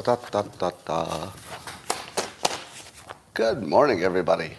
da, 0.00 0.16
da, 0.16 0.42
da, 0.42 0.42
da, 0.58 0.70
da. 0.84 1.30
Good 3.34 3.62
morning, 3.62 4.04
everybody. 4.04 4.52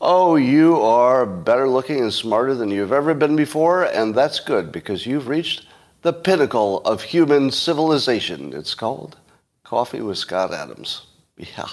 Oh, 0.00 0.36
you 0.36 0.80
are 0.80 1.26
better 1.26 1.68
looking 1.68 2.00
and 2.00 2.12
smarter 2.12 2.54
than 2.54 2.70
you've 2.70 2.92
ever 2.92 3.12
been 3.14 3.36
before, 3.36 3.84
and 3.84 4.14
that's 4.14 4.40
good 4.40 4.72
because 4.72 5.06
you've 5.06 5.28
reached 5.28 5.66
the 6.00 6.14
pinnacle 6.14 6.80
of 6.80 7.02
human 7.02 7.50
civilization. 7.50 8.54
It's 8.54 8.74
called 8.74 9.18
Coffee 9.64 10.00
with 10.00 10.18
Scott 10.18 10.52
Adams. 10.52 11.06
Yeah, 11.36 11.68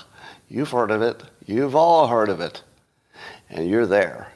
you've 0.50 0.72
heard 0.72 0.92
of 0.92 1.02
it. 1.02 1.24
You've 1.46 1.76
all 1.76 2.08
heard 2.08 2.30
of 2.30 2.42
it. 2.42 2.62
And 3.50 3.70
you're 3.70 3.88
there. 3.88 4.34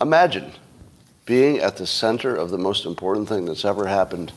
Imagine 0.00 0.52
being 1.24 1.58
at 1.60 1.78
the 1.78 1.86
center 1.86 2.36
of 2.36 2.50
the 2.50 2.58
most 2.58 2.84
important 2.84 3.26
thing 3.28 3.46
that's 3.46 3.64
ever 3.64 3.86
happened, 3.86 4.32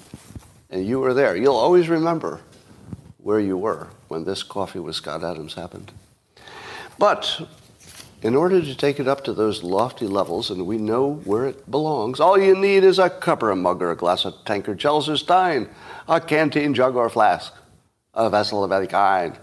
and 0.69 0.87
you 0.87 0.99
were 0.99 1.13
there. 1.13 1.35
You'll 1.35 1.55
always 1.55 1.89
remember 1.89 2.41
where 3.29 3.39
you 3.39 3.55
were 3.55 3.87
when 4.07 4.23
this 4.23 4.41
Coffee 4.41 4.79
with 4.79 4.95
Scott 4.95 5.23
Adams 5.23 5.53
happened. 5.53 5.91
But 6.97 7.47
in 8.23 8.35
order 8.35 8.59
to 8.59 8.75
take 8.75 8.99
it 8.99 9.07
up 9.07 9.23
to 9.25 9.33
those 9.33 9.61
lofty 9.61 10.07
levels, 10.07 10.49
and 10.49 10.65
we 10.65 10.79
know 10.79 11.21
where 11.25 11.45
it 11.45 11.69
belongs, 11.69 12.19
all 12.19 12.39
you 12.39 12.55
need 12.55 12.83
is 12.83 12.97
a 12.97 13.07
cup 13.07 13.43
or 13.43 13.51
a 13.51 13.55
mug 13.55 13.83
or 13.83 13.91
a 13.91 13.95
glass 13.95 14.25
of 14.25 14.33
tankard, 14.45 14.79
chalice 14.79 15.07
or 15.07 15.15
stein, 15.15 15.69
a 16.07 16.19
canteen 16.19 16.73
jug 16.73 16.95
or 16.95 17.07
flask, 17.07 17.53
a 18.15 18.31
vessel 18.31 18.63
of 18.63 18.71
any 18.71 18.87
kind. 18.87 19.37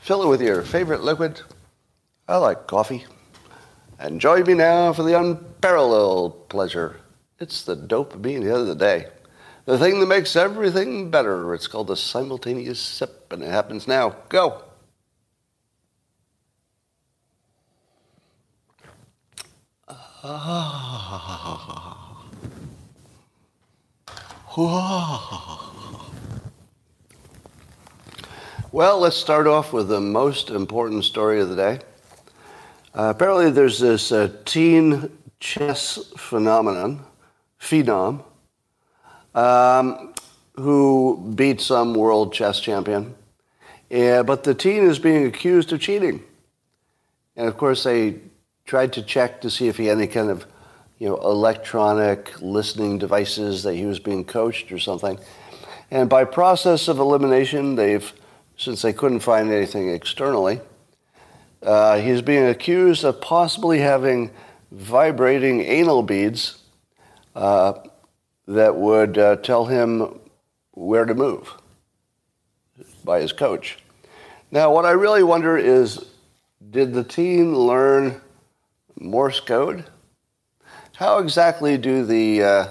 Fill 0.00 0.24
it 0.24 0.28
with 0.28 0.42
your 0.42 0.62
favorite 0.62 1.04
liquid. 1.04 1.40
I 2.26 2.38
like 2.38 2.66
coffee. 2.66 3.04
And 4.00 4.20
join 4.20 4.42
me 4.42 4.54
now 4.54 4.92
for 4.92 5.04
the 5.04 5.16
unparalleled 5.16 6.48
pleasure. 6.48 6.96
It's 7.38 7.62
the 7.62 7.76
dopamine 7.76 8.42
the 8.42 8.56
other 8.56 8.74
day. 8.74 9.06
The 9.66 9.78
thing 9.78 10.00
that 10.00 10.06
makes 10.06 10.36
everything 10.36 11.10
better. 11.10 11.54
It's 11.54 11.66
called 11.66 11.86
the 11.86 11.96
simultaneous 11.96 12.78
sip, 12.78 13.32
and 13.32 13.42
it 13.42 13.50
happens 13.50 13.88
now. 13.88 14.16
Go. 14.28 14.62
Well, 28.70 28.98
let's 28.98 29.16
start 29.16 29.46
off 29.46 29.72
with 29.72 29.88
the 29.88 30.00
most 30.00 30.50
important 30.50 31.04
story 31.04 31.40
of 31.40 31.48
the 31.48 31.56
day. 31.56 31.80
Uh, 32.94 33.12
apparently, 33.14 33.50
there's 33.50 33.78
this 33.78 34.12
uh, 34.12 34.30
teen 34.44 35.10
chess 35.40 36.12
phenomenon, 36.16 37.04
phenom, 37.60 38.22
um, 39.34 40.14
who 40.56 41.32
beat 41.34 41.60
some 41.60 41.94
world 41.94 42.32
chess 42.32 42.60
champion. 42.60 43.14
Yeah, 43.90 44.22
but 44.22 44.44
the 44.44 44.54
teen 44.54 44.84
is 44.84 44.98
being 44.98 45.26
accused 45.26 45.72
of 45.72 45.80
cheating. 45.80 46.22
And 47.36 47.48
of 47.48 47.56
course, 47.56 47.84
they 47.84 48.20
tried 48.64 48.92
to 48.94 49.02
check 49.02 49.40
to 49.42 49.50
see 49.50 49.68
if 49.68 49.76
he 49.76 49.86
had 49.86 49.98
any 49.98 50.06
kind 50.06 50.30
of 50.30 50.46
you 50.98 51.08
know, 51.08 51.16
electronic 51.16 52.40
listening 52.40 52.98
devices 52.98 53.62
that 53.64 53.74
he 53.74 53.84
was 53.84 53.98
being 53.98 54.24
coached 54.24 54.72
or 54.72 54.78
something. 54.78 55.18
And 55.90 56.08
by 56.08 56.24
process 56.24 56.88
of 56.88 56.98
elimination, 56.98 57.74
they've, 57.74 58.12
since 58.56 58.82
they 58.82 58.92
couldn't 58.92 59.20
find 59.20 59.50
anything 59.50 59.90
externally, 59.90 60.60
uh, 61.62 61.98
he's 61.98 62.22
being 62.22 62.46
accused 62.46 63.04
of 63.04 63.20
possibly 63.20 63.80
having 63.80 64.30
vibrating 64.70 65.60
anal 65.60 66.02
beads 66.02 66.58
uh, 67.34 67.74
that 68.46 68.76
would 68.76 69.18
uh, 69.18 69.36
tell 69.36 69.66
him 69.66 70.20
where 70.72 71.04
to 71.04 71.14
move 71.14 71.54
by 73.04 73.20
his 73.20 73.32
coach. 73.32 73.78
Now, 74.50 74.72
what 74.72 74.84
I 74.84 74.92
really 74.92 75.22
wonder 75.22 75.56
is 75.56 76.06
did 76.70 76.92
the 76.92 77.04
team 77.04 77.54
learn 77.54 78.20
Morse 78.98 79.40
code? 79.40 79.84
How 80.96 81.18
exactly 81.18 81.76
do 81.76 82.04
the, 82.04 82.42
uh, 82.42 82.66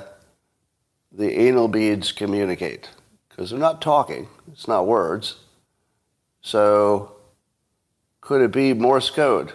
the 1.12 1.40
anal 1.40 1.68
beads 1.68 2.12
communicate? 2.12 2.90
Because 3.30 3.50
they're 3.50 3.60
not 3.60 3.82
talking, 3.82 4.28
it's 4.52 4.68
not 4.68 4.88
words. 4.88 5.38
So, 6.42 7.16
could 8.22 8.42
it 8.42 8.52
be 8.52 8.74
Morse 8.74 9.10
code? 9.10 9.54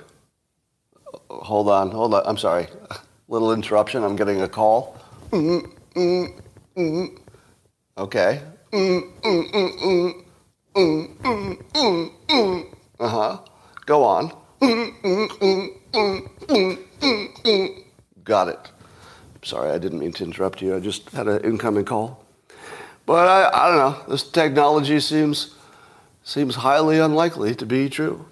Hold 1.31 1.69
on, 1.69 1.91
hold 1.91 2.15
on. 2.15 2.23
I'm 2.27 2.39
sorry. 2.39 2.67
Little 3.29 3.53
interruption. 3.53 4.03
I'm 4.03 4.17
getting 4.17 4.43
a 4.43 4.49
call. 4.49 4.99
Okay. 7.97 8.41
Uh 13.01 13.09
huh. 13.09 13.39
Go 13.87 14.05
on. 14.05 14.31
Mm, 14.61 14.93
mm, 15.03 15.29
mm, 17.43 17.85
Got 18.25 18.49
it. 18.49 18.59
Sorry, 19.43 19.71
I 19.71 19.79
didn't 19.79 19.99
mean 19.99 20.13
to 20.13 20.25
interrupt 20.25 20.63
you. 20.63 20.77
I 20.77 20.81
just 20.81 21.11
had 21.11 21.27
an 21.27 21.43
incoming 21.45 21.85
call. 21.85 22.25
But 23.07 23.27
I, 23.27 23.51
I 23.53 23.69
don't 23.69 23.79
know. 23.79 24.05
This 24.09 24.23
technology 24.23 25.01
seems 25.01 25.55
seems 26.23 26.57
highly 26.57 26.99
unlikely 26.99 27.55
to 27.57 27.67
be 27.67 27.89
true. 27.89 28.27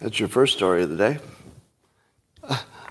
That's 0.00 0.18
your 0.18 0.28
first 0.28 0.56
story 0.56 0.82
of 0.82 0.90
the 0.90 0.96
day. 0.96 1.18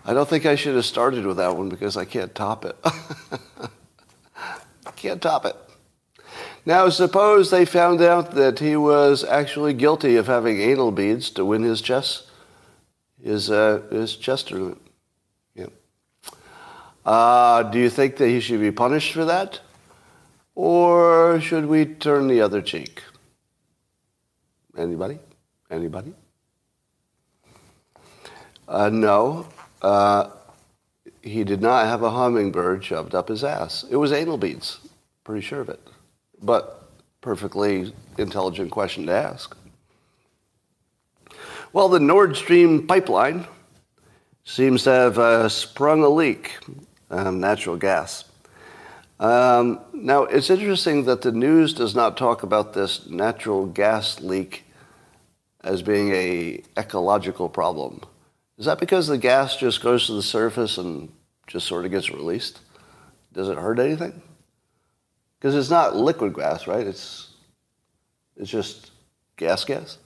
I 0.06 0.14
don't 0.14 0.28
think 0.28 0.46
I 0.46 0.56
should 0.56 0.76
have 0.76 0.86
started 0.86 1.26
with 1.26 1.38
that 1.38 1.56
one 1.56 1.70
because 1.70 1.98
I 1.98 2.06
can't 2.06 2.34
top 2.34 2.66
it. 2.66 2.76
Can't 5.00 5.22
top 5.22 5.46
it. 5.46 5.56
Now, 6.66 6.90
suppose 6.90 7.52
they 7.52 7.64
found 7.64 8.02
out 8.02 8.32
that 8.32 8.60
he 8.60 8.76
was 8.76 9.24
actually 9.24 9.74
guilty 9.74 10.18
of 10.18 10.28
having 10.28 10.60
anal 10.60 10.92
beads 10.92 11.30
to 11.32 11.46
win 11.46 11.64
his 11.64 11.82
chess, 11.82 12.24
his, 13.24 13.50
uh, 13.50 13.82
his 13.90 14.18
chess 14.18 14.44
tournament. 14.44 14.82
Yeah. 15.56 15.68
Uh, 17.06 17.64
do 17.64 17.80
you 17.80 17.90
think 17.90 18.18
that 18.18 18.28
he 18.28 18.42
should 18.42 18.60
be 18.60 18.72
punished 18.72 19.14
for 19.14 19.24
that? 19.24 19.62
Or 20.54 21.40
should 21.40 21.66
we 21.68 21.86
turn 21.86 22.28
the 22.28 22.42
other 22.42 22.62
cheek? 22.62 23.02
Anybody? 24.78 25.18
Anybody? 25.72 26.14
Uh, 28.68 28.90
no. 28.90 29.48
Uh, 29.82 30.30
he 31.22 31.44
did 31.44 31.62
not 31.62 31.88
have 31.88 32.02
a 32.02 32.12
hummingbird 32.12 32.84
shoved 32.84 33.16
up 33.16 33.28
his 33.28 33.44
ass. 33.44 33.86
It 33.90 33.96
was 33.96 34.12
anal 34.12 34.38
beads. 34.38 34.80
Pretty 35.24 35.42
sure 35.42 35.62
of 35.62 35.70
it. 35.70 35.80
But 36.42 36.90
perfectly 37.22 37.94
intelligent 38.18 38.72
question 38.72 39.06
to 39.08 39.12
ask. 39.12 39.56
Well, 41.72 41.90
the 41.90 42.00
Nord 42.00 42.36
Stream 42.36 42.88
pipeline 42.88 43.46
seems 44.44 44.84
to 44.84 44.90
have 44.90 45.20
uh, 45.20 45.50
sprung 45.50 46.04
a 46.04 46.10
leak, 46.10 46.58
um, 47.12 47.40
natural 47.40 47.78
gas. 47.78 48.26
Um, 49.20 49.82
now, 49.94 50.24
it's 50.24 50.50
interesting 50.50 51.06
that 51.06 51.22
the 51.22 51.32
news 51.32 51.74
does 51.74 51.94
not 51.94 52.18
talk 52.18 52.42
about 52.42 52.74
this 52.74 53.08
natural 53.08 53.66
gas 53.66 54.22
leak 54.22 54.64
as 55.62 55.82
being 55.82 56.12
a 56.12 56.64
ecological 56.78 57.50
problem. 57.50 58.02
Is 58.60 58.66
that 58.66 58.80
because 58.80 59.08
the 59.08 59.18
gas 59.18 59.56
just 59.56 59.82
goes 59.82 60.06
to 60.08 60.14
the 60.14 60.22
surface 60.22 60.78
and 60.78 61.12
just 61.48 61.66
sort 61.66 61.86
of 61.86 61.92
gets 61.92 62.12
released? 62.12 62.60
Does 63.34 63.48
it 63.48 63.58
hurt 63.58 63.80
anything? 63.80 64.22
Because 65.40 65.56
it's 65.56 65.70
not 65.70 65.96
liquid 65.96 66.34
gas, 66.34 66.68
right? 66.68 66.86
It's 66.86 67.30
it's 68.36 68.52
just 68.52 68.92
gas 69.38 69.64
gas, 69.64 69.98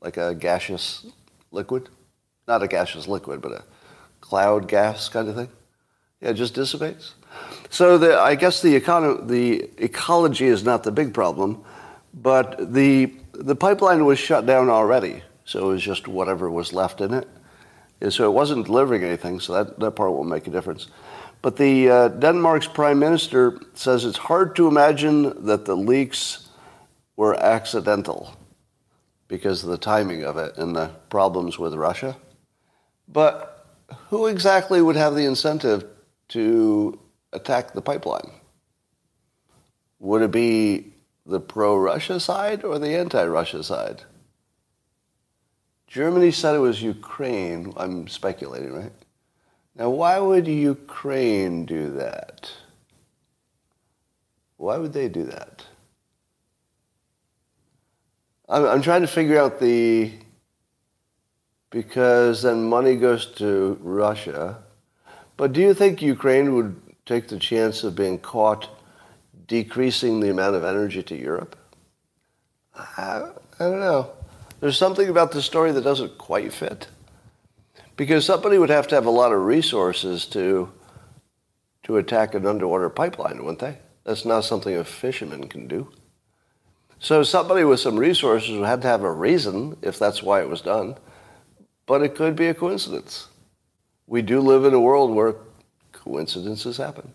like 0.00 0.18
a 0.18 0.34
gaseous 0.34 1.06
liquid, 1.50 1.88
not 2.46 2.62
a 2.62 2.68
gaseous 2.68 3.08
liquid, 3.08 3.40
but 3.40 3.52
a 3.52 3.64
cloud 4.20 4.68
gas 4.68 5.08
kind 5.08 5.28
of 5.28 5.34
thing. 5.34 5.48
Yeah, 6.20 6.30
it 6.30 6.34
just 6.34 6.54
dissipates. 6.54 7.14
So 7.68 7.98
the, 7.98 8.18
I 8.18 8.34
guess 8.36 8.62
the, 8.62 8.80
econo- 8.80 9.26
the 9.26 9.68
ecology 9.76 10.46
is 10.46 10.64
not 10.64 10.82
the 10.82 10.92
big 10.92 11.12
problem, 11.12 11.62
but 12.14 12.72
the, 12.72 13.12
the 13.32 13.56
pipeline 13.56 14.06
was 14.06 14.18
shut 14.18 14.46
down 14.46 14.70
already. 14.70 15.22
So 15.44 15.70
it 15.70 15.72
was 15.74 15.82
just 15.82 16.08
whatever 16.08 16.50
was 16.50 16.72
left 16.72 17.00
in 17.02 17.12
it. 17.12 17.28
And 18.04 18.12
so 18.12 18.26
it 18.26 18.34
wasn't 18.34 18.66
delivering 18.66 19.02
anything, 19.02 19.40
so 19.40 19.54
that, 19.54 19.80
that 19.80 19.92
part 19.92 20.12
won't 20.12 20.28
make 20.28 20.46
a 20.46 20.50
difference. 20.50 20.88
But 21.40 21.56
the 21.56 21.88
uh, 21.88 22.08
Denmark's 22.08 22.66
prime 22.66 22.98
minister 22.98 23.58
says 23.72 24.04
it's 24.04 24.18
hard 24.18 24.54
to 24.56 24.68
imagine 24.68 25.46
that 25.46 25.64
the 25.64 25.74
leaks 25.74 26.50
were 27.16 27.34
accidental 27.34 28.36
because 29.26 29.64
of 29.64 29.70
the 29.70 29.78
timing 29.78 30.22
of 30.22 30.36
it 30.36 30.58
and 30.58 30.76
the 30.76 30.88
problems 31.08 31.58
with 31.58 31.72
Russia. 31.72 32.14
But 33.08 33.66
who 34.10 34.26
exactly 34.26 34.82
would 34.82 34.96
have 34.96 35.14
the 35.14 35.24
incentive 35.24 35.86
to 36.28 37.00
attack 37.32 37.72
the 37.72 37.80
pipeline? 37.80 38.32
Would 40.00 40.20
it 40.20 40.30
be 40.30 40.92
the 41.24 41.40
pro 41.40 41.74
Russia 41.78 42.20
side 42.20 42.64
or 42.64 42.78
the 42.78 42.98
anti 42.98 43.24
Russia 43.24 43.64
side? 43.64 44.02
Germany 45.94 46.32
said 46.32 46.56
it 46.56 46.58
was 46.58 46.82
Ukraine. 46.82 47.72
I'm 47.76 48.08
speculating, 48.08 48.72
right? 48.74 48.90
Now, 49.76 49.90
why 49.90 50.18
would 50.18 50.48
Ukraine 50.48 51.66
do 51.66 51.92
that? 51.92 52.50
Why 54.56 54.76
would 54.76 54.92
they 54.92 55.08
do 55.08 55.22
that? 55.22 55.62
I'm, 58.48 58.66
I'm 58.66 58.82
trying 58.82 59.02
to 59.02 59.06
figure 59.06 59.38
out 59.38 59.60
the 59.60 60.10
because 61.70 62.42
then 62.42 62.64
money 62.64 62.96
goes 62.96 63.26
to 63.36 63.78
Russia. 63.80 64.64
But 65.36 65.52
do 65.52 65.60
you 65.60 65.74
think 65.74 66.02
Ukraine 66.02 66.56
would 66.56 66.74
take 67.06 67.28
the 67.28 67.38
chance 67.38 67.84
of 67.84 67.94
being 67.94 68.18
caught 68.18 68.68
decreasing 69.46 70.18
the 70.18 70.30
amount 70.30 70.56
of 70.56 70.64
energy 70.64 71.04
to 71.04 71.14
Europe? 71.14 71.54
I, 72.74 73.30
I 73.60 73.64
don't 73.70 73.78
know. 73.78 74.10
There's 74.64 74.78
something 74.78 75.10
about 75.10 75.32
the 75.32 75.42
story 75.42 75.72
that 75.72 75.84
doesn't 75.84 76.16
quite 76.16 76.50
fit. 76.50 76.88
Because 77.98 78.24
somebody 78.24 78.56
would 78.56 78.70
have 78.70 78.88
to 78.88 78.94
have 78.94 79.04
a 79.04 79.10
lot 79.10 79.30
of 79.30 79.44
resources 79.44 80.24
to, 80.28 80.72
to 81.82 81.98
attack 81.98 82.34
an 82.34 82.46
underwater 82.46 82.88
pipeline, 82.88 83.44
wouldn't 83.44 83.58
they? 83.58 83.76
That's 84.04 84.24
not 84.24 84.40
something 84.46 84.74
a 84.74 84.82
fisherman 84.82 85.48
can 85.48 85.68
do. 85.68 85.92
So 86.98 87.22
somebody 87.22 87.64
with 87.64 87.78
some 87.78 87.98
resources 87.98 88.56
would 88.56 88.66
have 88.66 88.80
to 88.80 88.88
have 88.88 89.02
a 89.02 89.12
reason 89.12 89.76
if 89.82 89.98
that's 89.98 90.22
why 90.22 90.40
it 90.40 90.48
was 90.48 90.62
done. 90.62 90.96
But 91.84 92.00
it 92.00 92.14
could 92.14 92.34
be 92.34 92.46
a 92.46 92.54
coincidence. 92.54 93.28
We 94.06 94.22
do 94.22 94.40
live 94.40 94.64
in 94.64 94.72
a 94.72 94.80
world 94.80 95.14
where 95.14 95.34
coincidences 95.92 96.78
happen. 96.78 97.12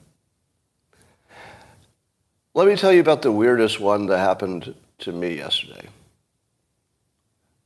Let 2.54 2.68
me 2.68 2.76
tell 2.76 2.94
you 2.94 3.02
about 3.02 3.24
the 3.24 3.32
weirdest 3.32 3.80
one 3.80 4.06
that 4.06 4.20
happened 4.20 4.76
to 5.00 5.12
me 5.12 5.38
yesterday. 5.38 5.90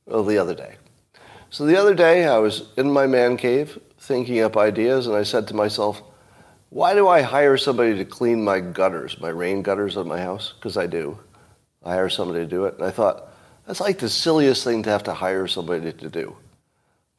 Well, 0.05 0.23
the 0.23 0.38
other 0.38 0.55
day. 0.55 0.75
So 1.50 1.65
the 1.65 1.77
other 1.77 1.94
day, 1.94 2.25
I 2.25 2.39
was 2.39 2.69
in 2.77 2.91
my 2.91 3.07
man 3.07 3.38
cave 3.38 3.79
thinking 4.00 4.41
up 4.41 4.57
ideas, 4.57 5.07
and 5.07 5.15
I 5.15 5.23
said 5.23 5.47
to 5.47 5.55
myself, 5.55 6.01
why 6.69 6.95
do 6.95 7.07
I 7.07 7.21
hire 7.21 7.55
somebody 7.57 7.95
to 7.97 8.05
clean 8.05 8.44
my 8.44 8.59
gutters, 8.59 9.19
my 9.19 9.29
rain 9.29 9.61
gutters 9.61 9.95
of 9.95 10.07
my 10.07 10.19
house? 10.19 10.53
Because 10.57 10.75
I 10.75 10.88
do. 10.88 11.19
I 11.83 11.91
hire 11.94 12.09
somebody 12.09 12.39
to 12.39 12.47
do 12.47 12.65
it. 12.65 12.73
And 12.75 12.83
I 12.83 12.89
thought, 12.89 13.31
that's 13.67 13.79
like 13.79 14.00
the 14.00 14.09
silliest 14.09 14.63
thing 14.63 14.81
to 14.83 14.89
have 14.89 15.03
to 15.03 15.13
hire 15.13 15.47
somebody 15.47 15.94
to 15.94 16.09
do. 16.09 16.35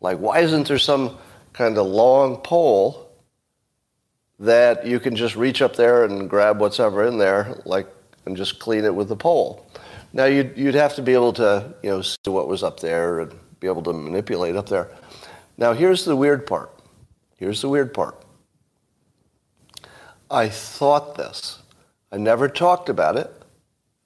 Like, 0.01 0.19
why 0.19 0.41
isn't 0.41 0.67
there 0.67 0.79
some 0.79 1.17
kind 1.53 1.79
of 1.79 1.87
long 1.87 2.39
pole 2.39 3.09
that 4.41 4.85
you 4.85 4.99
can 4.99 5.15
just 5.15 5.37
reach 5.37 5.63
up 5.63 5.77
there 5.77 6.05
and 6.05 6.29
grab 6.29 6.61
whatever 6.61 7.07
in 7.07 7.19
there, 7.19 7.63
like, 7.65 7.87
and 8.27 8.37
just 8.37 8.59
clean 8.59 8.85
it 8.85 8.95
with 8.95 9.09
the 9.09 9.17
pole? 9.17 9.71
Now, 10.15 10.27
you'd, 10.27 10.57
you'd 10.57 10.77
have 10.77 10.95
to 10.95 11.03
be 11.03 11.13
able 11.13 11.33
to, 11.35 11.75
you 11.83 11.91
know, 11.91 12.01
see 12.01 12.17
what 12.27 12.47
was 12.47 12.63
up 12.63 12.79
there 12.79 13.19
and 13.19 13.35
be 13.59 13.67
able 13.67 13.83
to 13.83 13.93
manipulate 13.93 14.55
up 14.55 14.69
there. 14.69 14.89
Now, 15.59 15.73
here's 15.73 16.05
the 16.05 16.15
weird 16.15 16.47
part. 16.47 16.71
Here's 17.37 17.61
the 17.61 17.69
weird 17.69 17.93
part. 17.93 18.25
I 20.31 20.49
thought 20.49 21.17
this. 21.17 21.59
I 22.13 22.19
never 22.19 22.49
talked 22.49 22.89
about 22.89 23.17
it. 23.17 23.29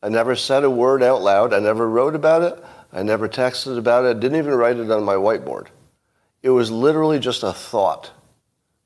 I 0.03 0.09
never 0.09 0.35
said 0.35 0.65
a 0.65 0.71
word 0.71 1.03
out 1.03 1.21
loud. 1.21 1.53
I 1.53 1.59
never 1.59 1.87
wrote 1.87 2.15
about 2.15 2.41
it. 2.41 2.65
I 2.91 3.03
never 3.03 3.29
texted 3.29 3.77
about 3.77 4.07
it. 4.07 4.17
I 4.17 4.19
didn't 4.19 4.39
even 4.39 4.55
write 4.55 4.79
it 4.79 4.91
on 4.91 5.05
my 5.05 5.15
whiteboard. 5.15 5.67
It 6.43 6.51
was 6.51 6.71
literally 6.71 7.19
just 7.19 7.43
a 7.43 7.53
thought. 7.53 8.13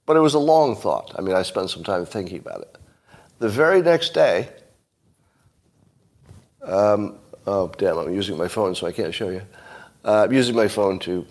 But 0.07 0.17
it 0.17 0.21
was 0.21 0.35
a 0.35 0.41
long 0.41 0.75
thought. 0.75 1.13
I 1.17 1.21
mean, 1.21 1.37
I 1.37 1.43
spent 1.43 1.71
some 1.71 1.85
time 1.85 2.05
thinking 2.05 2.39
about 2.39 2.63
it. 2.63 2.79
The 3.39 3.49
very 3.49 3.81
next 3.81 4.13
day, 4.13 4.49
um, 6.65 7.19
oh, 7.47 7.73
damn, 7.77 7.99
I'm 7.99 8.15
using 8.15 8.37
my 8.37 8.49
phone, 8.49 8.75
so 8.75 8.87
I 8.87 8.93
can't 8.93 9.15
show 9.15 9.31
you. 9.31 9.43
Uh, 10.05 10.25
I'm 10.25 10.33
using 10.33 10.55
my 10.55 10.69
phone 10.69 10.99
to, 11.01 11.27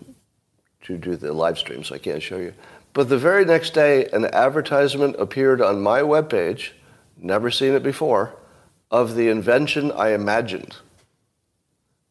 to 0.83 0.97
do 0.97 1.15
the 1.15 1.33
live 1.33 1.57
stream, 1.57 1.83
so 1.83 1.95
I 1.95 1.99
can't 1.99 2.21
show 2.21 2.37
you. 2.37 2.53
But 2.93 3.09
the 3.09 3.17
very 3.17 3.45
next 3.45 3.73
day, 3.73 4.07
an 4.07 4.25
advertisement 4.25 5.15
appeared 5.17 5.61
on 5.61 5.81
my 5.81 6.01
webpage, 6.01 6.71
never 7.17 7.49
seen 7.49 7.73
it 7.73 7.83
before, 7.83 8.35
of 8.89 9.15
the 9.15 9.29
invention 9.29 9.91
I 9.91 10.09
imagined. 10.09 10.77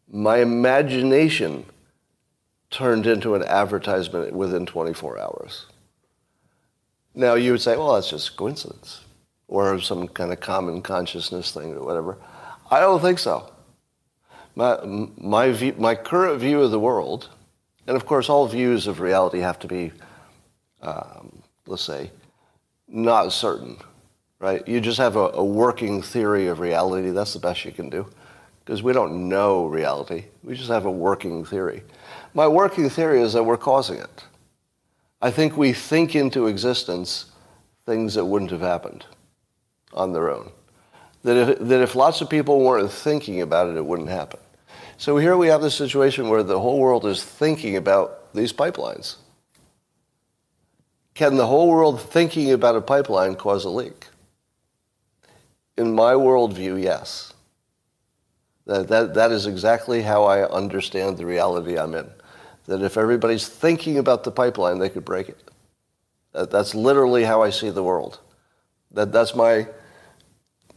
My 0.09 0.39
imagination 0.39 1.67
turned 2.71 3.07
into 3.07 3.35
an 3.35 3.43
advertisement 3.43 4.33
within 4.33 4.65
24 4.65 5.19
hours. 5.19 5.67
Now, 7.15 7.35
you 7.35 7.53
would 7.53 7.61
say, 7.61 7.77
well, 7.77 7.95
that's 7.95 8.11
just 8.11 8.37
coincidence 8.37 9.05
or 9.49 9.81
some 9.81 10.07
kind 10.09 10.33
of 10.33 10.41
common 10.41 10.81
consciousness 10.81 11.53
thing 11.53 11.75
or 11.75 11.85
whatever. 11.85 12.17
I 12.71 12.81
don't 12.81 13.01
think 13.01 13.19
so. 13.19 13.53
My, 14.55 14.79
my, 14.85 15.53
view, 15.53 15.75
my 15.79 15.95
current 15.95 16.41
view 16.41 16.63
of 16.63 16.71
the 16.71 16.81
world, 16.81 17.29
and 17.87 17.97
of 17.97 18.07
course, 18.07 18.29
all 18.29 18.47
views 18.47 18.87
of 18.87 19.01
reality 19.01 19.41
have 19.41 19.59
to 19.61 19.67
be, 19.67 19.93
um, 20.83 21.43
let's 21.67 21.83
say, 21.83 22.11
not 22.87 23.33
certain, 23.33 23.77
right? 24.39 24.67
You 24.69 24.81
just 24.81 24.99
have 24.99 25.17
a, 25.17 25.31
a 25.31 25.45
working 25.45 26.03
theory 26.03 26.47
of 26.47 26.61
reality. 26.61 27.11
That's 27.11 27.33
the 27.33 27.39
best 27.39 27.65
you 27.65 27.73
can 27.73 27.91
do 27.91 28.07
because 28.65 28.83
we 28.83 28.93
don't 28.93 29.29
know 29.29 29.67
reality. 29.67 30.27
We 30.45 30.55
just 30.55 30.71
have 30.71 30.85
a 30.85 30.91
working 30.91 31.45
theory. 31.45 31.83
My 32.35 32.47
working 32.47 32.89
theory 32.89 33.21
is 33.21 33.33
that 33.33 33.43
we're 33.43 33.57
causing 33.57 33.99
it. 33.99 34.25
I 35.23 35.31
think 35.31 35.57
we 35.57 35.73
think 35.73 36.15
into 36.15 36.47
existence 36.47 37.27
things 37.85 38.15
that 38.15 38.25
wouldn't 38.25 38.53
have 38.53 38.61
happened 38.61 39.07
on 39.93 40.13
their 40.13 40.31
own. 40.31 40.53
That 41.23 41.37
if, 41.37 41.59
that 41.59 41.83
if 41.83 41.95
lots 41.95 42.21
of 42.21 42.31
people 42.31 42.61
weren't 42.61 42.91
thinking 42.91 43.43
about 43.43 43.69
it, 43.69 43.77
it 43.77 43.85
wouldn't 43.85 44.09
happen. 44.09 44.41
So 44.97 45.17
here 45.17 45.37
we 45.37 45.49
have 45.49 45.63
this 45.63 45.75
situation 45.75 46.29
where 46.29 46.43
the 46.43 46.61
whole 46.61 46.79
world 46.79 47.07
is 47.07 47.23
thinking 47.23 47.77
about 47.77 48.33
these 48.35 48.53
pipelines. 48.53 49.17
Can 51.15 51.37
the 51.37 51.47
whole 51.47 51.69
world 51.69 52.01
thinking 52.01 52.53
about 52.53 52.77
a 52.77 52.81
pipeline 52.81 53.35
cause 53.35 53.65
a 53.65 53.71
leak? 53.71 54.07
In 55.77 55.95
my 55.95 56.13
worldview, 56.13 56.83
yes. 56.83 57.33
That, 58.67 58.89
that, 58.89 59.15
that 59.15 59.33
is 59.33 59.47
exactly 59.47 60.03
how 60.03 60.25
I 60.25 60.49
understand 60.49 61.19
the 61.19 61.27
reality 61.27 61.79
I'm 61.79 61.95
in. 61.95 62.09
That 62.67 62.83
if 62.83 62.97
everybody's 62.97 63.49
thinking 63.49 63.99
about 63.99 64.25
the 64.25 64.31
pipeline, 64.31 64.79
they 64.79 64.89
could 64.89 65.05
break 65.05 65.29
it. 65.29 65.51
That, 66.33 66.51
that's 66.51 66.75
literally 66.75 67.25
how 67.25 67.43
I 67.43 67.51
see 67.51 67.71
the 67.71 67.83
world. 67.83 68.21
That, 68.93 69.13
that's 69.13 69.35
my. 69.35 69.67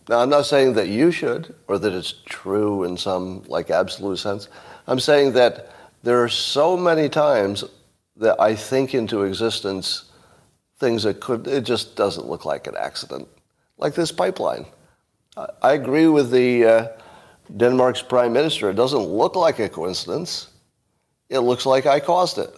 Now, 0.10 0.20
I'm 0.20 0.30
not 0.30 0.46
saying 0.46 0.74
that 0.74 0.90
you 0.90 1.12
should 1.12 1.56
or 1.68 1.80
that 1.80 1.94
it's 1.94 2.14
true 2.26 2.84
in 2.84 2.98
some 2.98 3.44
like 3.48 3.70
absolute 3.70 4.18
sense. 4.18 4.50
I'm 4.88 5.00
saying 5.00 5.34
that 5.34 5.72
there 6.04 6.22
are 6.22 6.30
so 6.30 6.76
many 6.76 7.08
times 7.08 7.64
that 8.18 8.40
I 8.40 8.56
think 8.56 8.94
into 8.94 9.24
existence 9.24 10.12
things 10.78 11.04
that 11.04 11.22
could, 11.22 11.48
it 11.48 11.64
just 11.64 11.96
doesn't 11.96 12.28
look 12.28 12.44
like 12.46 12.68
an 12.68 12.76
accident. 12.78 13.28
Like 13.78 13.96
this 13.96 14.12
pipeline. 14.12 14.66
I 15.38 15.74
agree 15.74 16.08
with 16.08 16.32
the. 16.32 16.66
Uh, 16.66 16.88
Denmark's 17.58 18.02
prime 18.02 18.34
minister. 18.34 18.70
It 18.70 18.76
doesn't 18.76 19.04
look 19.04 19.36
like 19.36 19.60
a 19.60 19.70
coincidence. 19.70 20.50
It 21.30 21.40
looks 21.40 21.66
like 21.66 21.86
I 21.86 22.00
caused 22.00 22.38
it. 22.38 22.56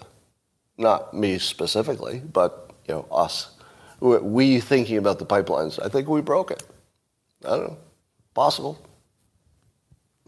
Not 0.77 1.13
me 1.13 1.37
specifically, 1.37 2.19
but 2.19 2.71
you 2.87 2.95
know 2.95 3.07
us. 3.11 3.51
We 3.99 4.59
thinking 4.59 4.97
about 4.97 5.19
the 5.19 5.25
pipelines. 5.25 5.83
I 5.83 5.89
think 5.89 6.07
we 6.07 6.21
broke 6.21 6.51
it. 6.51 6.63
I 7.45 7.49
don't 7.57 7.67
know. 7.69 7.77
Possible. 8.33 8.79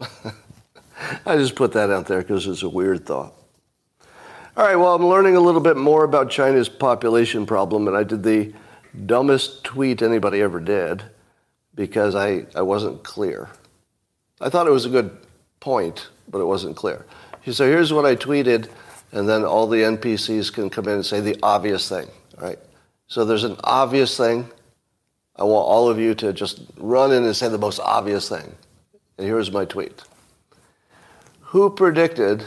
I 0.00 1.36
just 1.36 1.54
put 1.54 1.72
that 1.72 1.90
out 1.90 2.06
there 2.06 2.22
because 2.22 2.46
it's 2.46 2.62
a 2.62 2.68
weird 2.68 3.06
thought. 3.06 3.34
All 4.56 4.64
right, 4.64 4.76
well, 4.76 4.94
I'm 4.94 5.06
learning 5.06 5.36
a 5.36 5.40
little 5.40 5.60
bit 5.60 5.76
more 5.76 6.04
about 6.04 6.30
China's 6.30 6.68
population 6.68 7.46
problem, 7.46 7.86
and 7.86 7.96
I 7.96 8.02
did 8.02 8.22
the 8.22 8.52
dumbest 9.06 9.62
tweet 9.62 10.02
anybody 10.02 10.40
ever 10.40 10.58
did 10.58 11.04
because 11.74 12.16
I, 12.16 12.46
I 12.56 12.62
wasn't 12.62 13.04
clear. 13.04 13.48
I 14.40 14.48
thought 14.48 14.66
it 14.66 14.72
was 14.72 14.84
a 14.84 14.90
good 14.90 15.16
point, 15.60 16.08
but 16.28 16.40
it 16.40 16.44
wasn't 16.44 16.76
clear. 16.76 17.06
So 17.48 17.66
here's 17.66 17.92
what 17.92 18.04
I 18.04 18.16
tweeted, 18.16 18.68
and 19.12 19.28
then 19.28 19.44
all 19.44 19.68
the 19.68 19.78
NPCs 19.78 20.52
can 20.52 20.70
come 20.70 20.86
in 20.86 20.94
and 20.94 21.06
say 21.06 21.20
the 21.20 21.38
obvious 21.42 21.88
thing, 21.88 22.08
right? 22.36 22.58
So 23.06 23.24
there's 23.24 23.44
an 23.44 23.56
obvious 23.62 24.16
thing. 24.16 24.50
I 25.38 25.44
want 25.44 25.66
all 25.66 25.88
of 25.88 25.98
you 25.98 26.14
to 26.16 26.32
just 26.32 26.60
run 26.76 27.12
in 27.12 27.24
and 27.24 27.36
say 27.36 27.48
the 27.48 27.58
most 27.58 27.78
obvious 27.80 28.28
thing. 28.28 28.52
And 29.16 29.26
here's 29.26 29.52
my 29.52 29.64
tweet. 29.64 30.02
Who 31.40 31.70
predicted 31.70 32.44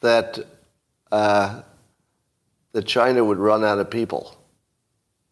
that 0.00 0.38
uh, 1.10 1.62
that 2.72 2.86
China 2.86 3.24
would 3.24 3.38
run 3.38 3.64
out 3.64 3.78
of 3.78 3.90
people? 3.90 4.36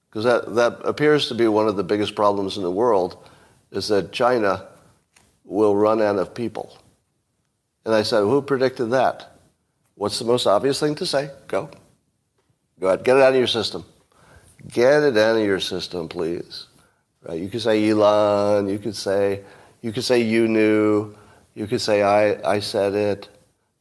Because 0.09 0.25
that, 0.25 0.55
that 0.55 0.89
appears 0.89 1.29
to 1.29 1.35
be 1.35 1.49
one 1.49 1.69
of 1.69 1.77
the 1.77 1.85
biggest 1.85 2.15
problems 2.15 2.57
in 2.57 2.63
the 2.63 2.71
world 2.71 3.19
is 3.73 3.89
that 3.89 4.13
China 4.13 4.67
will 5.45 5.77
run 5.77 6.01
out 6.01 6.17
of 6.17 6.35
people. 6.35 6.79
And 7.85 7.93
I 7.95 8.03
said, 8.03 8.21
who 8.21 8.41
predicted 8.41 8.91
that? 8.93 9.37
What's 9.97 10.19
the 10.19 10.25
most 10.25 10.47
obvious 10.47 10.81
thing 10.81 10.95
to 10.95 11.07
say? 11.07 11.31
Go. 11.49 11.69
Go 12.81 12.87
ahead. 12.87 13.05
Get 13.05 13.17
it 13.17 13.23
out 13.23 13.33
of 13.33 13.39
your 13.39 13.47
system. 13.47 13.85
Get 14.69 15.03
it 15.03 15.17
out 15.17 15.37
of 15.37 15.45
your 15.45 15.61
system, 15.61 16.09
please. 16.09 16.67
Right? 17.23 17.41
You 17.41 17.49
could 17.49 17.63
say 17.63 17.89
Elon. 17.89 18.69
You 18.69 18.79
could 18.79 18.97
say, 18.97 19.43
you 19.83 19.93
could 19.93 20.05
say 20.05 20.21
you 20.21 20.49
knew. 20.49 21.15
You 21.55 21.67
could 21.67 21.81
say 21.81 22.03
I, 22.03 22.55
I 22.55 22.61
said 22.61 22.95
it. 22.95 23.29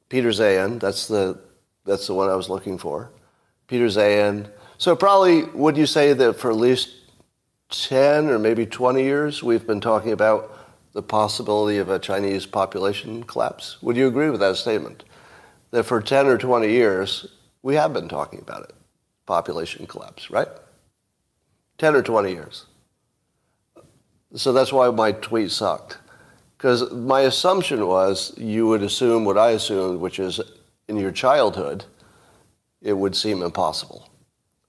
Peter 0.10 0.30
Zeihan, 0.30 0.80
that's 0.80 1.08
the, 1.08 1.40
that's 1.86 2.08
the 2.08 2.14
one 2.14 2.30
I 2.30 2.36
was 2.36 2.50
looking 2.50 2.78
for. 2.78 3.10
Peter 3.68 3.86
Zeihan. 3.86 4.50
So 4.78 4.96
probably, 4.96 5.44
would 5.46 5.78
you 5.78 5.86
say 5.86 6.14
that 6.14 6.34
for 6.40 6.52
at 6.52 6.58
least 6.58 6.90
10 7.70 8.30
or 8.30 8.38
maybe 8.38 8.66
20 8.66 9.02
years, 9.02 9.42
we've 9.42 9.66
been 9.66 9.82
talking 9.82 10.12
about 10.12 10.56
the 10.92 11.02
possibility 11.02 11.78
of 11.78 11.90
a 11.90 11.98
Chinese 11.98 12.46
population 12.46 13.24
collapse? 13.24 13.82
Would 13.82 13.98
you 13.98 14.08
agree 14.08 14.30
with 14.30 14.42
that 14.42 14.58
statement? 14.58 15.04
That 15.72 15.86
for 15.86 16.02
10 16.02 16.28
or 16.28 16.38
20 16.38 16.70
years, 16.70 17.26
we 17.64 17.74
have 17.76 17.94
been 17.94 18.08
talking 18.08 18.40
about 18.40 18.64
it 18.64 18.76
population 19.26 19.86
collapse, 19.88 20.30
right? 20.30 20.48
10 21.78 21.96
or 21.96 22.02
20 22.02 22.32
years. 22.32 22.66
So 24.36 24.52
that's 24.52 24.74
why 24.74 24.90
my 24.90 25.12
tweet 25.12 25.52
sucked. 25.52 25.98
Because 26.58 26.92
my 26.92 27.22
assumption 27.22 27.86
was 27.88 28.34
you 28.38 28.68
would 28.68 28.84
assume 28.84 29.26
what 29.26 29.38
I 29.38 29.52
assumed, 29.52 30.00
which 30.00 30.20
is 30.20 30.40
in 30.88 30.98
your 30.98 31.12
childhood, 31.12 31.86
it 32.82 32.94
would 32.94 33.16
seem 33.16 33.42
impossible, 33.42 34.10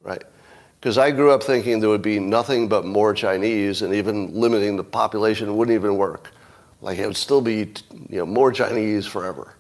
right? 0.03 0.23
Because 0.79 0.99
I 0.99 1.11
grew 1.11 1.31
up 1.31 1.43
thinking 1.43 1.81
there 1.81 1.89
would 1.89 2.03
be 2.03 2.19
nothing 2.19 2.69
but 2.69 2.85
more 2.85 3.15
Chinese, 3.15 3.83
and 3.83 3.95
even 3.95 4.35
limiting 4.35 4.77
the 4.77 4.85
population 4.85 5.57
wouldn't 5.57 5.75
even 5.75 5.97
work. 5.97 6.31
Like 6.81 6.99
it 6.99 7.07
would 7.07 7.17
still 7.17 7.41
be, 7.41 7.73
you 8.11 8.19
know, 8.19 8.27
more 8.27 8.53
Chinese 8.53 9.07
forever. 9.07 9.55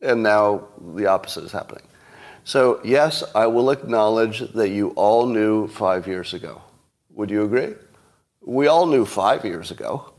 And 0.00 0.22
now 0.22 0.68
the 0.94 1.06
opposite 1.06 1.44
is 1.44 1.52
happening. 1.52 1.82
So 2.46 2.80
yes, 2.84 3.24
I 3.34 3.48
will 3.48 3.70
acknowledge 3.70 4.38
that 4.52 4.68
you 4.68 4.90
all 4.90 5.26
knew 5.26 5.66
five 5.66 6.06
years 6.06 6.32
ago. 6.32 6.62
Would 7.10 7.28
you 7.28 7.42
agree? 7.42 7.74
We 8.40 8.68
all 8.68 8.86
knew 8.86 9.04
five 9.04 9.44
years 9.44 9.72
ago, 9.72 10.12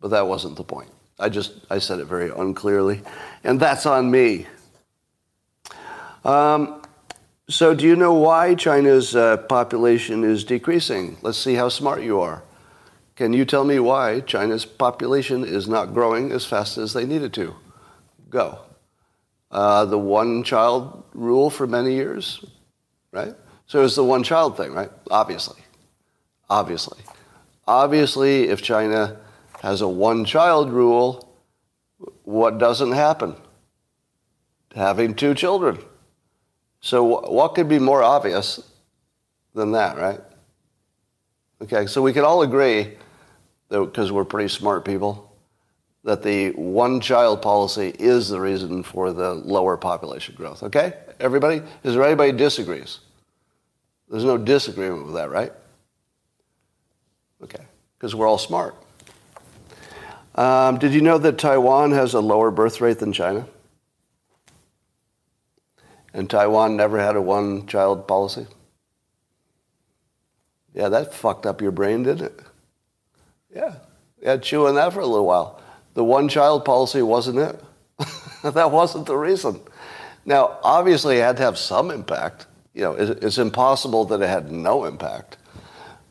but 0.00 0.08
that 0.08 0.26
wasn't 0.26 0.56
the 0.56 0.64
point. 0.64 0.88
I 1.18 1.28
just 1.28 1.52
I 1.68 1.78
said 1.78 2.00
it 2.00 2.06
very 2.06 2.30
unclearly, 2.30 3.02
and 3.44 3.60
that's 3.60 3.84
on 3.84 4.10
me. 4.10 4.46
Um, 6.24 6.80
so, 7.50 7.74
do 7.74 7.86
you 7.86 7.94
know 7.94 8.14
why 8.14 8.54
China's 8.54 9.14
uh, 9.14 9.36
population 9.36 10.24
is 10.24 10.44
decreasing? 10.44 11.18
Let's 11.20 11.36
see 11.36 11.56
how 11.56 11.68
smart 11.68 12.02
you 12.02 12.20
are. 12.20 12.42
Can 13.16 13.34
you 13.34 13.44
tell 13.44 13.64
me 13.64 13.80
why 13.80 14.20
China's 14.20 14.64
population 14.64 15.44
is 15.44 15.68
not 15.68 15.92
growing 15.92 16.32
as 16.32 16.46
fast 16.46 16.78
as 16.78 16.94
they 16.94 17.04
needed 17.04 17.34
to? 17.34 17.54
Go. 18.30 18.65
Uh, 19.50 19.84
the 19.84 19.98
one 19.98 20.42
child 20.42 21.04
rule 21.14 21.50
for 21.50 21.66
many 21.66 21.94
years, 21.94 22.44
right? 23.12 23.34
So 23.66 23.84
it's 23.84 23.94
the 23.94 24.04
one 24.04 24.22
child 24.22 24.56
thing, 24.56 24.72
right? 24.72 24.90
Obviously. 25.10 25.62
Obviously. 26.48 26.98
Obviously, 27.66 28.48
if 28.48 28.62
China 28.62 29.18
has 29.60 29.80
a 29.80 29.88
one 29.88 30.24
child 30.24 30.70
rule, 30.70 31.36
what 32.24 32.58
doesn't 32.58 32.92
happen? 32.92 33.34
Having 34.74 35.14
two 35.14 35.34
children. 35.34 35.78
So, 36.80 37.02
what 37.28 37.54
could 37.54 37.68
be 37.68 37.78
more 37.78 38.02
obvious 38.02 38.62
than 39.54 39.72
that, 39.72 39.96
right? 39.96 40.20
Okay, 41.62 41.86
so 41.86 42.02
we 42.02 42.12
can 42.12 42.24
all 42.24 42.42
agree, 42.42 42.96
because 43.70 44.12
we're 44.12 44.24
pretty 44.24 44.48
smart 44.48 44.84
people, 44.84 45.25
that 46.06 46.22
the 46.22 46.50
one 46.50 47.00
child 47.00 47.42
policy 47.42 47.92
is 47.98 48.28
the 48.28 48.40
reason 48.40 48.84
for 48.84 49.12
the 49.12 49.34
lower 49.34 49.76
population 49.76 50.36
growth. 50.36 50.62
Okay? 50.62 50.92
Everybody? 51.18 51.60
Is 51.82 51.94
there 51.94 52.04
anybody 52.04 52.30
disagrees? 52.30 53.00
There's 54.08 54.24
no 54.24 54.38
disagreement 54.38 55.06
with 55.06 55.16
that, 55.16 55.30
right? 55.30 55.52
Okay, 57.42 57.64
because 57.98 58.14
we're 58.14 58.28
all 58.28 58.38
smart. 58.38 58.76
Um, 60.36 60.78
did 60.78 60.94
you 60.94 61.00
know 61.00 61.18
that 61.18 61.38
Taiwan 61.38 61.90
has 61.90 62.14
a 62.14 62.20
lower 62.20 62.52
birth 62.52 62.80
rate 62.80 63.00
than 63.00 63.12
China? 63.12 63.48
And 66.14 66.30
Taiwan 66.30 66.76
never 66.76 67.00
had 67.00 67.16
a 67.16 67.20
one 67.20 67.66
child 67.66 68.06
policy? 68.06 68.46
Yeah, 70.72 70.88
that 70.88 71.12
fucked 71.12 71.46
up 71.46 71.60
your 71.60 71.72
brain, 71.72 72.04
didn't 72.04 72.26
it? 72.26 72.40
Yeah. 73.52 73.74
Yeah, 74.22 74.36
chew 74.36 74.68
on 74.68 74.76
that 74.76 74.92
for 74.92 75.00
a 75.00 75.06
little 75.06 75.26
while. 75.26 75.60
The 75.96 76.04
one 76.04 76.28
child 76.28 76.66
policy 76.66 77.00
wasn't 77.00 77.38
it. 77.38 77.64
that 78.44 78.70
wasn't 78.70 79.06
the 79.06 79.16
reason. 79.16 79.58
Now, 80.26 80.58
obviously, 80.62 81.16
it 81.16 81.22
had 81.22 81.38
to 81.38 81.42
have 81.42 81.56
some 81.56 81.90
impact. 81.90 82.44
You 82.74 82.82
know, 82.82 82.92
it's 82.92 83.38
impossible 83.38 84.04
that 84.04 84.20
it 84.20 84.28
had 84.28 84.52
no 84.52 84.84
impact. 84.84 85.38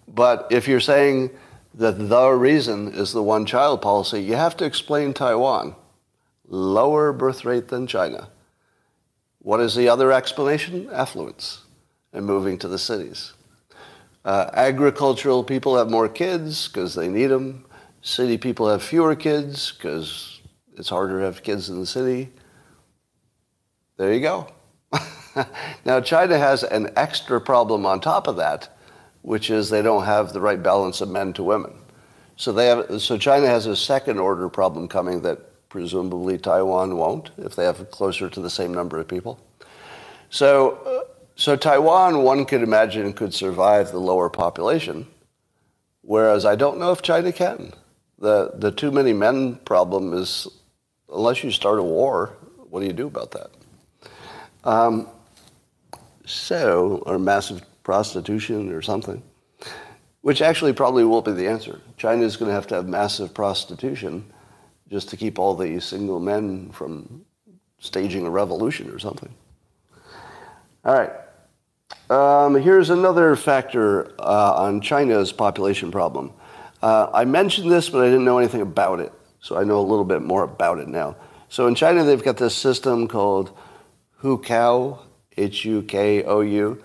But 0.08 0.48
if 0.50 0.68
you're 0.68 0.80
saying 0.80 1.30
that 1.76 2.10
the 2.10 2.32
reason 2.32 2.94
is 2.96 3.14
the 3.14 3.22
one 3.22 3.46
child 3.46 3.84
policy, 3.84 4.24
you 4.24 4.34
have 4.34 4.58
to 4.58 4.66
explain 4.66 5.14
Taiwan. 5.14 5.76
Lower 6.48 7.14
birth 7.14 7.46
rate 7.46 7.68
than 7.68 7.86
China. 7.86 8.30
What 9.38 9.60
is 9.60 9.76
the 9.76 9.88
other 9.88 10.12
explanation? 10.12 10.90
Affluence 10.92 11.62
and 12.12 12.26
moving 12.26 12.58
to 12.58 12.68
the 12.68 12.80
cities. 12.80 13.34
Uh, 14.24 14.50
agricultural 14.54 15.44
people 15.44 15.78
have 15.78 15.92
more 15.92 16.10
kids 16.10 16.68
because 16.68 16.96
they 16.96 17.08
need 17.08 17.28
them. 17.28 17.66
City 18.06 18.38
people 18.38 18.70
have 18.70 18.84
fewer 18.84 19.16
kids 19.16 19.72
because 19.72 20.40
it's 20.78 20.90
harder 20.90 21.20
to 21.20 21.26
have 21.26 21.42
kids 21.42 21.70
in 21.70 21.80
the 21.80 21.88
city. 21.88 22.32
There 23.98 24.14
you 24.14 24.20
go. 24.20 24.48
now, 25.86 26.00
China 26.02 26.38
has 26.38 26.64
an 26.64 26.92
extra 26.96 27.42
problem 27.42 27.84
on 27.86 28.00
top 28.00 28.28
of 28.28 28.36
that, 28.36 28.78
which 29.24 29.50
is 29.50 29.70
they 29.70 29.82
don't 29.82 30.06
have 30.06 30.34
the 30.34 30.40
right 30.40 30.62
balance 30.62 31.02
of 31.02 31.10
men 31.10 31.34
to 31.34 31.44
women. 31.44 31.74
So, 32.36 32.52
they 32.52 32.68
have, 32.68 33.02
so 33.02 33.18
China 33.18 33.48
has 33.48 33.66
a 33.66 33.76
second 33.76 34.20
order 34.20 34.50
problem 34.50 34.88
coming 34.88 35.22
that 35.24 35.40
Presumably 35.70 36.38
Taiwan 36.38 36.96
won't 36.96 37.32
if 37.38 37.56
they 37.58 37.66
have 37.66 37.92
closer 37.92 38.30
to 38.30 38.40
the 38.40 38.50
same 38.50 38.74
number 38.74 38.98
of 38.98 39.10
people. 39.10 39.40
So, 40.30 40.76
uh, 40.86 41.12
so 41.36 41.58
Taiwan, 41.58 42.24
one 42.24 42.46
could 42.46 42.62
imagine, 42.62 43.12
could 43.12 43.34
survive 43.34 43.92
the 43.92 44.00
lower 44.00 44.30
population, 44.30 45.06
whereas 46.02 46.46
I 46.46 46.56
don't 46.56 46.80
know 46.80 46.94
if 46.94 47.02
China 47.02 47.34
can. 47.34 47.74
The, 48.20 48.52
the 48.56 48.72
too 48.72 48.92
many 48.92 49.14
men 49.14 49.56
problem 49.66 50.14
is, 50.14 50.48
unless 51.12 51.44
you 51.44 51.52
start 51.52 51.80
a 51.80 51.84
war, 51.84 52.38
what 52.70 52.80
do 52.80 52.86
you 52.86 52.94
do 52.94 53.08
about 53.08 53.32
that? 53.32 53.52
Um, 54.64 55.08
so, 56.26 57.04
or 57.06 57.20
massive 57.20 57.62
prostitution 57.84 58.72
or 58.72 58.82
something, 58.82 59.22
which 60.22 60.42
actually 60.42 60.74
probably 60.74 61.04
won't 61.04 61.26
be 61.26 61.34
the 61.34 61.48
answer. 61.48 61.82
China 61.98 62.24
is 62.24 62.36
going 62.36 62.50
to 62.50 62.54
have 62.54 62.68
to 62.68 62.76
have 62.76 62.88
massive 62.88 63.34
prostitution 63.34 64.26
just 64.90 65.10
to 65.10 65.18
keep 65.18 65.38
all 65.38 65.56
the 65.56 65.80
single 65.80 66.20
men 66.20 66.72
from 66.72 67.26
staging 67.80 68.26
a 68.26 68.30
revolution 68.30 68.90
or 68.90 69.00
something. 69.00 69.34
All 70.84 70.94
right. 70.94 71.12
Um, 72.10 72.56
here's 72.56 72.90
another 72.90 73.36
factor 73.36 74.14
uh, 74.20 74.54
on 74.56 74.82
China's 74.82 75.32
population 75.32 75.92
problem. 75.92 76.34
Uh, 76.86 77.10
I 77.16 77.26
mentioned 77.26 77.72
this, 77.72 77.90
but 77.90 78.04
I 78.04 78.06
didn't 78.06 78.26
know 78.26 78.38
anything 78.38 78.62
about 78.62 79.00
it, 79.00 79.12
so 79.40 79.58
I 79.58 79.64
know 79.64 79.80
a 79.80 79.88
little 79.90 80.06
bit 80.06 80.22
more 80.22 80.44
about 80.44 80.78
it 80.78 80.88
now. 80.88 81.16
So 81.50 81.66
in 81.66 81.74
China, 81.74 82.04
they've 82.04 82.24
got 82.24 82.38
this 82.38 82.56
system 82.56 83.08
called 83.08 83.58
Hukou, 84.22 85.00
H-U-K-O-U. 85.36 86.84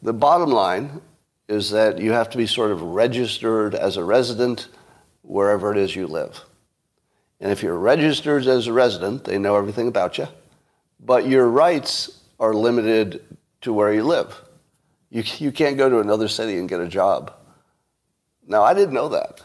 The 0.00 0.12
bottom 0.14 0.48
line 0.48 1.02
is 1.48 1.68
that 1.68 1.98
you 1.98 2.12
have 2.12 2.30
to 2.30 2.38
be 2.38 2.46
sort 2.46 2.70
of 2.70 2.80
registered 2.80 3.74
as 3.74 3.98
a 3.98 4.04
resident 4.04 4.68
wherever 5.20 5.70
it 5.70 5.76
is 5.76 5.94
you 5.94 6.06
live. 6.06 6.40
And 7.38 7.52
if 7.52 7.62
you're 7.62 7.76
registered 7.76 8.46
as 8.46 8.68
a 8.68 8.72
resident, 8.72 9.24
they 9.24 9.36
know 9.36 9.56
everything 9.56 9.86
about 9.86 10.16
you. 10.16 10.28
But 10.98 11.28
your 11.28 11.46
rights 11.46 12.22
are 12.40 12.54
limited 12.54 13.22
to 13.60 13.74
where 13.74 13.92
you 13.92 14.04
live. 14.04 14.34
You, 15.10 15.22
you 15.36 15.52
can't 15.52 15.76
go 15.76 15.90
to 15.90 15.98
another 15.98 16.28
city 16.28 16.58
and 16.58 16.70
get 16.70 16.80
a 16.80 16.88
job. 16.88 17.34
Now, 18.46 18.62
I 18.62 18.74
didn't 18.74 18.94
know 18.94 19.08
that. 19.08 19.42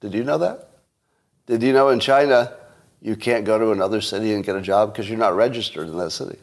Did 0.00 0.14
you 0.14 0.24
know 0.24 0.38
that? 0.38 0.68
Did 1.46 1.62
you 1.62 1.72
know 1.72 1.88
in 1.88 2.00
China 2.00 2.52
you 3.00 3.16
can't 3.16 3.44
go 3.44 3.58
to 3.58 3.72
another 3.72 4.00
city 4.00 4.34
and 4.34 4.44
get 4.44 4.56
a 4.56 4.62
job 4.62 4.92
because 4.92 5.08
you're 5.08 5.18
not 5.18 5.34
registered 5.34 5.88
in 5.88 5.98
that 5.98 6.10
city? 6.10 6.38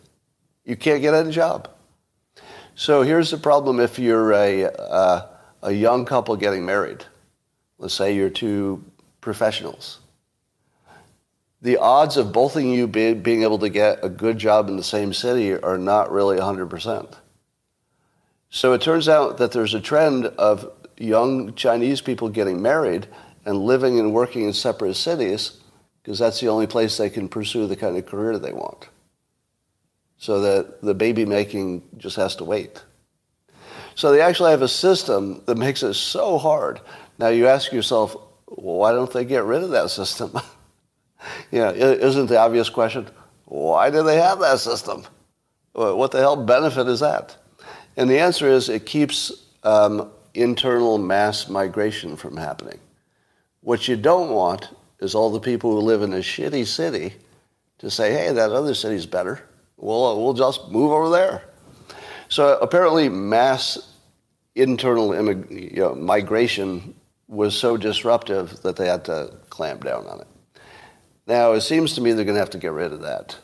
You 0.65 0.75
can't 0.75 1.01
get 1.01 1.13
any 1.13 1.31
job. 1.31 1.69
So 2.75 3.01
here's 3.01 3.31
the 3.31 3.37
problem 3.37 3.79
if 3.79 3.97
you're 3.97 4.33
a, 4.33 4.65
uh, 4.65 5.27
a 5.63 5.71
young 5.71 6.05
couple 6.05 6.35
getting 6.35 6.65
married. 6.65 7.05
Let's 7.79 7.93
say 7.93 8.15
you're 8.15 8.29
two 8.29 8.83
professionals 9.21 9.99
the 11.61 11.77
odds 11.77 12.17
of 12.17 12.31
both 12.31 12.55
of 12.55 12.63
you 12.63 12.87
be, 12.87 13.13
being 13.13 13.43
able 13.43 13.59
to 13.59 13.69
get 13.69 13.99
a 14.03 14.09
good 14.09 14.37
job 14.37 14.69
in 14.69 14.77
the 14.77 14.83
same 14.83 15.13
city 15.13 15.53
are 15.53 15.77
not 15.77 16.11
really 16.11 16.37
100%. 16.37 17.15
So 18.49 18.73
it 18.73 18.81
turns 18.81 19.09
out 19.09 19.37
that 19.39 19.51
there's 19.51 19.73
a 19.73 19.81
trend 19.81 20.27
of 20.27 20.71
young 20.97 21.53
Chinese 21.55 22.01
people 22.01 22.29
getting 22.29 22.61
married 22.61 23.07
and 23.45 23.63
living 23.63 23.99
and 23.99 24.13
working 24.13 24.43
in 24.43 24.53
separate 24.53 24.95
cities 24.95 25.61
because 26.01 26.19
that's 26.19 26.39
the 26.39 26.47
only 26.47 26.67
place 26.67 26.97
they 26.97 27.09
can 27.09 27.27
pursue 27.27 27.67
the 27.67 27.75
kind 27.75 27.97
of 27.97 28.05
career 28.05 28.37
they 28.37 28.53
want. 28.53 28.89
So 30.17 30.41
that 30.41 30.81
the 30.81 30.93
baby 30.93 31.25
making 31.25 31.83
just 31.97 32.15
has 32.15 32.35
to 32.37 32.43
wait. 32.43 32.83
So 33.95 34.11
they 34.11 34.21
actually 34.21 34.51
have 34.51 34.61
a 34.61 34.67
system 34.67 35.41
that 35.45 35.57
makes 35.57 35.83
it 35.83 35.95
so 35.95 36.37
hard. 36.37 36.79
Now 37.19 37.29
you 37.29 37.47
ask 37.47 37.71
yourself, 37.71 38.15
well, 38.47 38.77
why 38.77 38.91
don't 38.91 39.11
they 39.11 39.25
get 39.25 39.43
rid 39.43 39.63
of 39.63 39.71
that 39.71 39.89
system? 39.89 40.31
you 41.51 41.59
know, 41.59 41.71
isn't 41.71 42.27
the 42.27 42.37
obvious 42.37 42.69
question, 42.69 43.07
why 43.45 43.89
do 43.89 44.03
they 44.03 44.17
have 44.17 44.39
that 44.39 44.59
system? 44.59 45.03
What 45.73 46.11
the 46.11 46.19
hell 46.19 46.35
benefit 46.35 46.87
is 46.87 46.99
that? 47.01 47.35
And 47.95 48.09
the 48.09 48.19
answer 48.19 48.47
is 48.47 48.69
it 48.69 48.85
keeps 48.85 49.31
um, 49.63 50.11
internal 50.37 50.97
mass 50.97 51.49
migration 51.49 52.15
from 52.15 52.37
happening. 52.37 52.79
What 53.61 53.87
you 53.87 53.95
don't 53.95 54.29
want 54.29 54.69
is 54.99 55.15
all 55.15 55.31
the 55.31 55.39
people 55.39 55.71
who 55.71 55.79
live 55.79 56.01
in 56.01 56.13
a 56.13 56.17
shitty 56.17 56.65
city 56.65 57.13
to 57.79 57.89
say, 57.89 58.11
hey, 58.11 58.31
that 58.31 58.51
other 58.51 58.73
city's 58.73 59.05
better. 59.05 59.41
We'll, 59.77 60.05
uh, 60.05 60.15
we'll 60.15 60.33
just 60.33 60.69
move 60.69 60.91
over 60.91 61.09
there. 61.09 61.43
So 62.29 62.57
apparently, 62.59 63.09
mass 63.09 63.93
internal 64.55 65.09
immig- 65.09 65.75
you 65.75 65.81
know, 65.81 65.95
migration 65.95 66.95
was 67.27 67.55
so 67.55 67.77
disruptive 67.77 68.61
that 68.61 68.75
they 68.75 68.87
had 68.87 69.05
to 69.05 69.33
clamp 69.49 69.83
down 69.83 70.07
on 70.07 70.21
it. 70.21 70.27
Now, 71.27 71.51
it 71.53 71.61
seems 71.61 71.93
to 71.93 72.01
me 72.01 72.13
they're 72.13 72.25
going 72.25 72.35
to 72.35 72.39
have 72.39 72.49
to 72.51 72.57
get 72.57 72.71
rid 72.71 72.93
of 72.93 73.01
that, 73.01 73.37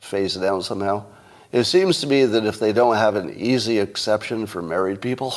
phase 0.00 0.36
it 0.36 0.42
out 0.42 0.64
somehow. 0.64 1.04
It 1.52 1.64
seems 1.64 2.00
to 2.00 2.06
me 2.06 2.24
that 2.24 2.44
if 2.44 2.58
they 2.58 2.72
don't 2.72 2.96
have 2.96 3.16
an 3.16 3.34
easy 3.34 3.78
exception 3.78 4.46
for 4.46 4.62
married 4.62 5.00
people, 5.00 5.34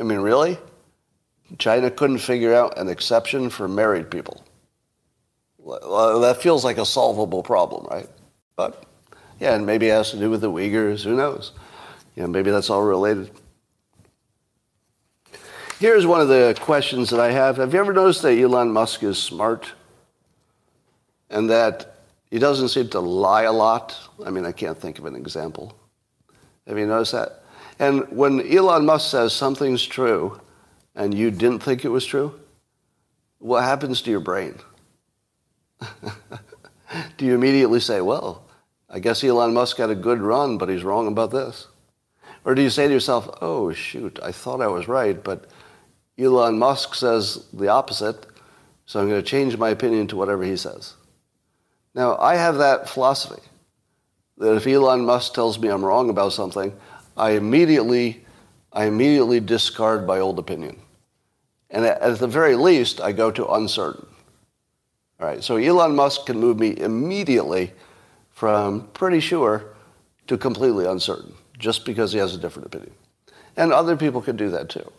I 0.00 0.02
mean, 0.02 0.20
really? 0.20 0.58
China 1.58 1.90
couldn't 1.90 2.18
figure 2.18 2.54
out 2.54 2.78
an 2.78 2.88
exception 2.88 3.50
for 3.50 3.68
married 3.68 4.10
people. 4.10 4.42
Well, 5.58 6.20
that 6.20 6.40
feels 6.40 6.64
like 6.64 6.78
a 6.78 6.86
solvable 6.86 7.42
problem, 7.42 7.86
right? 7.90 8.08
But 8.56 8.84
yeah, 9.38 9.54
and 9.54 9.66
maybe 9.66 9.88
it 9.88 9.92
has 9.92 10.10
to 10.12 10.18
do 10.18 10.30
with 10.30 10.40
the 10.40 10.50
Uyghurs. 10.50 11.04
Who 11.04 11.14
knows? 11.14 11.52
You 12.16 12.22
know, 12.22 12.28
maybe 12.28 12.50
that's 12.50 12.70
all 12.70 12.82
related. 12.82 13.30
Here's 15.78 16.06
one 16.06 16.20
of 16.20 16.28
the 16.28 16.56
questions 16.60 17.10
that 17.10 17.20
I 17.20 17.30
have. 17.32 17.58
Have 17.58 17.74
you 17.74 17.80
ever 17.80 17.92
noticed 17.92 18.22
that 18.22 18.38
Elon 18.38 18.70
Musk 18.72 19.02
is 19.02 19.18
smart 19.18 19.72
and 21.28 21.50
that 21.50 21.96
he 22.30 22.38
doesn't 22.38 22.68
seem 22.68 22.88
to 22.90 23.00
lie 23.00 23.42
a 23.42 23.52
lot? 23.52 23.98
I 24.24 24.30
mean, 24.30 24.46
I 24.46 24.52
can't 24.52 24.78
think 24.78 24.98
of 24.98 25.04
an 25.04 25.16
example. 25.16 25.74
Have 26.66 26.78
you 26.78 26.86
noticed 26.86 27.12
that? 27.12 27.39
And 27.80 28.06
when 28.10 28.46
Elon 28.46 28.84
Musk 28.84 29.10
says 29.10 29.32
something's 29.32 29.84
true 29.84 30.38
and 30.94 31.14
you 31.14 31.30
didn't 31.30 31.60
think 31.60 31.82
it 31.82 31.88
was 31.88 32.04
true, 32.04 32.38
what 33.38 33.64
happens 33.64 34.02
to 34.02 34.10
your 34.10 34.20
brain? 34.20 34.56
Do 37.16 37.24
you 37.24 37.34
immediately 37.34 37.80
say, 37.80 38.02
well, 38.02 38.44
I 38.90 38.98
guess 38.98 39.24
Elon 39.24 39.54
Musk 39.54 39.78
had 39.78 39.88
a 39.88 39.94
good 39.94 40.20
run, 40.20 40.58
but 40.58 40.68
he's 40.68 40.84
wrong 40.84 41.06
about 41.08 41.30
this? 41.30 41.68
Or 42.44 42.54
do 42.54 42.62
you 42.62 42.70
say 42.70 42.86
to 42.86 42.92
yourself, 42.92 43.28
oh, 43.40 43.72
shoot, 43.72 44.18
I 44.22 44.32
thought 44.32 44.60
I 44.60 44.66
was 44.66 44.88
right, 44.88 45.22
but 45.22 45.46
Elon 46.18 46.58
Musk 46.58 46.94
says 46.94 47.46
the 47.52 47.68
opposite, 47.68 48.26
so 48.86 49.00
I'm 49.00 49.08
going 49.08 49.22
to 49.22 49.26
change 49.26 49.56
my 49.56 49.70
opinion 49.70 50.06
to 50.08 50.16
whatever 50.16 50.42
he 50.42 50.56
says? 50.56 50.94
Now, 51.94 52.16
I 52.18 52.36
have 52.36 52.58
that 52.58 52.88
philosophy 52.88 53.42
that 54.38 54.56
if 54.56 54.66
Elon 54.66 55.04
Musk 55.04 55.34
tells 55.34 55.58
me 55.58 55.68
I'm 55.68 55.84
wrong 55.84 56.10
about 56.10 56.32
something, 56.32 56.74
I 57.16 57.32
immediately, 57.32 58.24
I 58.72 58.84
immediately 58.84 59.40
discard 59.40 60.06
my 60.06 60.18
old 60.18 60.38
opinion. 60.38 60.80
And 61.70 61.84
at 61.84 62.18
the 62.18 62.26
very 62.26 62.56
least, 62.56 63.00
I 63.00 63.12
go 63.12 63.30
to 63.30 63.46
uncertain. 63.48 64.06
All 65.20 65.26
right, 65.26 65.44
so 65.44 65.56
Elon 65.56 65.94
Musk 65.94 66.26
can 66.26 66.40
move 66.40 66.58
me 66.58 66.76
immediately 66.78 67.72
from 68.30 68.88
pretty 68.94 69.20
sure 69.20 69.66
to 70.26 70.38
completely 70.38 70.86
uncertain 70.86 71.34
just 71.58 71.84
because 71.84 72.12
he 72.12 72.18
has 72.18 72.34
a 72.34 72.38
different 72.38 72.66
opinion. 72.66 72.92
And 73.56 73.72
other 73.72 73.96
people 73.96 74.22
can 74.22 74.36
do 74.36 74.50
that 74.50 74.70
too. 74.70 74.90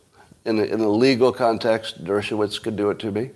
In 0.45 0.59
a, 0.59 0.63
in 0.63 0.79
a 0.79 0.89
legal 0.89 1.31
context, 1.31 2.03
Dershowitz 2.03 2.61
could 2.61 2.75
do 2.75 2.89
it 2.89 2.99
to 2.99 3.11
me, 3.11 3.31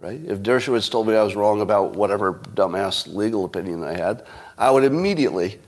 right? 0.00 0.20
If 0.24 0.40
Dershowitz 0.40 0.90
told 0.90 1.08
me 1.08 1.16
I 1.16 1.22
was 1.22 1.34
wrong 1.34 1.60
about 1.60 1.96
whatever 1.96 2.34
dumbass 2.54 3.12
legal 3.12 3.44
opinion 3.44 3.82
I 3.82 3.94
had, 3.94 4.24
I 4.56 4.70
would 4.70 4.84
immediately 4.84 5.58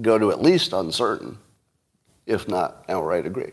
go 0.00 0.18
to 0.18 0.30
at 0.30 0.40
least 0.40 0.72
uncertain, 0.72 1.38
if 2.26 2.48
not 2.48 2.84
outright 2.88 3.26
agree. 3.26 3.52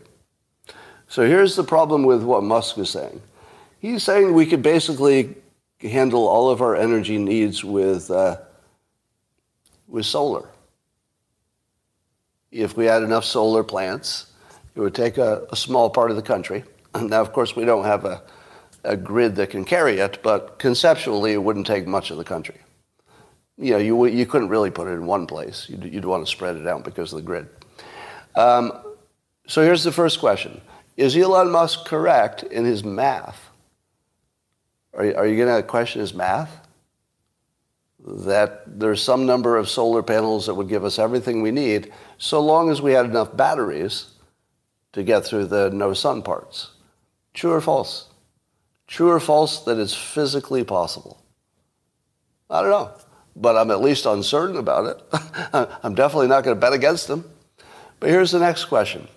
So 1.08 1.26
here's 1.26 1.56
the 1.56 1.64
problem 1.64 2.04
with 2.04 2.22
what 2.22 2.42
Musk 2.42 2.78
is 2.78 2.90
saying. 2.90 3.22
He's 3.80 4.02
saying 4.02 4.34
we 4.34 4.46
could 4.46 4.62
basically 4.62 5.36
handle 5.80 6.26
all 6.26 6.50
of 6.50 6.60
our 6.60 6.76
energy 6.76 7.18
needs 7.18 7.64
with, 7.64 8.10
uh, 8.10 8.36
with 9.86 10.04
solar. 10.04 10.48
If 12.50 12.76
we 12.76 12.86
had 12.86 13.02
enough 13.02 13.24
solar 13.24 13.62
plants, 13.62 14.26
it 14.74 14.80
would 14.80 14.94
take 14.94 15.18
a, 15.18 15.46
a 15.50 15.56
small 15.56 15.90
part 15.90 16.10
of 16.10 16.16
the 16.16 16.22
country. 16.22 16.64
Now, 16.94 17.20
of 17.20 17.32
course, 17.32 17.54
we 17.54 17.64
don't 17.64 17.84
have 17.84 18.04
a, 18.04 18.22
a 18.84 18.96
grid 18.96 19.36
that 19.36 19.50
can 19.50 19.64
carry 19.64 19.98
it, 19.98 20.22
but 20.22 20.58
conceptually, 20.58 21.32
it 21.32 21.42
wouldn't 21.42 21.66
take 21.66 21.86
much 21.86 22.10
of 22.10 22.16
the 22.16 22.24
country. 22.24 22.56
You 23.56 23.72
know, 23.72 23.78
you, 23.78 24.06
you 24.06 24.26
couldn't 24.26 24.48
really 24.48 24.70
put 24.70 24.88
it 24.88 24.92
in 24.92 25.06
one 25.06 25.26
place. 25.26 25.68
You'd, 25.68 25.84
you'd 25.84 26.04
want 26.04 26.24
to 26.24 26.30
spread 26.30 26.56
it 26.56 26.66
out 26.66 26.84
because 26.84 27.12
of 27.12 27.18
the 27.18 27.24
grid. 27.24 27.48
Um, 28.34 28.72
so 29.46 29.62
here's 29.62 29.84
the 29.84 29.92
first 29.92 30.20
question. 30.20 30.60
Is 30.96 31.16
Elon 31.16 31.50
Musk 31.50 31.84
correct 31.84 32.42
in 32.42 32.64
his 32.64 32.84
math? 32.84 33.48
Are 34.94 35.04
you, 35.04 35.12
you 35.24 35.44
going 35.44 35.56
to 35.56 35.62
question 35.62 36.00
his 36.00 36.12
math? 36.12 36.66
That 38.00 38.80
there's 38.80 39.02
some 39.02 39.26
number 39.26 39.56
of 39.56 39.68
solar 39.68 40.02
panels 40.02 40.46
that 40.46 40.54
would 40.54 40.68
give 40.68 40.84
us 40.84 40.98
everything 40.98 41.42
we 41.42 41.50
need, 41.50 41.92
so 42.16 42.40
long 42.40 42.70
as 42.70 42.82
we 42.82 42.92
had 42.92 43.04
enough 43.04 43.36
batteries 43.36 44.06
to 44.92 45.02
get 45.02 45.24
through 45.24 45.46
the 45.46 45.70
no 45.70 45.94
sun 45.94 46.22
parts. 46.22 46.72
True 47.34 47.52
or 47.52 47.60
false? 47.60 48.08
True 48.86 49.10
or 49.10 49.20
false 49.20 49.60
that 49.64 49.78
it's 49.78 49.94
physically 49.94 50.64
possible? 50.64 51.22
I 52.50 52.62
don't 52.62 52.70
know, 52.70 52.90
but 53.36 53.56
I'm 53.56 53.70
at 53.70 53.80
least 53.80 54.06
uncertain 54.06 54.56
about 54.56 54.86
it. 54.86 55.68
I'm 55.82 55.94
definitely 55.94 56.28
not 56.28 56.42
going 56.42 56.56
to 56.56 56.60
bet 56.60 56.72
against 56.72 57.06
them. 57.06 57.24
But 58.00 58.10
here's 58.10 58.30
the 58.30 58.38
next 58.38 58.66
question 58.66 59.08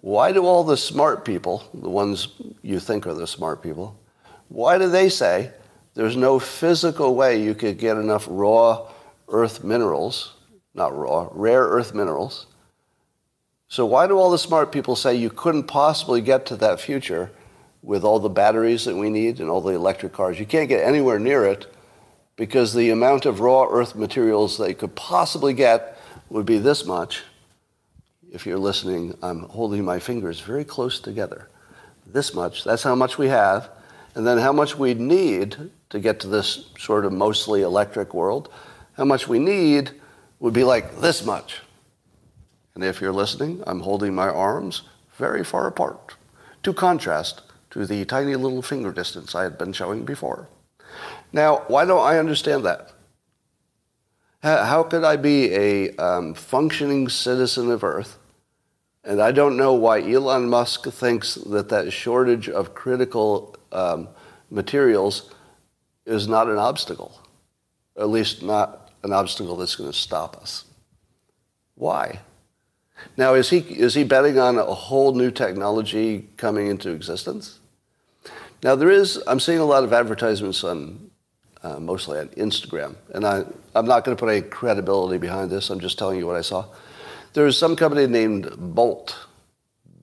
Why 0.00 0.32
do 0.32 0.44
all 0.44 0.64
the 0.64 0.76
smart 0.76 1.24
people, 1.24 1.64
the 1.74 1.90
ones 1.90 2.28
you 2.62 2.80
think 2.80 3.06
are 3.06 3.14
the 3.14 3.26
smart 3.26 3.62
people, 3.62 3.98
why 4.48 4.78
do 4.78 4.88
they 4.88 5.08
say 5.08 5.52
there's 5.94 6.16
no 6.16 6.38
physical 6.38 7.14
way 7.14 7.42
you 7.42 7.54
could 7.54 7.78
get 7.78 7.96
enough 7.96 8.26
raw 8.28 8.88
earth 9.28 9.62
minerals, 9.62 10.34
not 10.74 10.96
raw, 10.96 11.28
rare 11.32 11.62
earth 11.62 11.94
minerals? 11.94 12.46
So 13.68 13.86
why 13.86 14.08
do 14.08 14.18
all 14.18 14.32
the 14.32 14.38
smart 14.38 14.72
people 14.72 14.96
say 14.96 15.14
you 15.14 15.30
couldn't 15.30 15.64
possibly 15.64 16.20
get 16.20 16.46
to 16.46 16.56
that 16.56 16.80
future 16.80 17.30
with 17.82 18.02
all 18.02 18.18
the 18.18 18.28
batteries 18.28 18.84
that 18.84 18.96
we 18.96 19.10
need 19.10 19.38
and 19.38 19.48
all 19.48 19.60
the 19.60 19.74
electric 19.74 20.12
cars? 20.12 20.40
You 20.40 20.46
can't 20.46 20.68
get 20.68 20.84
anywhere 20.84 21.20
near 21.20 21.44
it 21.44 21.72
because 22.34 22.74
the 22.74 22.90
amount 22.90 23.26
of 23.26 23.38
raw 23.38 23.68
earth 23.70 23.94
materials 23.94 24.58
they 24.58 24.74
could 24.74 24.96
possibly 24.96 25.52
get 25.52 25.96
would 26.30 26.46
be 26.46 26.58
this 26.58 26.84
much. 26.84 27.22
If 28.32 28.46
you're 28.46 28.58
listening, 28.58 29.16
I'm 29.22 29.40
holding 29.40 29.84
my 29.84 29.98
fingers 29.98 30.38
very 30.38 30.64
close 30.64 31.00
together. 31.00 31.48
This 32.06 32.32
much, 32.32 32.62
that's 32.62 32.84
how 32.84 32.94
much 32.94 33.18
we 33.18 33.28
have 33.28 33.70
and 34.14 34.26
then 34.26 34.38
how 34.38 34.52
much 34.52 34.76
we 34.76 34.94
need 34.94 35.56
to 35.90 36.00
get 36.00 36.20
to 36.20 36.28
this 36.28 36.70
sort 36.78 37.04
of 37.04 37.12
mostly 37.12 37.62
electric 37.62 38.14
world, 38.14 38.52
how 38.94 39.04
much 39.04 39.28
we 39.28 39.38
need 39.38 39.90
would 40.38 40.54
be 40.54 40.64
like 40.64 41.00
this 41.00 41.24
much. 41.24 41.60
And 42.74 42.84
if 42.84 43.00
you're 43.00 43.12
listening, 43.12 43.62
I'm 43.66 43.80
holding 43.80 44.14
my 44.14 44.28
arms 44.28 44.82
very 45.16 45.44
far 45.44 45.66
apart 45.66 46.14
to 46.62 46.72
contrast 46.72 47.42
to 47.70 47.84
the 47.86 48.04
tiny 48.04 48.36
little 48.36 48.62
finger 48.62 48.92
distance 48.92 49.34
I 49.34 49.42
had 49.42 49.58
been 49.58 49.72
showing 49.72 50.04
before. 50.04 50.48
Now, 51.32 51.64
why 51.68 51.84
don't 51.84 52.04
I 52.04 52.18
understand 52.18 52.64
that? 52.64 52.92
How 54.42 54.82
could 54.84 55.04
I 55.04 55.16
be 55.16 55.52
a 55.52 55.96
um, 55.96 56.34
functioning 56.34 57.08
citizen 57.08 57.70
of 57.70 57.84
Earth 57.84 58.18
and 59.04 59.20
I 59.20 59.32
don't 59.32 59.56
know 59.56 59.72
why 59.72 60.00
Elon 60.00 60.48
Musk 60.48 60.84
thinks 60.86 61.34
that 61.34 61.68
that 61.70 61.92
shortage 61.92 62.48
of 62.48 62.74
critical 62.74 63.56
um, 63.72 64.08
materials 64.50 65.32
is 66.04 66.28
not 66.28 66.48
an 66.48 66.58
obstacle, 66.58 67.20
at 67.96 68.08
least 68.08 68.42
not 68.42 68.90
an 69.02 69.12
obstacle 69.12 69.56
that's 69.56 69.76
going 69.76 69.90
to 69.90 69.96
stop 69.96 70.36
us. 70.36 70.64
Why? 71.74 72.20
Now, 73.16 73.34
is 73.34 73.48
he, 73.48 73.58
is 73.58 73.94
he 73.94 74.04
betting 74.04 74.38
on 74.38 74.58
a 74.58 74.64
whole 74.64 75.14
new 75.14 75.30
technology 75.30 76.28
coming 76.36 76.66
into 76.66 76.90
existence? 76.90 77.58
Now, 78.62 78.74
there 78.74 78.90
is, 78.90 79.22
I'm 79.26 79.40
seeing 79.40 79.58
a 79.58 79.64
lot 79.64 79.84
of 79.84 79.92
advertisements 79.94 80.62
on, 80.64 81.10
uh, 81.62 81.80
mostly 81.80 82.18
on 82.18 82.28
Instagram, 82.30 82.96
and 83.14 83.26
I, 83.26 83.44
I'm 83.74 83.86
not 83.86 84.04
going 84.04 84.14
to 84.14 84.20
put 84.20 84.30
any 84.30 84.42
credibility 84.42 85.16
behind 85.16 85.50
this, 85.50 85.70
I'm 85.70 85.80
just 85.80 85.98
telling 85.98 86.18
you 86.18 86.26
what 86.26 86.36
I 86.36 86.42
saw. 86.42 86.66
There's 87.32 87.56
some 87.56 87.76
company 87.76 88.08
named 88.08 88.52
Bolt, 88.58 89.16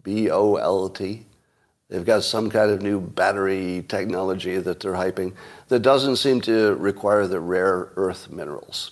B 0.03 0.29
O 0.29 0.55
L 0.55 0.87
T. 0.89 1.25
They've 1.89 2.05
got 2.05 2.23
some 2.23 2.49
kind 2.49 2.71
of 2.71 2.81
new 2.81 3.01
battery 3.01 3.83
technology 3.87 4.57
that 4.57 4.79
they're 4.79 4.93
hyping 4.93 5.33
that 5.67 5.79
doesn't 5.79 6.17
seem 6.17 6.41
to 6.41 6.75
require 6.75 7.27
the 7.27 7.39
rare 7.39 7.91
earth 7.95 8.29
minerals. 8.29 8.91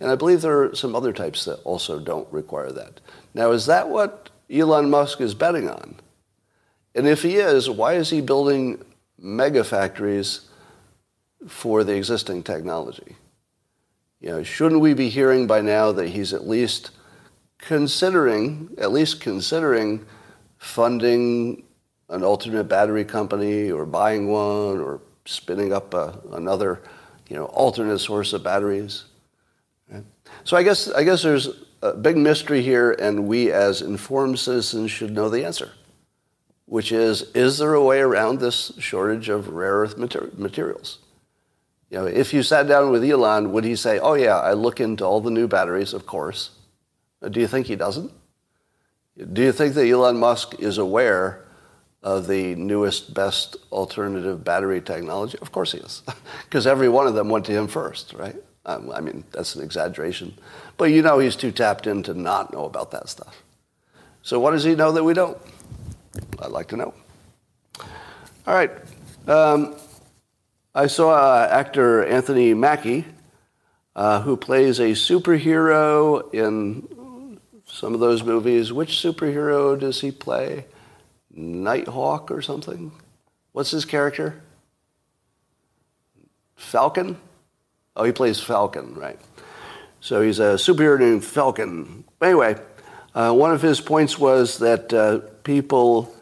And 0.00 0.10
I 0.10 0.16
believe 0.16 0.42
there 0.42 0.64
are 0.64 0.74
some 0.74 0.94
other 0.94 1.12
types 1.12 1.44
that 1.44 1.60
also 1.64 1.98
don't 1.98 2.30
require 2.32 2.72
that. 2.72 3.00
Now, 3.34 3.52
is 3.52 3.66
that 3.66 3.88
what 3.88 4.30
Elon 4.50 4.90
Musk 4.90 5.20
is 5.20 5.34
betting 5.34 5.68
on? 5.68 5.96
And 6.94 7.06
if 7.06 7.22
he 7.22 7.36
is, 7.36 7.70
why 7.70 7.94
is 7.94 8.10
he 8.10 8.20
building 8.20 8.84
mega 9.18 9.64
factories 9.64 10.48
for 11.46 11.84
the 11.84 11.96
existing 11.96 12.42
technology? 12.42 13.16
You 14.20 14.30
know, 14.30 14.42
shouldn't 14.42 14.80
we 14.80 14.92
be 14.92 15.08
hearing 15.08 15.46
by 15.46 15.62
now 15.62 15.92
that 15.92 16.08
he's 16.08 16.34
at 16.34 16.46
least 16.46 16.90
considering, 17.62 18.68
at 18.76 18.92
least 18.92 19.20
considering 19.20 20.04
funding 20.58 21.64
an 22.10 22.22
alternate 22.22 22.64
battery 22.64 23.04
company 23.04 23.70
or 23.70 23.86
buying 23.86 24.28
one 24.28 24.80
or 24.80 25.00
spinning 25.24 25.72
up 25.72 25.94
a, 25.94 26.18
another, 26.32 26.82
you 27.28 27.36
know, 27.36 27.46
alternate 27.46 27.98
source 28.00 28.32
of 28.32 28.42
batteries. 28.42 29.04
Right? 29.90 30.04
So 30.44 30.56
I 30.56 30.62
guess 30.62 30.88
I 30.90 31.04
guess 31.04 31.22
there's 31.22 31.48
a 31.80 31.94
big 31.94 32.16
mystery 32.16 32.62
here, 32.62 32.92
and 32.92 33.26
we 33.26 33.50
as 33.50 33.80
informed 33.80 34.38
citizens 34.38 34.90
should 34.90 35.12
know 35.12 35.28
the 35.28 35.44
answer, 35.44 35.72
which 36.66 36.92
is: 36.92 37.22
Is 37.34 37.58
there 37.58 37.74
a 37.74 37.84
way 37.84 38.00
around 38.00 38.40
this 38.40 38.72
shortage 38.78 39.28
of 39.28 39.48
rare 39.48 39.74
earth 39.74 39.96
mater- 39.96 40.30
materials? 40.36 40.98
You 41.90 41.98
know, 41.98 42.06
if 42.06 42.32
you 42.34 42.42
sat 42.42 42.66
down 42.66 42.90
with 42.90 43.04
Elon, 43.04 43.52
would 43.52 43.64
he 43.64 43.76
say, 43.76 43.98
"Oh 43.98 44.14
yeah, 44.14 44.38
I 44.38 44.52
look 44.52 44.80
into 44.80 45.04
all 45.04 45.20
the 45.20 45.30
new 45.30 45.46
batteries, 45.46 45.92
of 45.92 46.06
course"? 46.06 46.50
Do 47.30 47.40
you 47.40 47.46
think 47.46 47.66
he 47.66 47.76
doesn't? 47.76 48.12
Do 49.32 49.42
you 49.42 49.52
think 49.52 49.74
that 49.74 49.86
Elon 49.86 50.18
Musk 50.18 50.54
is 50.58 50.78
aware 50.78 51.44
of 52.02 52.26
the 52.26 52.54
newest, 52.56 53.14
best 53.14 53.56
alternative 53.70 54.42
battery 54.42 54.80
technology? 54.80 55.38
Of 55.40 55.52
course 55.52 55.72
he 55.72 55.78
is, 55.78 56.02
because 56.44 56.66
every 56.66 56.88
one 56.88 57.06
of 57.06 57.14
them 57.14 57.28
went 57.28 57.46
to 57.46 57.52
him 57.52 57.68
first, 57.68 58.12
right? 58.14 58.36
Um, 58.64 58.90
I 58.92 59.00
mean, 59.00 59.24
that's 59.32 59.54
an 59.54 59.62
exaggeration. 59.62 60.36
But 60.76 60.86
you 60.86 61.02
know 61.02 61.18
he's 61.18 61.36
too 61.36 61.52
tapped 61.52 61.86
in 61.86 62.02
to 62.04 62.14
not 62.14 62.52
know 62.52 62.64
about 62.64 62.90
that 62.92 63.08
stuff. 63.08 63.42
So 64.22 64.38
what 64.38 64.52
does 64.52 64.64
he 64.64 64.74
know 64.74 64.92
that 64.92 65.04
we 65.04 65.14
don't? 65.14 65.36
I'd 66.40 66.52
like 66.52 66.68
to 66.68 66.76
know. 66.76 66.94
All 68.46 68.54
right. 68.54 68.70
Um, 69.26 69.76
I 70.74 70.86
saw 70.86 71.10
uh, 71.10 71.48
actor 71.50 72.04
Anthony 72.04 72.54
Mackie, 72.54 73.04
uh, 73.94 74.22
who 74.22 74.36
plays 74.36 74.78
a 74.78 74.92
superhero 74.92 76.32
in 76.32 76.88
some 77.72 77.94
of 77.94 78.00
those 78.00 78.22
movies. 78.22 78.72
Which 78.72 78.90
superhero 78.90 79.78
does 79.80 80.02
he 80.02 80.12
play? 80.12 80.66
Nighthawk 81.30 82.30
or 82.30 82.42
something? 82.42 82.92
What's 83.52 83.70
his 83.70 83.86
character? 83.86 84.42
Falcon? 86.54 87.18
Oh, 87.96 88.04
he 88.04 88.12
plays 88.12 88.40
Falcon, 88.40 88.94
right. 88.94 89.18
So 90.00 90.20
he's 90.20 90.38
a 90.38 90.54
superhero 90.54 91.00
named 91.00 91.24
Falcon. 91.24 92.04
Anyway, 92.20 92.56
uh, 93.14 93.32
one 93.32 93.52
of 93.52 93.62
his 93.62 93.80
points 93.80 94.18
was 94.18 94.58
that 94.58 94.92
uh, 94.92 95.20
people, 95.42 96.14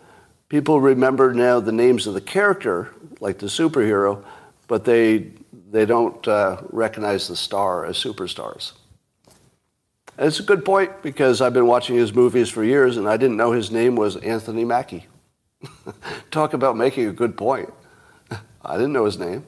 people 0.49 0.81
remember 0.81 1.35
now 1.35 1.59
the 1.59 1.73
names 1.73 2.07
of 2.07 2.15
the 2.15 2.21
character, 2.21 2.95
like 3.19 3.39
the 3.39 3.47
superhero, 3.47 4.25
but 4.69 4.85
they, 4.85 5.33
they 5.71 5.85
don't 5.85 6.27
uh, 6.29 6.63
recognize 6.71 7.27
the 7.27 7.37
star 7.37 7.85
as 7.85 7.97
superstars. 7.97 8.73
And 10.21 10.27
it's 10.27 10.39
a 10.39 10.43
good 10.43 10.67
point 10.67 11.01
because 11.01 11.41
I've 11.41 11.55
been 11.55 11.67
watching 11.67 11.97
his 11.97 12.13
movies 12.13 12.51
for 12.51 12.63
years 12.63 12.99
and 12.99 13.09
I 13.09 13.17
didn't 13.17 13.39
know 13.39 13.53
his 13.53 13.71
name 13.71 13.97
was 13.97 14.17
Anthony 14.17 14.67
Mackie. 14.67 15.07
Talk 16.31 16.53
about 16.53 16.77
making 16.77 17.07
a 17.07 17.13
good 17.13 17.39
point. 17.39 17.73
I 18.63 18.75
didn't 18.75 18.93
know 18.93 19.07
his 19.07 19.19
name. 19.19 19.47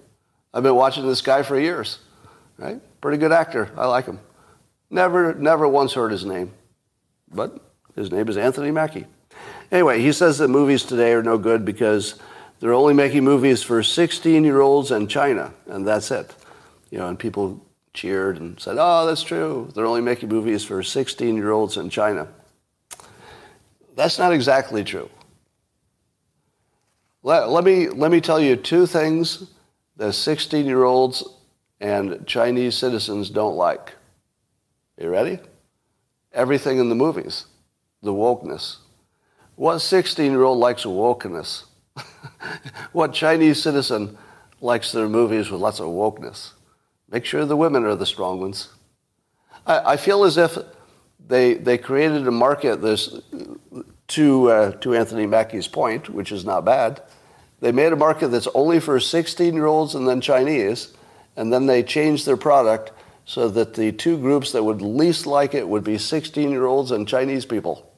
I've 0.54 0.62
been 0.62 0.74
watching 0.74 1.06
this 1.06 1.20
guy 1.20 1.42
for 1.42 1.60
years, 1.60 1.98
right? 2.56 2.80
Pretty 3.02 3.18
good 3.18 3.32
actor. 3.32 3.70
I 3.76 3.86
like 3.86 4.06
him. 4.06 4.18
Never, 4.88 5.34
never 5.34 5.68
once 5.68 5.92
heard 5.92 6.10
his 6.10 6.24
name, 6.24 6.52
but 7.30 7.60
his 7.94 8.10
name 8.10 8.30
is 8.30 8.38
Anthony 8.38 8.70
Mackie. 8.70 9.04
Anyway, 9.70 10.00
he 10.00 10.10
says 10.10 10.38
that 10.38 10.48
movies 10.48 10.84
today 10.84 11.12
are 11.12 11.22
no 11.22 11.36
good 11.36 11.66
because 11.66 12.14
they're 12.60 12.72
only 12.72 12.94
making 12.94 13.24
movies 13.24 13.62
for 13.62 13.82
16-year-olds 13.82 14.90
and 14.90 15.10
China, 15.10 15.52
and 15.66 15.86
that's 15.86 16.10
it. 16.10 16.34
You 16.90 16.96
know, 16.96 17.08
and 17.08 17.18
people 17.18 17.62
cheered 17.94 18.38
and 18.38 18.58
said, 18.58 18.76
"Oh, 18.78 19.06
that's 19.06 19.22
true. 19.22 19.70
They're 19.74 19.86
only 19.86 20.00
making 20.00 20.28
movies 20.28 20.64
for 20.64 20.82
16-year-olds 20.82 21.76
in 21.76 21.90
China." 21.90 22.28
That's 23.94 24.18
not 24.18 24.32
exactly 24.32 24.84
true. 24.84 25.10
Let, 27.22 27.50
let, 27.50 27.64
me, 27.64 27.88
let 27.88 28.10
me 28.10 28.20
tell 28.20 28.40
you 28.40 28.56
two 28.56 28.86
things 28.86 29.50
that 29.96 30.12
16 30.14 30.66
year 30.66 30.84
olds 30.84 31.22
and 31.80 32.26
Chinese 32.26 32.76
citizens 32.76 33.30
don't 33.30 33.56
like. 33.56 33.94
You 34.98 35.08
ready? 35.08 35.38
Everything 36.32 36.78
in 36.78 36.88
the 36.88 36.94
movies, 36.94 37.46
the 38.02 38.12
wokeness. 38.12 38.76
What 39.56 39.80
16 39.80 40.32
year 40.32 40.42
old 40.42 40.58
likes 40.58 40.84
wokeness? 40.84 41.64
what 42.92 43.12
Chinese 43.12 43.62
citizen 43.62 44.16
likes 44.60 44.92
their 44.92 45.08
movies 45.08 45.50
with 45.50 45.60
lots 45.60 45.80
of 45.80 45.86
wokeness? 45.86 46.52
Make 47.12 47.26
sure 47.26 47.44
the 47.44 47.56
women 47.56 47.84
are 47.84 47.94
the 47.94 48.06
strong 48.06 48.40
ones. 48.40 48.70
I, 49.66 49.92
I 49.92 49.96
feel 49.98 50.24
as 50.24 50.38
if 50.38 50.56
they, 51.28 51.54
they 51.54 51.76
created 51.76 52.26
a 52.26 52.30
market 52.30 52.80
this, 52.80 53.20
to, 54.08 54.50
uh, 54.50 54.72
to 54.72 54.94
Anthony 54.94 55.26
Mackie's 55.26 55.68
point, 55.68 56.08
which 56.08 56.32
is 56.32 56.44
not 56.46 56.64
bad. 56.64 57.02
They 57.60 57.70
made 57.70 57.92
a 57.92 57.96
market 57.96 58.28
that's 58.28 58.48
only 58.54 58.80
for 58.80 58.98
16 58.98 59.54
year 59.54 59.66
olds 59.66 59.94
and 59.94 60.08
then 60.08 60.22
Chinese, 60.22 60.94
and 61.36 61.52
then 61.52 61.66
they 61.66 61.82
changed 61.82 62.26
their 62.26 62.38
product 62.38 62.92
so 63.26 63.48
that 63.50 63.74
the 63.74 63.92
two 63.92 64.16
groups 64.16 64.52
that 64.52 64.64
would 64.64 64.80
least 64.80 65.26
like 65.26 65.54
it 65.54 65.68
would 65.68 65.84
be 65.84 65.98
16 65.98 66.50
year 66.50 66.64
olds 66.64 66.90
and 66.90 67.06
Chinese 67.06 67.44
people. 67.44 67.92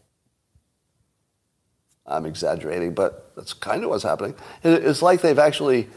I'm 2.05 2.27
exaggerating, 2.27 2.95
but 2.95 3.33
that's 3.37 3.55
kind 3.55 3.85
of 3.85 3.91
what's 3.91 4.03
happening. 4.03 4.35
It's 4.63 5.01
like 5.01 5.23
they've 5.23 5.39
actually 5.39 5.89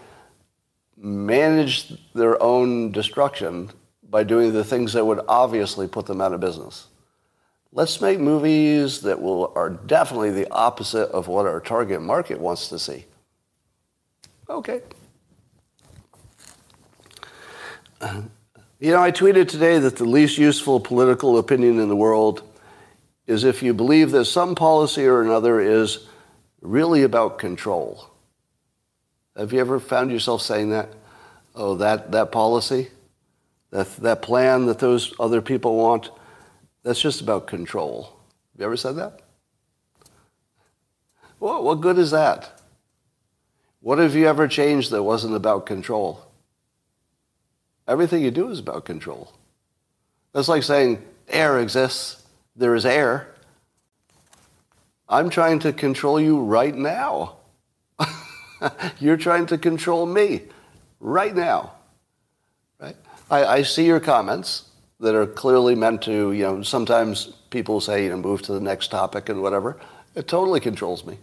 managed 0.98 1.98
their 2.14 2.42
own 2.42 2.92
destruction 2.92 3.70
by 4.10 4.24
doing 4.24 4.54
the 4.54 4.64
things 4.64 4.94
that 4.94 5.06
would 5.06 5.20
obviously 5.28 5.88
put 5.88 6.06
them 6.06 6.22
out 6.22 6.34
of 6.34 6.40
business. 6.40 6.88
Let's 7.72 8.02
make 8.02 8.20
movies 8.20 9.02
that 9.02 9.22
will, 9.22 9.52
are 9.56 9.70
definitely 9.70 10.32
the 10.32 10.50
opposite 10.52 11.10
of 11.10 11.28
what 11.28 11.46
our 11.46 11.60
target 11.60 12.02
market 12.02 12.40
wants 12.40 12.70
to 12.70 12.80
see. 12.80 13.06
Okay. 14.50 14.82
You 18.80 18.92
know, 18.92 19.02
I 19.02 19.12
tweeted 19.12 19.50
today 19.50 19.80
that 19.80 19.98
the 19.98 20.06
least 20.06 20.38
useful 20.38 20.80
political 20.80 21.38
opinion 21.38 21.80
in 21.80 21.90
the 21.90 21.96
world 21.96 22.44
is 23.26 23.44
if 23.44 23.62
you 23.62 23.74
believe 23.74 24.12
that 24.12 24.26
some 24.26 24.56
policy 24.56 25.06
or 25.06 25.22
another 25.22 25.60
is 25.60 26.08
really 26.62 27.04
about 27.04 27.40
control. 27.40 28.10
Have 29.38 29.54
you 29.54 29.60
ever 29.60 29.80
found 29.80 30.12
yourself 30.12 30.42
saying 30.42 30.72
that? 30.72 30.90
Oh, 31.56 31.76
that, 31.76 32.12
that 32.12 32.32
policy, 32.32 32.90
that, 33.72 33.88
that 33.98 34.22
plan 34.22 34.66
that 34.66 34.80
those 34.80 35.14
other 35.20 35.42
people 35.42 35.76
want, 35.76 36.10
that's 36.84 37.00
just 37.00 37.22
about 37.22 37.48
control. 37.48 38.04
Have 38.54 38.60
you 38.60 38.66
ever 38.66 38.78
said 38.78 38.96
that? 38.96 39.22
What, 41.40 41.64
what 41.64 41.82
good 41.82 42.00
is 42.00 42.12
that? 42.12 42.62
What 43.82 44.00
have 44.00 44.16
you 44.16 44.28
ever 44.28 44.48
changed 44.48 44.92
that 44.92 45.04
wasn't 45.04 45.36
about 45.36 45.66
control? 45.66 46.26
Everything 47.88 48.24
you 48.24 48.32
do 48.32 48.50
is 48.50 48.60
about 48.60 48.86
control. 48.86 49.34
That's 50.34 50.48
like 50.48 50.64
saying 50.64 51.04
air 51.28 51.60
exists, 51.60 52.24
there 52.56 52.76
is 52.76 52.86
air. 52.86 53.34
I'm 55.08 55.30
trying 55.30 55.60
to 55.60 55.72
control 55.72 56.20
you 56.20 56.40
right 56.40 56.76
now. 56.76 57.38
You're 59.00 59.18
trying 59.18 59.46
to 59.48 59.58
control 59.58 60.06
me 60.06 60.44
right 61.00 61.36
now. 61.36 61.74
Right? 62.80 62.96
I, 63.30 63.46
I, 63.46 63.62
see 63.64 63.86
your 63.86 64.00
comments 64.00 64.70
that 65.00 65.16
are 65.16 65.26
clearly 65.26 65.76
meant 65.76 66.02
to, 66.04 66.32
you 66.32 66.44
know, 66.44 66.62
sometimes 66.62 67.34
people 67.50 67.82
say, 67.82 68.04
you 68.04 68.10
know, 68.10 68.18
move 68.18 68.42
to 68.44 68.54
the 68.54 68.60
next 68.60 68.90
topic 68.90 69.30
and 69.30 69.42
whatever. 69.42 69.80
It 70.16 70.28
totally 70.28 70.60
controls 70.60 71.06
me. 71.06 71.18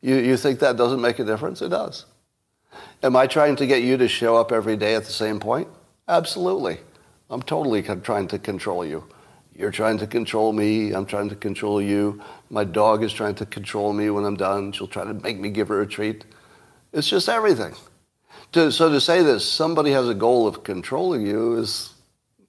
You, 0.00 0.16
you 0.16 0.36
think 0.36 0.60
that 0.60 0.76
doesn't 0.76 1.00
make 1.00 1.18
a 1.18 1.24
difference? 1.24 1.62
It 1.62 1.70
does. 1.70 2.06
Am 3.02 3.16
I 3.16 3.26
trying 3.26 3.56
to 3.56 3.66
get 3.66 3.82
you 3.82 3.96
to 3.96 4.08
show 4.08 4.36
up 4.36 4.52
every 4.52 4.76
day 4.76 4.94
at 4.94 5.04
the 5.04 5.12
same 5.12 5.40
point? 5.40 5.68
Absolutely. 6.08 6.78
I'm 7.30 7.42
totally 7.42 7.82
trying 7.82 8.28
to 8.28 8.38
control 8.38 8.84
you. 8.84 9.04
You're 9.54 9.70
trying 9.70 9.98
to 9.98 10.06
control 10.06 10.52
me. 10.52 10.92
I'm 10.92 11.06
trying 11.06 11.28
to 11.30 11.34
control 11.34 11.80
you. 11.80 12.20
My 12.50 12.64
dog 12.64 13.02
is 13.02 13.12
trying 13.12 13.34
to 13.36 13.46
control 13.46 13.92
me 13.92 14.10
when 14.10 14.24
I'm 14.24 14.36
done. 14.36 14.72
She'll 14.72 14.86
try 14.86 15.04
to 15.04 15.14
make 15.14 15.40
me 15.40 15.48
give 15.48 15.68
her 15.68 15.80
a 15.80 15.86
treat. 15.86 16.24
It's 16.96 17.10
just 17.10 17.28
everything. 17.28 17.74
To, 18.52 18.72
so 18.72 18.88
to 18.88 19.02
say 19.02 19.22
that 19.22 19.40
somebody 19.40 19.90
has 19.90 20.08
a 20.08 20.14
goal 20.14 20.46
of 20.46 20.64
controlling 20.64 21.26
you 21.26 21.58
is 21.58 21.92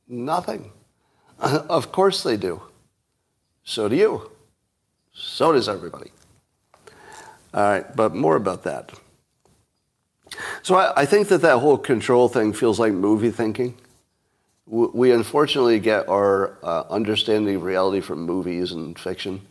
nothing. 0.07 0.71
of 1.39 1.91
course 1.91 2.23
they 2.23 2.38
do. 2.38 2.62
So 3.65 3.89
do 3.89 3.97
you. 3.97 4.31
So 5.13 5.51
does 5.51 5.67
everybody. 5.67 6.12
All 7.53 7.62
right, 7.62 7.93
but 7.93 8.15
more 8.15 8.38
about 8.38 8.63
that. 8.63 8.93
So 10.62 10.75
I, 10.75 11.01
I 11.01 11.05
think 11.05 11.27
that 11.27 11.41
that 11.41 11.57
whole 11.57 11.77
control 11.77 12.29
thing 12.29 12.53
feels 12.53 12.79
like 12.79 12.93
movie 12.93 13.31
thinking. 13.31 13.75
We 14.65 15.12
unfortunately 15.12 15.79
get 15.79 16.07
our 16.07 16.57
uh, 16.63 16.83
understanding 16.89 17.55
of 17.57 17.63
reality 17.63 17.99
from 17.99 18.21
movies 18.21 18.71
and 18.71 18.97
fiction. 18.97 19.41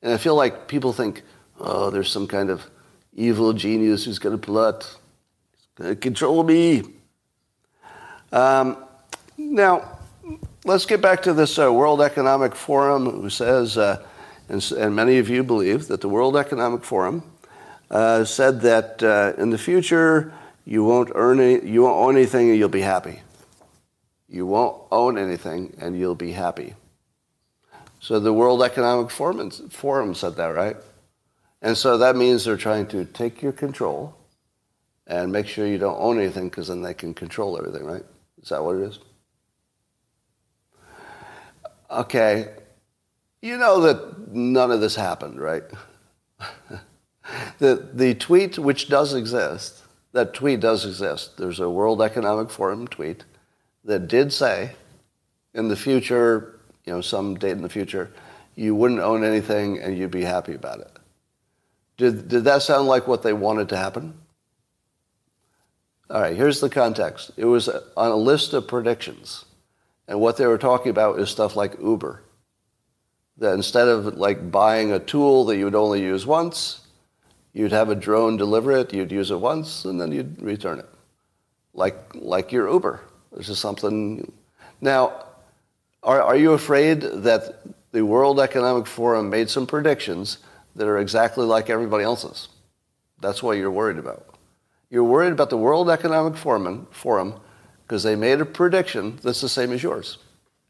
And 0.00 0.14
I 0.14 0.16
feel 0.16 0.34
like 0.34 0.66
people 0.66 0.94
think, 0.94 1.22
oh, 1.60 1.90
there's 1.90 2.10
some 2.10 2.26
kind 2.26 2.48
of 2.48 2.70
evil 3.16 3.52
genius 3.54 4.04
who's 4.04 4.18
going 4.18 4.38
to 4.38 4.40
plot, 4.40 4.96
going 5.74 5.90
to 5.90 5.96
control 5.96 6.44
me. 6.44 6.82
Um, 8.30 8.76
now, 9.38 9.98
let's 10.64 10.86
get 10.86 11.00
back 11.00 11.22
to 11.22 11.32
this 11.32 11.58
uh, 11.58 11.72
World 11.72 12.00
Economic 12.02 12.54
Forum, 12.54 13.06
who 13.06 13.30
says, 13.30 13.78
uh, 13.78 14.04
and, 14.48 14.62
and, 14.72 14.94
many 14.94 15.18
of 15.18 15.28
you 15.28 15.42
believe, 15.42 15.88
that 15.88 16.00
the 16.00 16.08
World 16.08 16.36
Economic 16.36 16.84
Forum 16.84 17.22
uh, 17.90 18.24
said 18.24 18.60
that 18.60 19.02
uh, 19.02 19.32
in 19.40 19.50
the 19.50 19.58
future, 19.58 20.32
You 20.68 20.84
won't 20.84 21.10
earn 21.14 21.38
any, 21.40 21.64
you 21.64 21.82
won't 21.82 21.96
own 21.96 22.16
anything 22.16 22.50
and 22.50 22.58
you'll 22.58 22.68
be 22.68 22.80
happy. 22.80 23.22
You 24.28 24.46
won't 24.46 24.82
own 24.90 25.16
anything 25.16 25.76
and 25.80 25.96
you'll 25.96 26.16
be 26.16 26.32
happy. 26.32 26.74
So 28.00 28.18
the 28.18 28.32
World 28.32 28.62
Economic 28.62 29.10
Forum, 29.10 29.50
Forum 29.50 30.14
said 30.14 30.34
that, 30.36 30.48
right? 30.48 30.76
And 31.62 31.76
so 31.76 31.98
that 31.98 32.16
means 32.16 32.44
they're 32.44 32.56
trying 32.56 32.86
to 32.88 33.04
take 33.04 33.42
your 33.42 33.52
control 33.52 34.16
and 35.06 35.32
make 35.32 35.46
sure 35.46 35.66
you 35.66 35.78
don't 35.78 35.98
own 35.98 36.18
anything 36.18 36.48
because 36.48 36.68
then 36.68 36.82
they 36.82 36.94
can 36.94 37.14
control 37.14 37.56
everything, 37.58 37.84
right? 37.84 38.04
Is 38.42 38.48
that 38.50 38.62
what 38.62 38.76
it 38.76 38.82
is? 38.82 38.98
Okay. 41.90 42.48
You 43.40 43.56
know 43.56 43.80
that 43.80 44.28
none 44.32 44.70
of 44.70 44.80
this 44.80 44.96
happened, 44.96 45.40
right? 45.40 45.62
the, 47.58 47.88
the 47.92 48.14
tweet, 48.14 48.58
which 48.58 48.88
does 48.88 49.14
exist, 49.14 49.82
that 50.12 50.34
tweet 50.34 50.60
does 50.60 50.84
exist. 50.84 51.36
There's 51.36 51.60
a 51.60 51.70
World 51.70 52.02
Economic 52.02 52.50
Forum 52.50 52.88
tweet 52.88 53.24
that 53.84 54.08
did 54.08 54.32
say 54.32 54.72
in 55.54 55.68
the 55.68 55.76
future, 55.76 56.58
you 56.84 56.92
know, 56.92 57.00
some 57.00 57.36
date 57.36 57.52
in 57.52 57.62
the 57.62 57.68
future, 57.68 58.12
you 58.56 58.74
wouldn't 58.74 59.00
own 59.00 59.22
anything 59.22 59.78
and 59.78 59.96
you'd 59.96 60.10
be 60.10 60.24
happy 60.24 60.54
about 60.54 60.80
it. 60.80 60.95
Did, 61.96 62.28
did 62.28 62.44
that 62.44 62.62
sound 62.62 62.88
like 62.88 63.06
what 63.06 63.22
they 63.22 63.32
wanted 63.32 63.68
to 63.70 63.76
happen? 63.76 64.14
All 66.10 66.20
right, 66.20 66.36
here's 66.36 66.60
the 66.60 66.68
context. 66.68 67.32
It 67.36 67.46
was 67.46 67.68
on 67.68 68.10
a 68.10 68.16
list 68.16 68.52
of 68.52 68.68
predictions. 68.68 69.44
And 70.06 70.20
what 70.20 70.36
they 70.36 70.46
were 70.46 70.58
talking 70.58 70.90
about 70.90 71.18
is 71.18 71.30
stuff 71.30 71.56
like 71.56 71.80
Uber. 71.80 72.22
That 73.38 73.54
instead 73.54 73.88
of 73.88 74.16
like 74.16 74.50
buying 74.50 74.92
a 74.92 74.98
tool 74.98 75.44
that 75.46 75.56
you 75.56 75.64
would 75.64 75.74
only 75.74 76.00
use 76.00 76.24
once, 76.24 76.80
you'd 77.52 77.72
have 77.72 77.90
a 77.90 77.94
drone 77.94 78.36
deliver 78.36 78.72
it, 78.72 78.94
you'd 78.94 79.10
use 79.10 79.30
it 79.30 79.40
once, 79.40 79.84
and 79.84 80.00
then 80.00 80.12
you'd 80.12 80.40
return 80.40 80.78
it. 80.78 80.88
Like, 81.74 81.96
like 82.14 82.52
your 82.52 82.70
Uber. 82.70 83.00
This 83.36 83.48
is 83.48 83.58
something. 83.58 84.32
Now, 84.80 85.24
are, 86.02 86.22
are 86.22 86.36
you 86.36 86.52
afraid 86.52 87.00
that 87.00 87.64
the 87.90 88.04
World 88.04 88.38
Economic 88.38 88.86
Forum 88.86 89.28
made 89.28 89.50
some 89.50 89.66
predictions 89.66 90.38
that 90.76 90.86
are 90.86 90.98
exactly 90.98 91.44
like 91.44 91.68
everybody 91.68 92.04
else's? 92.04 92.48
That's 93.20 93.42
what 93.42 93.56
you're 93.56 93.70
worried 93.70 93.98
about. 93.98 94.36
You're 94.90 95.04
worried 95.04 95.32
about 95.32 95.50
the 95.50 95.58
World 95.58 95.90
Economic 95.90 96.36
Forum, 96.36 96.86
because 97.82 98.02
they 98.02 98.14
made 98.14 98.40
a 98.40 98.44
prediction 98.44 99.18
that's 99.22 99.40
the 99.40 99.48
same 99.48 99.72
as 99.72 99.82
yours 99.82 100.18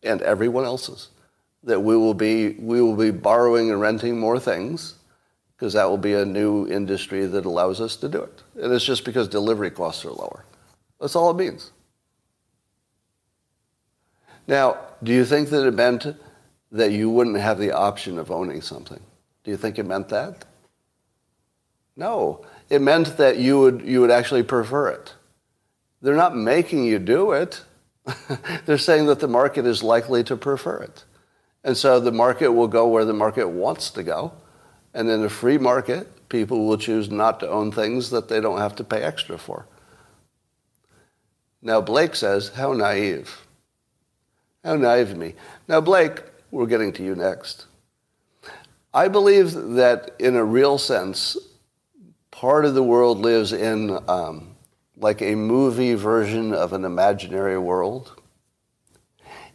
and 0.03 0.23
everyone 0.23 0.65
else's 0.65 1.09
that 1.65 1.81
we 1.81 1.97
will 1.97 2.15
be 2.15 2.51
we 2.51 2.81
will 2.81 2.97
be 2.97 3.11
borrowing 3.11 3.71
and 3.71 3.81
renting 3.81 4.19
more 4.19 4.39
things 4.39 4.95
because 5.57 5.73
that 5.73 5.89
will 5.89 5.99
be 5.99 6.15
a 6.15 6.25
new 6.25 6.67
industry 6.69 7.27
that 7.27 7.47
allows 7.47 7.81
us 7.81 7.97
to 7.97 8.09
do 8.09 8.23
it. 8.23 8.43
And 8.63 8.73
it's 8.73 8.85
just 8.85 9.05
because 9.05 9.27
delivery 9.27 9.71
costs 9.71 10.05
are 10.05 10.11
lower. 10.11 10.45
That's 11.01 11.17
all 11.17 11.31
it 11.31 11.37
means. 11.37 11.73
Now, 14.47 14.77
do 15.03 15.13
you 15.13 15.25
think 15.25 15.49
that 15.49 15.67
it 15.67 15.73
meant 15.73 16.07
that 16.71 16.93
you 16.93 17.09
wouldn't 17.09 17.39
have 17.39 17.59
the 17.59 17.73
option 17.73 18.19
of 18.19 18.31
owning 18.31 18.61
something? 18.61 19.01
Do 19.47 19.53
you 19.53 19.57
think 19.57 19.79
it 19.79 19.87
meant 19.87 20.09
that? 20.09 20.45
No. 21.97 22.45
It 22.69 22.83
meant 22.83 23.17
that 23.17 23.39
you 23.39 23.61
would, 23.61 23.83
you 23.83 24.01
would 24.01 24.11
actually 24.11 24.43
prefer 24.43 24.89
it. 24.89 25.15
They're 26.03 26.17
not 26.17 26.35
making 26.35 26.83
you 26.83 26.99
do 26.99 27.31
it. 27.31 27.63
They're 28.67 28.77
saying 28.77 29.07
that 29.07 29.21
the 29.21 29.29
market 29.29 29.65
is 29.65 29.85
likely 29.85 30.25
to 30.25 30.37
prefer 30.37 30.79
it. 30.79 31.05
And 31.63 31.77
so 31.77 32.01
the 32.01 32.11
market 32.11 32.51
will 32.51 32.67
go 32.67 32.89
where 32.89 33.05
the 33.05 33.13
market 33.13 33.49
wants 33.49 33.91
to 33.91 34.03
go. 34.03 34.33
And 34.93 35.09
in 35.09 35.23
a 35.23 35.29
free 35.29 35.59
market, 35.59 36.29
people 36.29 36.67
will 36.67 36.77
choose 36.77 37.09
not 37.09 37.39
to 37.39 37.49
own 37.49 37.71
things 37.71 38.11
that 38.11 38.29
they 38.29 38.41
don't 38.41 38.59
have 38.59 38.75
to 38.75 38.85
pay 38.85 39.01
extra 39.01 39.39
for. 39.39 39.69
Now, 41.63 41.81
Blake 41.81 42.17
says, 42.17 42.49
How 42.49 42.73
naive. 42.73 43.47
How 44.65 44.75
naive 44.75 45.13
of 45.13 45.19
me. 45.19 45.35
Now, 45.69 45.81
Blake, 45.81 46.25
we're 46.51 46.67
getting 46.67 46.93
to 46.95 47.05
you 47.05 47.15
next. 47.15 47.67
I 48.97 49.09
believe 49.09 49.53
that 49.53 50.17
in 50.19 50.37
a 50.37 50.43
real 50.43 50.79
sense, 50.79 51.37
part 52.31 52.65
of 52.65 52.73
the 52.73 52.83
world 52.83 53.19
lives 53.19 53.53
in 53.53 53.91
um, 54.09 54.57
like 54.97 55.21
a 55.21 55.35
movie 55.35 55.93
version 55.93 56.55
of 56.55 56.73
an 56.73 56.87
imaginary 56.87 57.59
world. 57.59 58.19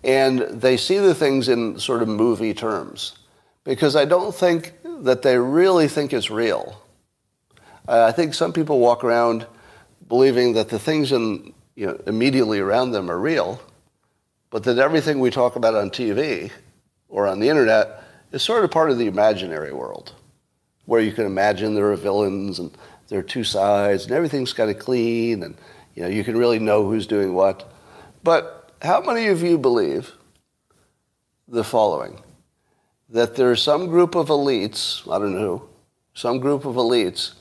And 0.04 0.42
they 0.42 0.78
see 0.78 1.00
the 1.00 1.16
things 1.16 1.50
in 1.50 1.80
sort 1.80 2.04
of 2.04 2.08
movie 2.08 2.54
terms 2.54 3.18
because 3.64 3.96
I 3.96 4.06
don't 4.06 4.34
think 4.34 4.74
that 4.84 5.24
they 5.24 5.40
really 5.40 5.88
think 5.88 6.14
it's 6.14 6.30
real. 6.30 6.80
I 7.88 8.12
think 8.12 8.36
some 8.36 8.54
people 8.54 8.78
walk 8.78 9.04
around 9.04 9.48
believing 10.08 10.54
that 10.54 10.70
the 10.70 10.78
things 10.78 11.12
in, 11.12 11.56
you 11.74 11.88
know, 11.88 12.00
immediately 12.06 12.60
around 12.60 12.92
them 12.92 13.10
are 13.10 13.18
real, 13.18 13.60
but 14.52 14.66
that 14.66 14.78
everything 14.78 15.20
we 15.20 15.32
talk 15.32 15.56
about 15.56 15.74
on 15.74 15.90
TV 15.90 16.52
or 17.10 17.26
on 17.26 17.40
the 17.40 17.50
internet 17.50 18.04
is 18.32 18.44
sort 18.44 18.64
of 18.64 18.72
part 18.72 18.92
of 18.92 18.98
the 18.98 19.08
imaginary 19.08 19.74
world, 19.74 20.14
where 20.86 21.02
you 21.02 21.12
can 21.12 21.26
imagine 21.26 21.76
there 21.76 21.92
are 21.92 21.96
villains 21.96 22.60
and 22.60 22.76
there 23.08 23.20
are 23.20 23.24
two 23.24 23.44
sides 23.44 24.06
and 24.06 24.14
everything's 24.14 24.54
kind 24.54 24.72
of 24.72 24.80
clean 24.80 25.44
and 25.44 25.56
you 25.96 26.04
know 26.04 26.10
you 26.10 26.24
can 26.24 26.38
really 26.38 26.60
know 26.60 26.88
who's 26.88 27.08
doing 27.08 27.34
what. 27.34 27.72
But 28.24 28.72
how 28.82 29.02
many 29.02 29.28
of 29.28 29.42
you 29.42 29.58
believe 29.58 30.14
the 31.48 31.64
following? 31.64 32.22
That 33.10 33.36
there's 33.36 33.62
some 33.62 33.88
group 33.88 34.16
of 34.16 34.28
elites, 34.28 35.06
I 35.12 35.20
don't 35.20 35.36
know 35.36 35.68
some 36.14 36.40
group 36.40 36.66
of 36.66 36.76
elites 36.76 37.34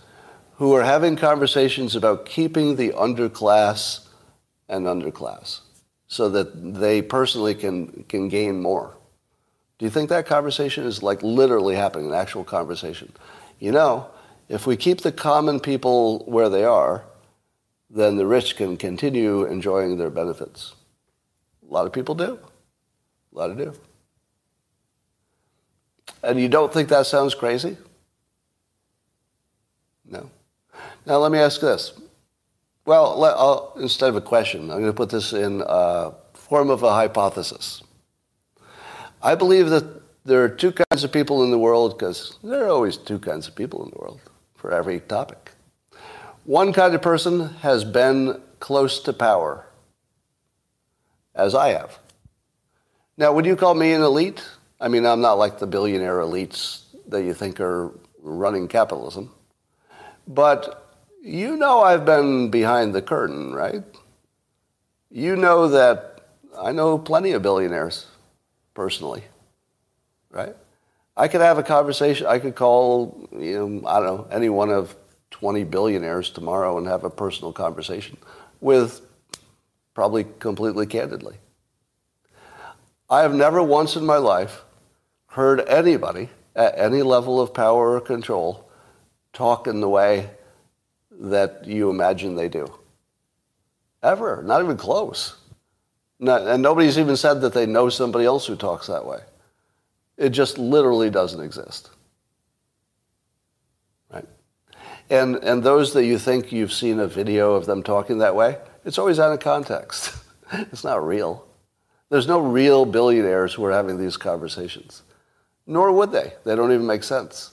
who 0.57 0.72
are 0.72 0.85
having 0.85 1.16
conversations 1.16 1.96
about 1.96 2.26
keeping 2.26 2.76
the 2.76 2.90
underclass 2.90 4.07
and 4.68 4.87
underclass 4.87 5.61
so 6.07 6.29
that 6.29 6.74
they 6.74 7.03
personally 7.03 7.55
can, 7.55 8.05
can 8.09 8.29
gain 8.29 8.61
more. 8.61 8.96
Do 9.81 9.87
you 9.87 9.90
think 9.90 10.11
that 10.11 10.27
conversation 10.27 10.85
is 10.85 11.03
like 11.03 11.23
literally 11.23 11.75
happening, 11.75 12.09
an 12.09 12.14
actual 12.14 12.45
conversation? 12.45 13.11
You 13.61 13.73
know, 13.73 14.09
if 14.47 14.66
we 14.66 14.77
keep 14.77 15.01
the 15.01 15.11
common 15.11 15.59
people 15.59 16.19
where 16.27 16.51
they 16.51 16.64
are, 16.64 17.03
then 17.88 18.16
the 18.16 18.27
rich 18.27 18.57
can 18.57 18.77
continue 18.77 19.45
enjoying 19.45 19.97
their 19.97 20.11
benefits. 20.11 20.75
A 21.66 21.73
lot 21.73 21.87
of 21.87 21.95
people 21.95 22.14
do. 22.14 22.38
A 23.35 23.38
lot 23.38 23.51
of 23.51 23.57
do. 23.57 23.73
And 26.23 26.38
you 26.38 26.51
don't 26.51 26.71
think 26.71 26.90
that 26.90 27.07
sounds 27.07 27.35
crazy? 27.35 27.79
No. 30.05 30.29
Now 31.07 31.16
let 31.16 31.33
me 31.33 31.38
ask 31.38 31.59
this. 31.59 31.99
Well, 32.85 33.19
let, 33.19 33.35
uh, 33.35 33.62
instead 33.81 34.11
of 34.11 34.16
a 34.16 34.21
question, 34.21 34.71
I'm 34.71 34.81
going 34.81 34.85
to 34.85 34.93
put 34.93 35.09
this 35.09 35.33
in 35.33 35.62
form 36.35 36.69
of 36.69 36.83
a 36.83 36.93
hypothesis. 36.93 37.83
I 39.22 39.35
believe 39.35 39.68
that 39.70 40.00
there 40.24 40.42
are 40.42 40.48
two 40.48 40.72
kinds 40.72 41.04
of 41.04 41.12
people 41.12 41.44
in 41.44 41.50
the 41.50 41.59
world 41.59 41.98
because 41.98 42.38
there 42.42 42.64
are 42.64 42.68
always 42.68 42.96
two 42.96 43.18
kinds 43.18 43.48
of 43.48 43.54
people 43.54 43.85
in 43.85 43.90
the 43.90 43.98
world 43.98 44.20
for 44.54 44.72
every 44.72 45.00
topic. 45.00 45.52
One 46.44 46.72
kind 46.72 46.94
of 46.94 47.02
person 47.02 47.50
has 47.61 47.85
been 47.85 48.40
close 48.61 49.00
to 49.00 49.12
power, 49.12 49.66
as 51.35 51.54
I 51.54 51.70
have. 51.70 51.98
Now, 53.18 53.33
would 53.33 53.44
you 53.44 53.56
call 53.56 53.74
me 53.74 53.92
an 53.92 54.00
elite? 54.02 54.42
I 54.80 54.88
mean, 54.88 55.04
I'm 55.04 55.20
not 55.20 55.35
like 55.35 55.59
the 55.59 55.66
billionaire 55.66 56.20
elites 56.20 56.85
that 57.09 57.22
you 57.22 57.35
think 57.35 57.61
are 57.61 57.92
running 58.22 58.68
capitalism. 58.68 59.30
But 60.26 60.96
you 61.22 61.56
know 61.56 61.80
I've 61.80 62.06
been 62.06 62.50
behind 62.50 62.94
the 62.94 63.02
curtain, 63.02 63.52
right? 63.52 63.85
You 65.11 65.37
know 65.37 65.68
that 65.68 66.20
I 66.59 66.72
know 66.72 66.96
plenty 66.96 67.33
of 67.33 67.42
billionaires 67.42 68.06
personally, 68.81 69.23
right? 70.31 70.57
I 71.14 71.29
could 71.29 71.43
have 71.43 71.59
a 71.59 71.62
conversation. 71.62 72.27
I 72.27 72.38
could 72.38 72.55
call, 72.55 73.29
you 73.31 73.59
know, 73.59 73.87
I 73.87 74.01
don't 74.01 74.07
know, 74.07 74.29
any 74.33 74.49
one 74.49 74.71
of 74.71 74.97
20 75.33 75.64
billionaires 75.64 76.31
tomorrow 76.31 76.79
and 76.79 76.87
have 76.87 77.05
a 77.05 77.11
personal 77.11 77.53
conversation 77.53 78.16
with 78.62 79.03
probably 79.93 80.25
completely 80.38 80.87
candidly. 80.87 81.37
I 83.11 83.21
have 83.21 83.35
never 83.35 83.62
once 83.62 83.97
in 83.97 84.07
my 84.07 84.16
life 84.16 84.62
heard 85.27 85.61
anybody 85.69 86.31
at 86.57 86.79
any 86.79 87.03
level 87.03 87.38
of 87.38 87.53
power 87.53 87.97
or 87.97 88.01
control 88.01 88.71
talk 89.35 89.66
in 89.66 89.83
the 89.83 89.90
way 89.90 90.31
that 91.11 91.66
you 91.66 91.90
imagine 91.90 92.35
they 92.35 92.49
do. 92.49 92.73
Ever. 94.03 94.43
Not 94.43 94.62
even 94.62 94.79
close. 94.79 95.37
Not, 96.22 96.46
and 96.46 96.62
nobody's 96.62 96.98
even 96.98 97.16
said 97.16 97.40
that 97.40 97.54
they 97.54 97.64
know 97.64 97.88
somebody 97.88 98.26
else 98.26 98.46
who 98.46 98.54
talks 98.54 98.88
that 98.88 99.06
way. 99.06 99.20
It 100.18 100.30
just 100.30 100.59
literally 100.59 101.09
doesn't 101.09 101.42
exist. 101.42 101.88
Right? 104.12 104.28
And, 105.09 105.37
and 105.37 105.62
those 105.62 105.94
that 105.94 106.04
you 106.04 106.18
think 106.18 106.52
you've 106.52 106.74
seen 106.74 107.00
a 107.00 107.06
video 107.06 107.54
of 107.54 107.64
them 107.64 107.83
talking 107.83 108.18
that 108.18 108.37
way, 108.37 108.59
it's 108.85 108.98
always 108.98 109.18
out 109.18 109.33
of 109.33 109.40
context. 109.40 110.14
it's 110.52 110.85
not 110.85 111.04
real. 111.04 111.46
There's 112.11 112.28
no 112.28 112.40
real 112.40 112.85
billionaires 112.85 113.54
who 113.54 113.64
are 113.64 113.72
having 113.72 113.98
these 113.98 114.18
conversations. 114.18 115.02
Nor 115.66 115.90
would 115.92 116.12
they. 116.12 116.35
They 116.44 116.54
don't 116.54 116.72
even 116.72 116.87
make 116.87 117.02
sense. 117.02 117.52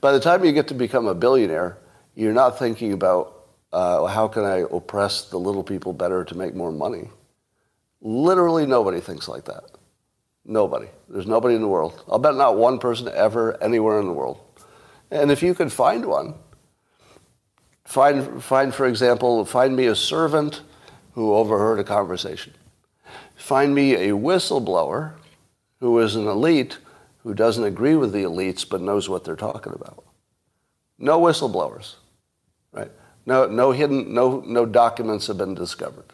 By 0.00 0.12
the 0.12 0.20
time 0.20 0.42
you 0.42 0.52
get 0.52 0.68
to 0.68 0.74
become 0.74 1.06
a 1.06 1.14
billionaire, 1.14 1.76
you're 2.14 2.32
not 2.32 2.58
thinking 2.58 2.94
about 2.94 3.44
uh, 3.74 4.06
how 4.06 4.26
can 4.26 4.44
I 4.44 4.64
oppress 4.70 5.26
the 5.28 5.38
little 5.38 5.62
people 5.62 5.92
better 5.92 6.24
to 6.24 6.34
make 6.34 6.54
more 6.54 6.72
money? 6.72 7.10
Literally 8.00 8.66
nobody 8.66 9.00
thinks 9.00 9.28
like 9.28 9.44
that. 9.44 9.64
Nobody. 10.44 10.86
There's 11.08 11.26
nobody 11.26 11.54
in 11.54 11.60
the 11.60 11.68
world. 11.68 12.02
I'll 12.08 12.18
bet 12.18 12.34
not 12.34 12.56
one 12.56 12.78
person 12.78 13.08
ever 13.08 13.62
anywhere 13.62 14.00
in 14.00 14.06
the 14.06 14.12
world. 14.12 14.40
And 15.10 15.30
if 15.30 15.42
you 15.42 15.54
could 15.54 15.72
find 15.72 16.06
one, 16.06 16.34
find, 17.84 18.42
find 18.42 18.74
for 18.74 18.86
example, 18.86 19.44
find 19.44 19.76
me 19.76 19.86
a 19.86 19.94
servant 19.94 20.62
who 21.12 21.34
overheard 21.34 21.78
a 21.78 21.84
conversation. 21.84 22.54
Find 23.34 23.74
me 23.74 23.94
a 23.94 24.10
whistleblower 24.10 25.14
who 25.80 25.98
is 25.98 26.14
an 26.14 26.26
elite 26.26 26.78
who 27.22 27.34
doesn't 27.34 27.64
agree 27.64 27.96
with 27.96 28.12
the 28.12 28.22
elites 28.22 28.66
but 28.68 28.80
knows 28.80 29.08
what 29.08 29.24
they're 29.24 29.36
talking 29.36 29.72
about. 29.74 30.04
No 30.98 31.20
whistleblowers, 31.20 31.94
right? 32.72 32.90
No, 33.26 33.46
no 33.46 33.72
hidden, 33.72 34.12
no, 34.14 34.42
no 34.46 34.66
documents 34.66 35.26
have 35.26 35.38
been 35.38 35.54
discovered. 35.54 36.12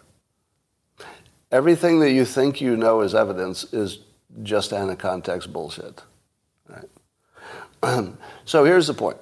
Everything 1.57 2.01
that 2.01 2.12
you 2.12 2.27
think 2.27 2.61
you 2.61 2.77
know 2.77 3.01
is 3.01 3.14
evidence 3.14 3.64
is 3.73 4.01
just 4.42 4.75
out 4.75 4.90
of 4.90 4.99
context 4.99 5.55
bullshit. 5.55 6.03
Right? 6.69 8.12
so 8.45 8.62
here's 8.66 8.88
the 8.88 8.92
point. 8.92 9.16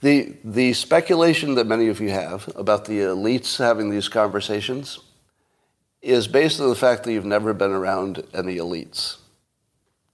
The, 0.00 0.34
the 0.42 0.72
speculation 0.72 1.54
that 1.54 1.68
many 1.68 1.86
of 1.86 2.00
you 2.00 2.10
have 2.10 2.50
about 2.56 2.86
the 2.86 2.98
elites 2.98 3.58
having 3.58 3.90
these 3.90 4.08
conversations 4.08 4.98
is 6.00 6.26
based 6.26 6.60
on 6.60 6.68
the 6.68 6.74
fact 6.74 7.04
that 7.04 7.12
you've 7.12 7.24
never 7.24 7.54
been 7.54 7.70
around 7.70 8.24
any 8.34 8.56
elites. 8.56 9.18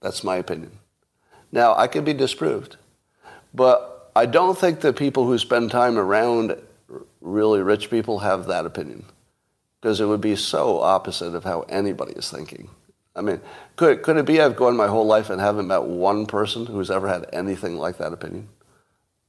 That's 0.01 0.23
my 0.23 0.35
opinion. 0.35 0.77
Now, 1.51 1.73
I 1.75 1.87
could 1.87 2.05
be 2.05 2.13
disproved, 2.13 2.77
but 3.55 4.11
I 4.15 4.27
don't 4.27 4.55
think 4.55 4.81
that 4.81 4.97
people 4.97 5.25
who 5.25 5.39
spend 5.39 5.71
time 5.71 5.97
around 5.97 6.55
really 7.21 7.63
rich 7.63 7.89
people 7.89 8.19
have 8.19 8.45
that 8.45 8.67
opinion 8.67 9.05
because 9.79 10.01
it 10.01 10.05
would 10.05 10.21
be 10.21 10.35
so 10.35 10.79
opposite 10.79 11.35
of 11.35 11.43
how 11.43 11.61
anybody 11.69 12.13
is 12.13 12.29
thinking. 12.29 12.69
I 13.15 13.21
mean, 13.21 13.41
could, 13.75 14.01
could 14.01 14.17
it 14.17 14.25
be 14.25 14.41
I've 14.41 14.55
gone 14.55 14.77
my 14.77 14.87
whole 14.87 15.05
life 15.05 15.29
and 15.29 15.41
haven't 15.41 15.67
met 15.67 15.83
one 15.83 16.25
person 16.25 16.65
who's 16.65 16.91
ever 16.91 17.07
had 17.07 17.25
anything 17.33 17.77
like 17.77 17.97
that 17.97 18.13
opinion? 18.13 18.49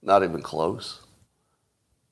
Not 0.02 0.22
even 0.22 0.42
close. 0.42 1.00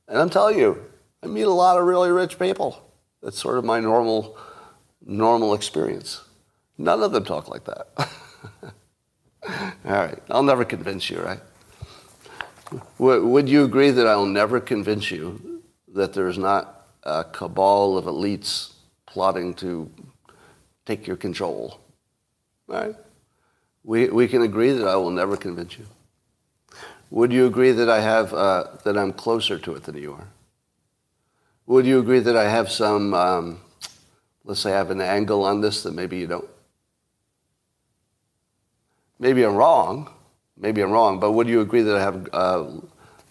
And 0.06 0.18
I'm 0.18 0.30
telling 0.30 0.58
you, 0.58 0.84
I 1.22 1.26
meet 1.26 1.42
a 1.42 1.50
lot 1.50 1.78
of 1.78 1.84
really 1.84 2.10
rich 2.10 2.38
people. 2.38 2.82
That's 3.22 3.38
sort 3.38 3.58
of 3.58 3.64
my 3.64 3.80
normal, 3.80 4.38
normal 5.04 5.54
experience. 5.54 6.22
None 6.78 7.02
of 7.02 7.12
them 7.12 7.24
talk 7.24 7.48
like 7.48 7.64
that. 7.64 7.88
All 9.84 9.92
right, 9.92 10.18
I'll 10.30 10.42
never 10.42 10.64
convince 10.64 11.10
you, 11.10 11.20
right? 11.20 11.40
Would 12.98 13.48
you 13.48 13.64
agree 13.64 13.90
that 13.90 14.06
I'll 14.06 14.26
never 14.26 14.60
convince 14.60 15.10
you 15.10 15.62
that 15.94 16.12
there's 16.12 16.38
not 16.38 16.77
a 17.02 17.24
cabal 17.24 17.96
of 17.96 18.04
elites 18.04 18.72
plotting 19.06 19.54
to 19.54 19.90
take 20.86 21.06
your 21.06 21.16
control? 21.16 21.80
Right? 22.66 22.94
We, 23.84 24.08
we 24.08 24.28
can 24.28 24.42
agree 24.42 24.72
that 24.72 24.86
I 24.86 24.96
will 24.96 25.10
never 25.10 25.36
convince 25.36 25.78
you. 25.78 25.86
Would 27.10 27.32
you 27.32 27.46
agree 27.46 27.72
that 27.72 27.88
I 27.88 28.00
have 28.00 28.34
uh, 28.34 28.64
that 28.84 28.98
I'm 28.98 29.12
closer 29.12 29.58
to 29.58 29.74
it 29.74 29.84
than 29.84 29.96
you 29.96 30.12
are? 30.12 30.28
Would 31.66 31.86
you 31.86 31.98
agree 31.98 32.20
that 32.20 32.36
I 32.36 32.48
have 32.50 32.70
some, 32.70 33.14
um, 33.14 33.60
let's 34.44 34.60
say, 34.60 34.72
I 34.72 34.76
have 34.76 34.90
an 34.90 35.00
angle 35.00 35.44
on 35.44 35.62
this 35.62 35.82
that 35.82 35.94
maybe 35.94 36.18
you 36.18 36.26
don't? 36.26 36.48
Maybe 39.18 39.42
I'm 39.42 39.54
wrong. 39.56 40.10
Maybe 40.60 40.80
I'm 40.80 40.90
wrong, 40.90 41.20
but 41.20 41.32
would 41.32 41.48
you 41.48 41.60
agree 41.60 41.82
that 41.82 41.96
I 41.96 42.00
have 42.00 42.28
uh, 42.32 42.64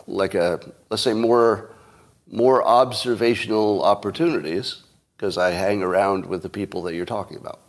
like 0.08 0.34
a, 0.34 0.60
let's 0.90 1.04
say, 1.04 1.14
more, 1.14 1.72
more 2.30 2.64
observational 2.64 3.84
opportunities 3.84 4.84
because 5.16 5.38
I 5.38 5.52
hang 5.52 5.82
around 5.82 6.26
with 6.26 6.44
the 6.44 6.50
people 6.50 6.84
that 6.84 6.94
you're 6.94 7.06
talking 7.06 7.38
about? 7.38 7.62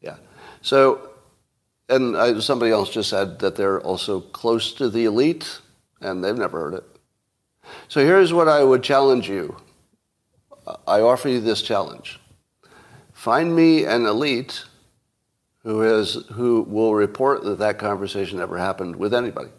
Yeah. 0.00 0.16
So, 0.62 1.10
and 1.88 2.16
I, 2.16 2.38
somebody 2.40 2.72
else 2.72 2.90
just 2.90 3.10
said 3.10 3.38
that 3.40 3.56
they're 3.56 3.80
also 3.80 4.20
close 4.20 4.72
to 4.74 4.88
the 4.88 5.04
elite, 5.04 5.60
and 6.00 6.24
they've 6.24 6.36
never 6.36 6.60
heard 6.60 6.74
it. 6.74 6.84
So 7.88 8.04
here's 8.04 8.32
what 8.32 8.48
I 8.48 8.64
would 8.64 8.82
challenge 8.82 9.28
you. 9.28 9.56
I 10.86 11.00
offer 11.00 11.28
you 11.28 11.40
this 11.40 11.62
challenge. 11.62 12.20
Find 13.12 13.54
me 13.54 13.84
an 13.84 14.06
elite 14.06 14.64
who, 15.62 15.80
has, 15.80 16.24
who 16.32 16.62
will 16.62 16.94
report 16.94 17.44
that 17.44 17.58
that 17.58 17.78
conversation 17.78 18.38
never 18.38 18.56
happened 18.56 18.96
with 18.96 19.12
anybody. 19.12 19.50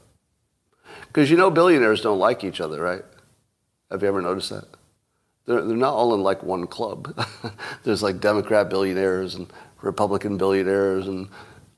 Because 1.11 1.29
you 1.29 1.35
know 1.35 1.51
billionaires 1.51 1.99
don't 1.99 2.19
like 2.19 2.45
each 2.45 2.61
other, 2.61 2.81
right? 2.81 3.03
Have 3.91 4.01
you 4.01 4.07
ever 4.07 4.21
noticed 4.21 4.49
that? 4.51 4.63
They're, 5.45 5.61
they're 5.61 5.75
not 5.75 5.93
all 5.93 6.13
in 6.13 6.23
like 6.23 6.41
one 6.41 6.67
club. 6.67 7.13
There's 7.83 8.01
like 8.01 8.21
Democrat 8.21 8.69
billionaires 8.69 9.35
and 9.35 9.51
Republican 9.81 10.37
billionaires 10.37 11.07
and 11.07 11.27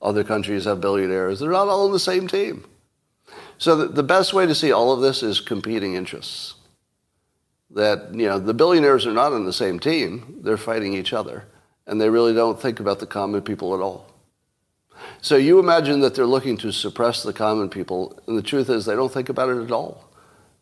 other 0.03 0.23
countries 0.23 0.65
have 0.65 0.81
billionaires. 0.81 1.39
They're 1.39 1.49
not 1.49 1.67
all 1.67 1.87
on 1.87 1.91
the 1.91 1.99
same 1.99 2.27
team. 2.27 2.65
So 3.57 3.75
the, 3.75 3.87
the 3.87 4.03
best 4.03 4.33
way 4.33 4.45
to 4.45 4.53
see 4.53 4.71
all 4.71 4.91
of 4.91 5.01
this 5.01 5.23
is 5.23 5.39
competing 5.39 5.95
interests. 5.95 6.53
That, 7.71 8.13
you 8.13 8.27
know, 8.27 8.37
the 8.37 8.53
billionaires 8.53 9.07
are 9.07 9.13
not 9.13 9.33
on 9.33 9.45
the 9.45 9.53
same 9.53 9.79
team. 9.79 10.41
They're 10.43 10.57
fighting 10.57 10.93
each 10.93 11.11
other. 11.11 11.47
And 11.87 11.99
they 11.99 12.09
really 12.09 12.35
don't 12.35 12.61
think 12.61 12.79
about 12.79 12.99
the 12.99 13.07
common 13.07 13.41
people 13.41 13.73
at 13.73 13.81
all. 13.81 14.12
So 15.21 15.35
you 15.37 15.59
imagine 15.59 16.01
that 16.01 16.15
they're 16.15 16.25
looking 16.25 16.57
to 16.57 16.71
suppress 16.71 17.23
the 17.23 17.33
common 17.33 17.69
people, 17.69 18.19
and 18.27 18.37
the 18.37 18.41
truth 18.41 18.69
is 18.69 18.85
they 18.85 18.95
don't 18.95 19.11
think 19.11 19.29
about 19.29 19.49
it 19.49 19.63
at 19.63 19.71
all. 19.71 20.09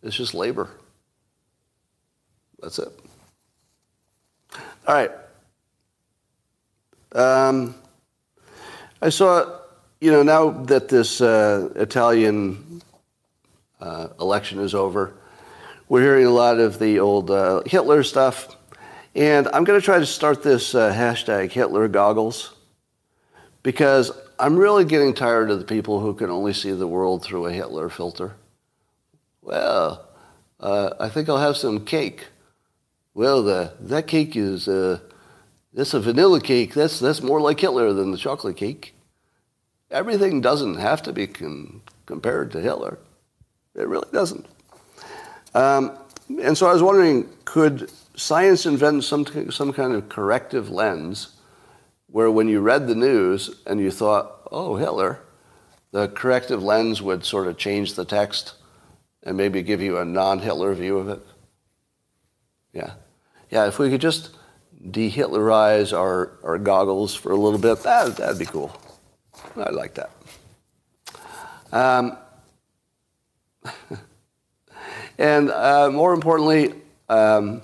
It's 0.04 0.15
just 0.15 0.34
labor. 0.34 0.69
That's 2.62 2.80
it. 2.80 2.89
All 4.88 4.95
right. 4.95 5.12
Um, 7.13 7.75
I 9.01 9.10
saw, 9.10 9.60
you 9.99 10.12
know, 10.12 10.23
now 10.23 10.49
that 10.49 10.89
this 10.89 11.21
uh, 11.21 11.69
Italian 11.75 12.82
uh, 13.80 14.10
election 14.19 14.60
is 14.60 14.75
over, 14.75 15.15
we're 15.89 16.01
hearing 16.01 16.25
a 16.25 16.32
lot 16.32 16.60
of 16.60 16.80
the 16.80 16.99
old 16.99 17.32
uh, 17.32 17.63
Hitler 17.65 18.04
stuff. 18.04 18.56
And 19.13 19.47
I'm 19.49 19.63
going 19.65 19.80
to 19.80 19.84
try 19.84 19.99
to 19.99 20.06
start 20.06 20.41
this 20.41 20.73
uh, 20.73 20.93
hashtag 20.93 21.51
Hitler 21.51 21.88
goggles 21.88 22.54
because 23.62 24.12
I'm 24.41 24.58
really 24.58 24.86
getting 24.86 25.13
tired 25.13 25.51
of 25.51 25.60
the 25.60 25.65
people 25.65 25.99
who 25.99 26.15
can 26.15 26.32
only 26.32 26.54
see 26.54 26.71
the 26.71 26.88
world 26.88 27.23
through 27.23 27.45
a 27.45 27.51
Hitler 27.51 27.89
filter. 27.89 28.34
Well, 29.43 30.10
uh, 30.60 30.95
I 30.99 31.10
think 31.10 31.30
I'll 31.30 31.38
have 31.38 31.58
some 31.58 31.86
cake. 31.86 32.25
Well, 33.13 33.43
the, 33.43 33.73
that 33.80 34.08
cake 34.08 34.36
is 34.36 34.67
uh, 34.67 34.99
that's 35.75 35.93
a 35.93 35.99
vanilla 35.99 36.41
cake. 36.41 36.73
That's 36.73 36.99
that's 36.99 37.21
more 37.21 37.39
like 37.39 37.60
Hitler 37.60 37.93
than 37.93 38.10
the 38.10 38.17
chocolate 38.17 38.58
cake. 38.58 38.95
Everything 39.91 40.41
doesn't 40.41 40.75
have 40.75 41.04
to 41.04 41.13
be 41.13 41.27
compared 42.08 42.51
to 42.51 42.62
Hitler. 42.62 42.97
It 43.75 43.88
really 43.88 44.10
doesn't. 44.12 44.47
Um, 45.54 45.91
and 46.41 46.58
so 46.58 46.67
I 46.67 46.73
was 46.73 46.82
wondering, 46.82 47.30
could 47.45 47.91
science 48.15 48.65
invent 48.65 49.04
some 49.04 49.23
some 49.51 49.71
kind 49.71 49.93
of 49.93 50.10
corrective 50.10 50.71
lens 50.71 51.36
where 52.12 52.30
when 52.30 52.47
you 52.47 52.60
read 52.60 52.88
the 52.88 52.95
news 52.95 53.50
and 53.65 53.80
you 53.80 53.89
thought, 53.89 54.47
"Oh, 54.52 54.76
Hitler," 54.76 55.21
the 55.91 56.08
corrective 56.08 56.63
lens 56.63 57.02
would 57.02 57.26
sort 57.26 57.47
of 57.47 57.58
change 57.58 57.93
the 57.93 58.06
text 58.06 58.54
and 59.24 59.38
maybe 59.38 59.62
give 59.62 59.82
you 59.82 59.97
a 59.97 60.06
non-Hitler 60.06 60.74
view 60.74 60.97
of 60.97 61.10
it? 61.10 61.19
Yeah. 62.74 62.93
Yeah, 63.50 63.67
if 63.67 63.80
we 63.80 63.89
could 63.89 64.02
just 64.02 64.32
de-Hitlerize 64.89 65.95
our, 65.95 66.32
our 66.43 66.58
goggles 66.58 67.13
for 67.13 67.32
a 67.32 67.36
little 67.36 67.60
bit, 67.60 67.84
that, 67.84 68.15
that'd 68.15 68.39
be 68.39 68.45
cool. 68.45 68.76
I 69.56 69.69
like 69.69 69.96
that. 69.96 70.12
Um, 71.71 72.17
and 75.17 75.52
uh, 75.52 75.90
more 75.92 76.13
importantly, 76.13 76.73
um, 77.10 77.62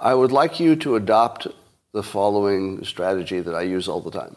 I 0.00 0.14
would 0.14 0.32
like 0.32 0.60
you 0.60 0.76
to 0.76 0.96
adopt 0.96 1.48
the 1.92 2.02
following 2.02 2.84
strategy 2.84 3.40
that 3.40 3.54
I 3.54 3.62
use 3.62 3.88
all 3.88 4.00
the 4.00 4.10
time. 4.10 4.36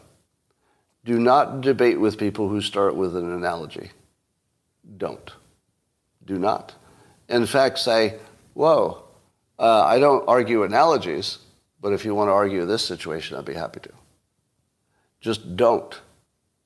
Do 1.03 1.19
not 1.19 1.61
debate 1.61 1.99
with 1.99 2.17
people 2.17 2.47
who 2.47 2.61
start 2.61 2.95
with 2.95 3.15
an 3.15 3.31
analogy. 3.31 3.91
Don't. 4.97 5.31
Do 6.25 6.37
not. 6.37 6.73
In 7.27 7.45
fact, 7.45 7.79
say, 7.79 8.19
whoa, 8.53 9.03
uh, 9.57 9.83
I 9.83 9.99
don't 9.99 10.27
argue 10.27 10.63
analogies, 10.63 11.39
but 11.79 11.93
if 11.93 12.05
you 12.05 12.13
want 12.13 12.27
to 12.27 12.33
argue 12.33 12.65
this 12.65 12.85
situation, 12.85 13.37
I'd 13.37 13.45
be 13.45 13.53
happy 13.53 13.79
to. 13.81 13.91
Just 15.19 15.55
don't. 15.55 15.99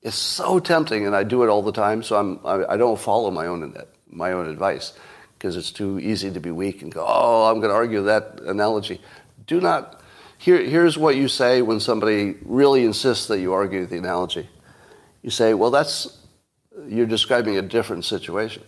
It's 0.02 0.16
so 0.16 0.58
tempting, 0.60 1.06
and 1.06 1.16
I 1.16 1.24
do 1.24 1.42
it 1.42 1.48
all 1.48 1.62
the 1.62 1.72
time, 1.72 2.02
so 2.02 2.16
I'm, 2.16 2.40
I, 2.44 2.74
I 2.74 2.76
don't 2.76 2.98
follow 2.98 3.30
my 3.30 3.46
own, 3.46 3.76
my 4.08 4.32
own 4.32 4.48
advice 4.48 4.92
because 5.38 5.56
it's 5.56 5.70
too 5.70 5.98
easy 5.98 6.30
to 6.30 6.40
be 6.40 6.50
weak 6.50 6.82
and 6.82 6.92
go, 6.92 7.04
oh, 7.06 7.50
I'm 7.50 7.60
going 7.60 7.70
to 7.70 7.74
argue 7.74 8.02
that 8.04 8.40
analogy. 8.46 9.00
Do 9.46 9.60
not. 9.60 10.02
Here, 10.38 10.62
here's 10.62 10.98
what 10.98 11.16
you 11.16 11.28
say 11.28 11.62
when 11.62 11.80
somebody 11.80 12.36
really 12.42 12.84
insists 12.84 13.26
that 13.28 13.40
you 13.40 13.52
argue 13.52 13.86
the 13.86 13.98
analogy. 13.98 14.48
You 15.22 15.30
say, 15.30 15.54
well, 15.54 15.70
that's, 15.70 16.18
you're 16.86 17.06
describing 17.06 17.56
a 17.56 17.62
different 17.62 18.04
situation. 18.04 18.62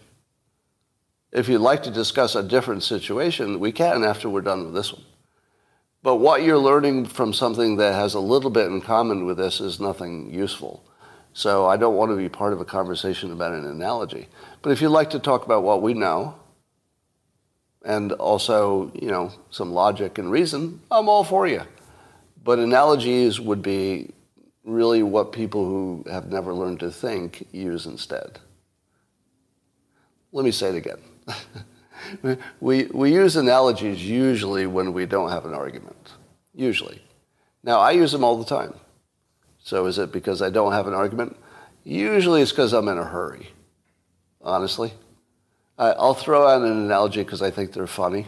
If 1.31 1.49
you'd 1.49 1.59
like 1.59 1.83
to 1.83 1.91
discuss 1.91 2.35
a 2.35 2.43
different 2.43 2.83
situation, 2.83 3.61
we 3.61 3.71
can 3.71 4.03
after 4.03 4.31
we're 4.31 4.41
done 4.41 4.65
with 4.65 4.75
this 4.75 4.93
one. 4.93 5.05
But 6.03 6.17
what 6.17 6.43
you're 6.43 6.59
learning 6.59 7.07
from 7.07 7.33
something 7.33 7.77
that 7.77 7.95
has 7.95 8.15
a 8.15 8.21
little 8.21 8.51
bit 8.51 8.67
in 8.67 8.81
common 8.81 9.27
with 9.27 9.37
this 9.37 9.61
is 9.61 9.79
nothing 9.79 10.33
useful. 10.33 10.85
So 11.35 11.67
I 11.67 11.77
don't 11.77 11.97
want 11.97 12.11
to 12.11 12.17
be 12.17 12.29
part 12.29 12.53
of 12.53 12.61
a 12.61 12.65
conversation 12.65 13.31
about 13.31 13.53
an 13.53 13.67
analogy. 13.67 14.29
But 14.63 14.71
if 14.71 14.81
you'd 14.81 14.89
like 14.89 15.11
to 15.11 15.19
talk 15.19 15.45
about 15.45 15.63
what 15.63 15.83
we 15.83 15.95
know, 15.95 16.35
and 17.89 18.13
also, 18.13 18.93
you 18.95 19.11
know, 19.11 19.33
some 19.51 19.73
logic 19.73 20.19
and 20.19 20.31
reason, 20.31 20.79
I'm 20.91 21.09
all 21.09 21.25
for 21.25 21.49
you. 21.49 21.63
But 22.45 22.59
analogies 22.59 23.41
would 23.41 23.63
be 23.63 24.11
really 24.63 25.03
what 25.03 25.33
people 25.33 25.65
who 25.65 26.05
have 26.11 26.31
never 26.31 26.53
learned 26.53 26.81
to 26.81 26.91
think 26.91 27.49
use 27.51 27.87
instead. 27.87 28.41
Let 30.33 30.45
me 30.45 30.51
say 30.51 30.69
it 30.69 30.75
again. 30.75 32.39
we, 32.61 32.85
we 32.93 33.15
use 33.15 33.37
analogies 33.37 34.07
usually 34.07 34.67
when 34.67 34.93
we 34.93 35.07
don't 35.07 35.31
have 35.31 35.47
an 35.47 35.55
argument. 35.55 36.13
Usually. 36.55 37.03
Now, 37.65 37.81
I 37.81 37.93
use 37.93 38.13
them 38.13 38.23
all 38.23 38.37
the 38.37 38.45
time. 38.45 38.75
So 39.61 39.87
is 39.87 39.99
it 39.99 40.13
because 40.13 40.43
I 40.43 40.51
don't 40.51 40.73
have 40.73 40.87
an 40.87 40.95
argument? 40.95 41.39
Usually 41.85 42.43
it's 42.43 42.53
because 42.53 42.75
I'm 42.75 42.89
in 42.89 42.99
a 42.99 43.05
hurry, 43.05 43.49
honestly. 44.43 44.93
I'll 45.79 46.15
throw 46.15 46.47
out 46.47 46.63
an 46.63 46.71
analogy 46.71 47.23
because 47.23 47.41
I 47.41 47.51
think 47.51 47.73
they're 47.73 47.87
funny, 47.87 48.27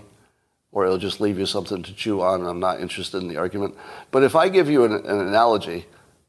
or 0.72 0.84
it'll 0.84 0.98
just 0.98 1.20
leave 1.20 1.38
you 1.38 1.46
something 1.46 1.82
to 1.82 1.92
chew 1.94 2.20
on. 2.20 2.46
I'm 2.46 2.60
not 2.60 2.80
interested 2.80 3.18
in 3.18 3.28
the 3.28 3.38
argument. 3.38 3.76
But 4.10 4.22
if 4.22 4.36
I 4.36 4.48
give 4.48 4.70
you 4.70 4.84
an, 4.84 4.92
an 4.92 5.20
analogy, 5.20 5.86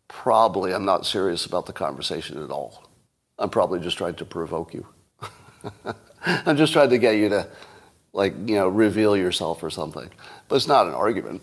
probably 0.08 0.74
I'm 0.74 0.86
not 0.86 1.06
serious 1.06 1.46
about 1.46 1.68
the 1.68 1.74
conversation 1.74 2.44
at 2.44 2.50
all. 2.50 2.88
I'm 3.38 3.50
probably 3.50 3.80
just 3.80 3.98
trying 3.98 4.16
to 4.16 4.26
provoke 4.26 4.74
you. 4.74 4.86
I'm 6.26 6.58
just 6.58 6.74
trying 6.74 6.90
to 6.90 6.98
get 6.98 7.16
you 7.16 7.30
to, 7.30 7.48
like, 8.14 8.34
you 8.48 8.56
know, 8.56 8.68
reveal 8.68 9.16
yourself 9.16 9.64
or 9.64 9.70
something. 9.70 10.10
But 10.48 10.56
it's 10.56 10.68
not 10.68 10.88
an 10.88 10.94
argument. 10.94 11.42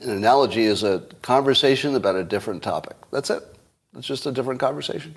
An 0.00 0.10
analogy 0.10 0.64
is 0.64 0.82
a 0.82 1.00
conversation 1.22 1.94
about 1.94 2.16
a 2.16 2.24
different 2.24 2.62
topic. 2.62 2.96
That's 3.10 3.30
it. 3.30 3.42
It's 3.96 4.06
just 4.06 4.26
a 4.26 4.32
different 4.32 4.60
conversation. 4.60 5.14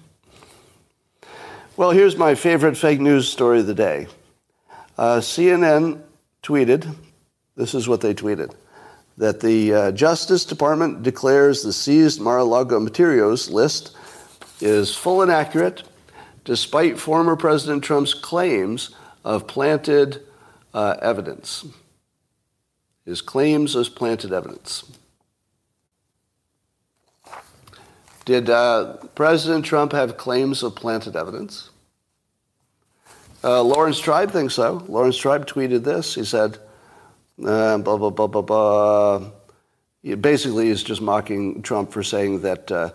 Well, 1.78 1.92
here's 1.92 2.18
my 2.18 2.36
favorite 2.36 2.76
fake 2.76 3.00
news 3.00 3.30
story 3.30 3.62
of 3.62 3.66
the 3.66 3.74
day. 3.74 4.08
Uh, 4.98 5.20
CNN 5.20 6.02
tweeted, 6.44 6.94
this 7.56 7.74
is 7.74 7.88
what 7.88 8.02
they 8.02 8.14
tweeted, 8.14 8.54
that 9.18 9.40
the 9.40 9.74
uh, 9.74 9.92
Justice 9.94 10.44
Department 10.44 11.02
declares 11.02 11.64
the 11.64 11.72
seized 11.72 12.20
Mar-a-Lago 12.20 12.78
materials 12.78 13.50
list 13.50 13.96
is 14.60 14.94
full 14.94 15.22
and 15.22 15.32
accurate, 15.32 15.84
despite 16.44 17.00
former 17.00 17.38
President 17.38 17.86
Trump's 17.86 18.14
claims 18.14 18.94
of 19.24 19.48
planted 19.48 20.22
uh, 20.74 20.98
evidence. 21.02 21.66
His 23.06 23.22
claims 23.22 23.76
of 23.76 23.96
planted 23.96 24.34
evidence. 24.34 24.92
Did 28.26 28.50
uh, 28.50 28.98
President 29.16 29.66
Trump 29.66 29.94
have 29.94 30.18
claims 30.18 30.64
of 30.64 30.76
planted 30.76 31.16
evidence? 31.16 31.70
Uh, 33.44 33.64
Laurence 33.64 34.00
Tribe 34.00 34.32
thinks 34.32 34.54
so. 34.54 34.84
Laurence 34.88 35.18
Tribe 35.18 35.48
tweeted 35.48 35.84
this. 35.84 36.14
He 36.14 36.24
said, 36.24 36.60
uh, 37.44 37.78
blah, 37.80 37.98
blah, 37.98 38.10
blah, 38.12 38.28
blah, 38.28 38.42
blah. 38.42 39.32
He 40.04 40.14
basically, 40.16 40.68
he's 40.68 40.84
just 40.84 41.02
mocking 41.02 41.62
Trump 41.64 41.92
for 41.92 42.04
saying 42.04 42.42
that, 42.42 42.72
uh, 42.72 42.92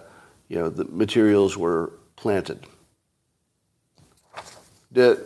you 0.49 0.59
know, 0.59 0.69
the 0.69 0.85
materials 0.85 1.57
were 1.57 1.93
planted. 2.15 2.65
Did, 4.93 5.19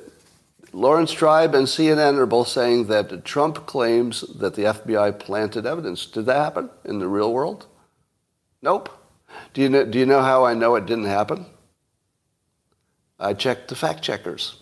Laurence 0.72 1.12
Tribe 1.12 1.54
and 1.54 1.66
CNN 1.66 2.16
are 2.16 2.26
both 2.26 2.48
saying 2.48 2.86
that 2.86 3.24
Trump 3.24 3.66
claims 3.66 4.22
that 4.38 4.54
the 4.54 4.62
FBI 4.62 5.18
planted 5.18 5.66
evidence. 5.66 6.06
Did 6.06 6.26
that 6.26 6.36
happen 6.36 6.70
in 6.84 6.98
the 6.98 7.08
real 7.08 7.32
world? 7.32 7.66
Nope. 8.62 8.99
Do 9.52 9.62
you 9.62 9.68
know, 9.68 9.84
do 9.84 9.98
you 9.98 10.06
know 10.06 10.22
how 10.22 10.44
I 10.44 10.54
know 10.54 10.76
it 10.76 10.86
didn't 10.86 11.04
happen? 11.04 11.46
I 13.18 13.34
checked 13.34 13.68
the 13.68 13.76
fact 13.76 14.02
checkers 14.02 14.60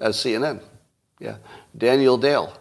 at 0.00 0.12
CNN. 0.12 0.62
Yeah. 1.20 1.36
Daniel 1.76 2.16
Dale. 2.16 2.52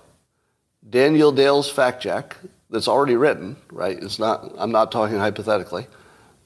Daniel 0.89 1.31
Dale's 1.31 1.69
fact 1.69 2.01
check 2.01 2.35
that's 2.69 2.87
already 2.87 3.15
written, 3.15 3.55
right? 3.71 4.01
It's 4.01 4.19
not, 4.19 4.51
I'm 4.57 4.71
not 4.71 4.91
talking 4.91 5.17
hypothetically. 5.17 5.87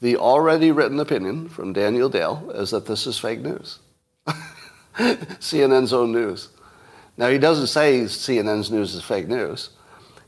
The 0.01 0.17
already 0.17 0.71
written 0.71 0.99
opinion 0.99 1.49
from 1.49 1.73
Daniel 1.73 2.09
Dale 2.09 2.51
is 2.55 2.71
that 2.71 2.85
this 2.85 3.07
is 3.07 3.17
fake 3.17 3.41
news. 3.41 3.79
CNN's 4.97 5.93
own 5.93 6.11
news. 6.11 6.49
Now, 7.17 7.29
he 7.29 7.37
doesn't 7.37 7.67
say 7.67 8.01
CNN's 8.01 8.71
news 8.71 8.95
is 8.95 9.03
fake 9.03 9.27
news. 9.27 9.69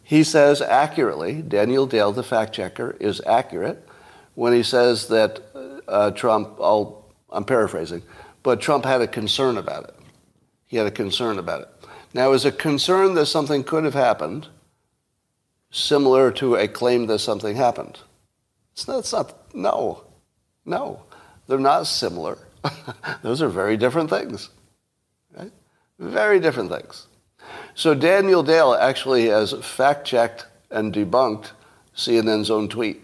He 0.03 0.23
says 0.23 0.61
accurately, 0.61 1.41
Daniel 1.41 1.87
Dale, 1.87 2.11
the 2.11 2.23
fact 2.23 2.53
checker, 2.53 2.95
is 2.99 3.21
accurate 3.25 3.87
when 4.35 4.53
he 4.53 4.63
says 4.63 5.07
that 5.07 5.41
uh, 5.87 6.11
Trump, 6.11 6.57
I'll, 6.59 7.13
I'm 7.29 7.45
paraphrasing, 7.45 8.03
but 8.41 8.61
Trump 8.61 8.85
had 8.85 9.01
a 9.01 9.07
concern 9.07 9.57
about 9.57 9.85
it. 9.85 9.95
He 10.65 10.77
had 10.77 10.87
a 10.87 10.91
concern 10.91 11.37
about 11.37 11.61
it. 11.61 11.69
Now, 12.13 12.33
is 12.33 12.45
a 12.45 12.51
concern 12.51 13.15
that 13.15 13.25
something 13.27 13.63
could 13.63 13.83
have 13.83 13.93
happened 13.93 14.47
similar 15.71 16.31
to 16.33 16.55
a 16.55 16.67
claim 16.67 17.07
that 17.07 17.19
something 17.19 17.55
happened? 17.55 17.99
It's 18.73 18.87
not, 18.87 18.99
it's 18.99 19.13
not 19.13 19.55
no, 19.55 20.03
no. 20.65 21.03
They're 21.47 21.59
not 21.59 21.87
similar. 21.87 22.37
Those 23.21 23.41
are 23.41 23.49
very 23.49 23.77
different 23.77 24.09
things. 24.09 24.49
Right? 25.35 25.51
Very 25.99 26.39
different 26.39 26.71
things. 26.71 27.07
So 27.75 27.93
Daniel 27.93 28.43
Dale 28.43 28.73
actually 28.73 29.27
has 29.27 29.53
fact 29.53 30.07
checked 30.07 30.47
and 30.71 30.93
debunked 30.93 31.51
CNN's 31.95 32.49
own 32.49 32.69
tweet 32.69 33.03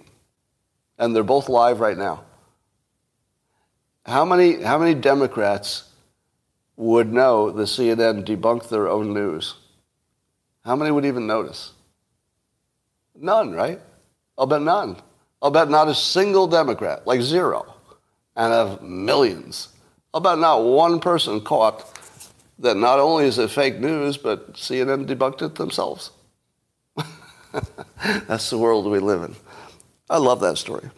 and 1.00 1.16
they're 1.16 1.24
both 1.24 1.50
live 1.50 1.80
right 1.80 1.97
now. 1.97 2.24
How 4.06 4.26
many, 4.26 4.62
how 4.62 4.78
many 4.78 4.93
Democrats 4.93 5.89
would 6.76 7.12
know 7.12 7.50
the 7.52 7.64
CNN 7.64 8.26
debunked 8.26 8.70
their 8.70 8.88
own 8.88 9.14
news? 9.14 9.56
How 10.64 10.76
many 10.76 10.91
would 10.91 11.06
even 11.06 11.26
notice? 11.26 11.72
None, 13.16 13.54
right? 13.54 13.80
I'll 14.38 14.45
bet 14.45 14.62
none. 14.62 14.97
I'll 15.41 15.52
bet 15.52 15.70
not 15.70 15.88
a 15.88 15.95
single 15.95 16.47
Democrat, 16.47 17.08
like 17.08 17.22
zero, 17.22 17.74
and 18.36 18.54
of 18.54 18.82
millions. 18.82 19.70
I'll 20.14 20.22
bet 20.22 20.38
not 20.38 20.64
one 20.64 21.00
person 21.00 21.41
caught 21.41 21.86
that 22.60 22.76
not 22.76 23.00
only 23.00 23.26
is 23.26 23.38
it 23.38 23.50
fake 23.52 23.80
news, 23.80 24.18
but 24.18 24.54
CNN 24.54 25.08
debunked 25.08 25.41
it 25.41 25.56
themselves. 25.56 26.12
That's 28.28 28.50
the 28.50 28.58
world 28.58 28.86
we 28.86 29.00
live 29.00 29.24
in. 29.24 29.36
I 30.10 30.18
love 30.18 30.39
that 30.41 30.57
story. 30.57 30.89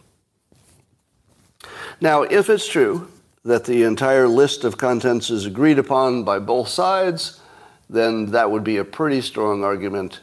Now, 2.00 2.22
if 2.22 2.48
it's 2.48 2.66
true 2.66 3.08
that 3.44 3.64
the 3.64 3.82
entire 3.82 4.28
list 4.28 4.64
of 4.64 4.78
contents 4.78 5.30
is 5.30 5.46
agreed 5.46 5.78
upon 5.78 6.24
by 6.24 6.38
both 6.38 6.68
sides, 6.68 7.40
then 7.90 8.26
that 8.32 8.50
would 8.50 8.64
be 8.64 8.78
a 8.78 8.84
pretty 8.84 9.20
strong 9.20 9.64
argument 9.64 10.20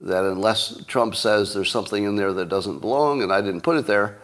that 0.00 0.24
unless 0.24 0.84
Trump 0.84 1.16
says 1.16 1.54
there's 1.54 1.70
something 1.70 2.04
in 2.04 2.16
there 2.16 2.32
that 2.32 2.48
doesn't 2.48 2.80
belong 2.80 3.22
and 3.22 3.32
I 3.32 3.40
didn't 3.40 3.62
put 3.62 3.76
it 3.76 3.86
there, 3.86 4.18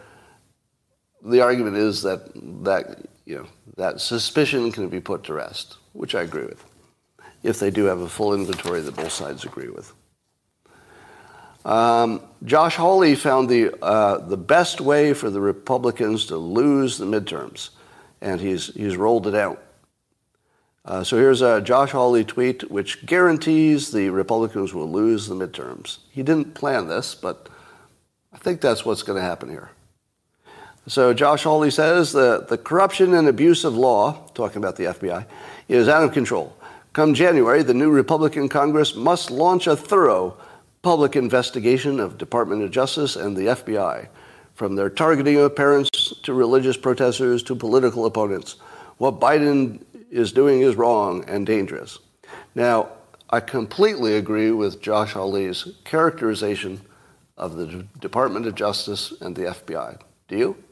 the 1.23 1.41
argument 1.41 1.75
is 1.75 2.03
that 2.03 2.29
that 2.63 3.07
you 3.25 3.35
know 3.35 3.47
that 3.75 3.99
suspicion 3.99 4.71
can 4.71 4.87
be 4.87 5.01
put 5.01 5.23
to 5.25 5.33
rest, 5.33 5.77
which 5.93 6.13
I 6.15 6.21
agree 6.21 6.45
with, 6.45 6.63
if 7.43 7.59
they 7.59 7.71
do 7.71 7.85
have 7.85 7.99
a 7.99 8.07
full 8.07 8.33
inventory 8.33 8.81
that 8.81 8.95
both 8.95 9.11
sides 9.11 9.43
agree 9.43 9.69
with. 9.69 9.91
Um, 11.65 12.21
Josh 12.43 12.75
Hawley 12.75 13.15
found 13.15 13.49
the, 13.49 13.75
uh, 13.83 14.19
the 14.19 14.37
best 14.37 14.79
way 14.79 15.13
for 15.13 15.31
the 15.31 15.41
Republicans 15.41 16.27
to 16.27 16.37
lose 16.37 16.99
the 16.99 17.05
midterms, 17.05 17.69
and 18.21 18.39
he's, 18.39 18.67
he's 18.75 18.95
rolled 18.95 19.25
it 19.25 19.33
out. 19.33 19.61
Uh, 20.85 21.03
so 21.03 21.17
here's 21.17 21.41
a 21.41 21.61
Josh 21.61 21.89
Hawley 21.89 22.23
tweet 22.23 22.69
which 22.69 23.03
guarantees 23.07 23.91
the 23.91 24.11
Republicans 24.11 24.75
will 24.75 24.91
lose 24.91 25.27
the 25.27 25.33
midterms. 25.33 25.97
He 26.11 26.21
didn't 26.21 26.53
plan 26.53 26.87
this, 26.87 27.15
but 27.15 27.49
I 28.31 28.37
think 28.37 28.61
that's 28.61 28.85
what's 28.85 29.01
going 29.01 29.17
to 29.17 29.25
happen 29.25 29.49
here. 29.49 29.71
So 30.85 31.15
Josh 31.15 31.43
Hawley 31.43 31.71
says 31.71 32.11
that 32.13 32.47
the 32.47 32.59
corruption 32.59 33.15
and 33.15 33.27
abuse 33.27 33.63
of 33.63 33.75
law, 33.75 34.29
talking 34.35 34.57
about 34.57 34.75
the 34.75 34.83
FBI, 34.83 35.25
is 35.67 35.87
out 35.87 36.03
of 36.03 36.13
control. 36.13 36.55
Come 36.93 37.15
January, 37.15 37.63
the 37.63 37.73
new 37.73 37.89
Republican 37.89 38.49
Congress 38.49 38.95
must 38.95 39.31
launch 39.31 39.65
a 39.65 39.75
thorough 39.75 40.37
public 40.85 41.15
investigation 41.15 41.99
of 41.99 42.15
Department 42.15 42.61
of 42.61 42.69
Justice 42.69 43.15
and 43.15 43.35
the 43.35 43.47
FBI, 43.47 44.07
from 44.53 44.75
their 44.75 44.87
targeting 44.87 45.35
of 45.37 45.55
parents 45.55 45.89
to 46.21 46.31
religious 46.31 46.77
protesters 46.77 47.41
to 47.41 47.55
political 47.55 48.05
opponents. 48.05 48.57
What 48.99 49.19
Biden 49.19 49.81
is 50.11 50.31
doing 50.31 50.61
is 50.61 50.75
wrong 50.75 51.25
and 51.27 51.43
dangerous. 51.43 51.97
Now, 52.53 52.89
I 53.31 53.39
completely 53.39 54.15
agree 54.15 54.51
with 54.51 54.79
Josh 54.79 55.13
Hawley's 55.13 55.67
characterization 55.85 56.81
of 57.35 57.55
the 57.55 57.87
Department 57.99 58.45
of 58.45 58.53
Justice 58.53 59.11
and 59.21 59.35
the 59.35 59.45
FBI. 59.45 59.99
Do 60.27 60.37
you? 60.37 60.63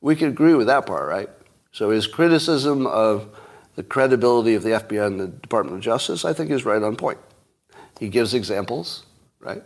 We 0.00 0.16
could 0.16 0.28
agree 0.28 0.54
with 0.54 0.68
that 0.68 0.86
part, 0.86 1.06
right? 1.06 1.28
So 1.72 1.90
his 1.90 2.06
criticism 2.06 2.86
of 2.86 3.28
the 3.74 3.82
credibility 3.82 4.54
of 4.54 4.62
the 4.62 4.70
FBI 4.70 5.06
and 5.06 5.20
the 5.20 5.28
Department 5.28 5.76
of 5.76 5.82
Justice, 5.82 6.24
I 6.24 6.32
think 6.32 6.50
is 6.50 6.64
right 6.64 6.82
on 6.82 6.96
point. 6.96 7.18
He 7.98 8.08
gives 8.08 8.34
examples, 8.34 9.04
right? 9.40 9.62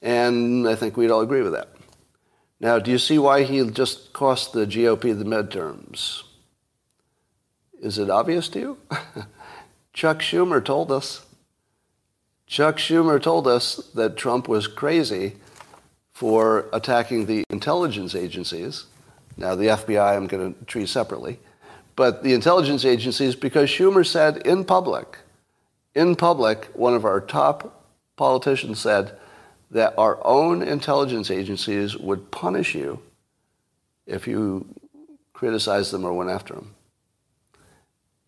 And 0.00 0.68
I 0.68 0.74
think 0.74 0.96
we'd 0.96 1.10
all 1.10 1.20
agree 1.20 1.42
with 1.42 1.52
that. 1.52 1.68
Now, 2.60 2.78
do 2.78 2.90
you 2.90 2.98
see 2.98 3.18
why 3.18 3.44
he 3.44 3.68
just 3.70 4.12
cost 4.12 4.52
the 4.52 4.66
GOP 4.66 5.16
the 5.16 5.24
midterms? 5.24 6.22
Is 7.80 7.98
it 7.98 8.10
obvious 8.10 8.48
to 8.50 8.58
you? 8.58 8.78
Chuck 9.92 10.18
Schumer 10.18 10.64
told 10.64 10.90
us. 10.90 11.24
Chuck 12.46 12.78
Schumer 12.78 13.22
told 13.22 13.46
us 13.46 13.76
that 13.94 14.16
Trump 14.16 14.48
was 14.48 14.66
crazy 14.66 15.36
for 16.12 16.66
attacking 16.72 17.26
the 17.26 17.44
intelligence 17.50 18.14
agencies. 18.14 18.86
Now, 19.36 19.54
the 19.54 19.66
FBI 19.66 20.16
I'm 20.16 20.26
going 20.26 20.54
to 20.54 20.64
treat 20.64 20.88
separately. 20.88 21.38
But 21.94 22.24
the 22.24 22.32
intelligence 22.32 22.84
agencies, 22.84 23.36
because 23.36 23.70
Schumer 23.70 24.04
said 24.04 24.38
in 24.38 24.64
public, 24.64 25.18
in 25.98 26.14
public, 26.14 26.66
one 26.74 26.94
of 26.94 27.04
our 27.04 27.20
top 27.20 27.84
politicians 28.14 28.78
said 28.78 29.18
that 29.72 29.94
our 29.98 30.24
own 30.24 30.62
intelligence 30.62 31.28
agencies 31.28 31.96
would 31.96 32.30
punish 32.30 32.72
you 32.72 33.00
if 34.06 34.28
you 34.28 34.64
criticized 35.32 35.90
them 35.92 36.04
or 36.04 36.12
went 36.14 36.30
after 36.30 36.54
them. 36.54 36.74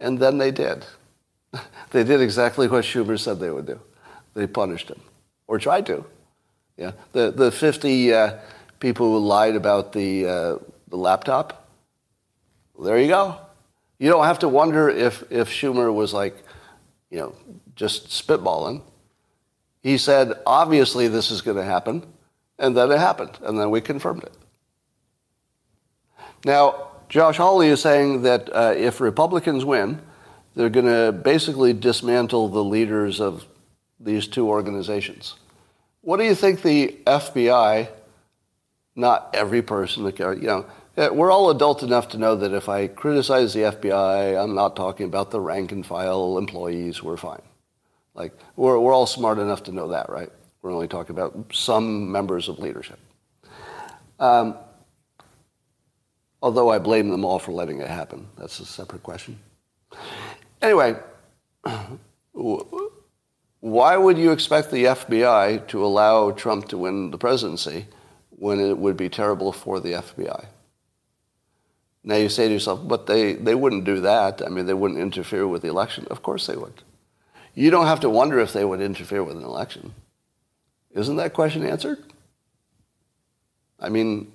And 0.01 0.19
then 0.19 0.39
they 0.39 0.51
did. 0.51 0.85
they 1.93 2.03
did 2.03 2.21
exactly 2.21 2.67
what 2.67 2.85
Schumer 2.85 3.19
said 3.19 3.39
they 3.39 3.51
would 3.51 3.67
do. 3.67 3.81
They 4.35 4.49
punished 4.49 4.89
him, 4.89 5.01
or 5.47 5.59
tried 5.59 5.87
to. 5.87 6.05
Yeah, 6.77 6.93
the 7.13 7.31
the 7.31 7.53
50 7.53 8.13
uh, 8.13 8.39
people 8.81 9.07
who 9.13 9.19
lied 9.19 9.55
about 9.55 9.93
the 9.93 10.27
uh, 10.27 10.59
the 10.89 10.97
laptop. 10.97 11.69
There 12.83 12.99
you 12.99 13.09
go. 13.09 13.37
You 13.99 14.09
don't 14.09 14.25
have 14.25 14.41
to 14.41 14.49
wonder 14.49 14.89
if 14.89 15.23
if 15.31 15.51
Schumer 15.51 15.93
was 15.93 16.13
like, 16.13 16.37
you 17.11 17.19
know, 17.19 17.35
just 17.75 18.09
spitballing. 18.09 18.83
He 19.83 19.99
said, 19.99 20.35
obviously 20.47 21.09
this 21.09 21.31
is 21.31 21.43
going 21.43 21.57
to 21.57 21.65
happen, 21.65 22.07
and 22.59 22.77
then 22.77 22.91
it 22.91 22.99
happened, 22.99 23.39
and 23.43 23.59
then 23.59 23.71
we 23.71 23.81
confirmed 23.81 24.23
it. 24.25 24.35
Now, 26.45 26.89
Josh 27.09 27.37
Hawley 27.39 27.69
is 27.69 27.81
saying 27.81 28.23
that 28.23 28.49
uh, 28.55 28.75
if 28.77 29.01
Republicans 29.01 29.65
win, 29.65 30.01
they're 30.55 30.71
going 30.71 30.87
to 30.87 31.13
basically 31.13 31.73
dismantle 31.73 32.49
the 32.49 32.63
leaders 32.63 33.21
of 33.21 33.47
these 33.99 34.27
two 34.27 34.49
organizations. 34.49 35.35
What 36.03 36.19
do 36.19 36.25
you 36.25 36.35
think 36.35 36.63
the 36.63 36.97
FBI, 37.07 37.89
not 38.97 39.31
every 39.35 39.63
person, 39.63 40.05
that 40.05 40.19
you 40.19 40.47
know, 40.47 40.67
we're 41.09 41.31
all 41.31 41.51
adult 41.51 41.83
enough 41.83 42.09
to 42.11 42.19
know 42.19 42.37
that 42.37 42.53
if 42.53 42.69
I 42.69 42.87
criticize 42.87 43.55
the 43.55 43.61
FBI, 43.61 44.43
I'm 44.43 44.55
not 44.55 44.77
talking 44.77 45.07
about 45.07 45.31
the 45.31 45.41
rank 45.41 45.73
and 45.73 45.85
file 45.85 46.37
employees, 46.37 47.03
we're 47.03 47.17
fine. 47.17 47.43
Like, 48.15 48.33
we're, 48.57 48.79
we're 48.79 48.93
all 48.93 49.07
smart 49.07 49.39
enough 49.39 49.63
to 49.65 49.73
know 49.73 49.89
that, 49.89 50.11
right? 50.11 50.29
We're 50.61 50.73
only 50.73 50.89
talking 50.89 51.17
about 51.17 51.53
some 51.55 52.13
members 52.13 52.49
of 52.49 52.59
leadership. 52.59 52.99
Um, 54.19 54.57
although 56.43 56.69
I 56.69 56.79
blame 56.79 57.09
them 57.09 57.25
all 57.25 57.39
for 57.39 57.53
letting 57.53 57.81
it 57.81 57.89
happen. 57.89 58.29
That's 58.37 58.61
a 58.61 58.67
separate 58.67 59.03
question. 59.03 59.39
Anyway, 60.61 60.97
why 63.61 63.97
would 63.97 64.19
you 64.19 64.33
expect 64.33 64.71
the 64.71 64.85
FBI 64.85 65.67
to 65.69 65.85
allow 65.85 66.31
Trump 66.33 66.69
to 66.69 66.77
win 66.77 67.11
the 67.11 67.19
presidency 67.19 67.87
when 68.31 68.61
it 68.61 68.77
would 68.77 68.99
be 68.99 69.09
terrible 69.09 69.53
for 69.53 69.81
the 69.81 69.93
FBI? 69.93 70.47
Now 72.03 72.17
you 72.17 72.29
say 72.29 72.49
to 72.49 72.55
yourself, 72.55 72.87
but 72.87 73.07
they, 73.07 73.35
they 73.35 73.55
wouldn't 73.55 73.85
do 73.85 74.01
that. 74.01 74.43
I 74.45 74.49
mean, 74.49 74.67
they 74.67 74.75
wouldn't 74.75 75.01
interfere 75.01 75.47
with 75.47 75.63
the 75.63 75.69
election. 75.69 76.07
Of 76.11 76.23
course 76.23 76.47
they 76.47 76.57
would. 76.57 76.83
You 77.55 77.71
don't 77.71 77.87
have 77.87 78.01
to 78.01 78.11
wonder 78.11 78.39
if 78.39 78.53
they 78.53 78.65
would 78.65 78.81
interfere 78.81 79.23
with 79.23 79.37
an 79.37 79.45
election. 79.45 79.95
Isn't 80.93 81.17
that 81.17 81.35
question 81.35 81.65
answered? 81.65 81.99
I 83.79 83.89
mean, 83.89 84.33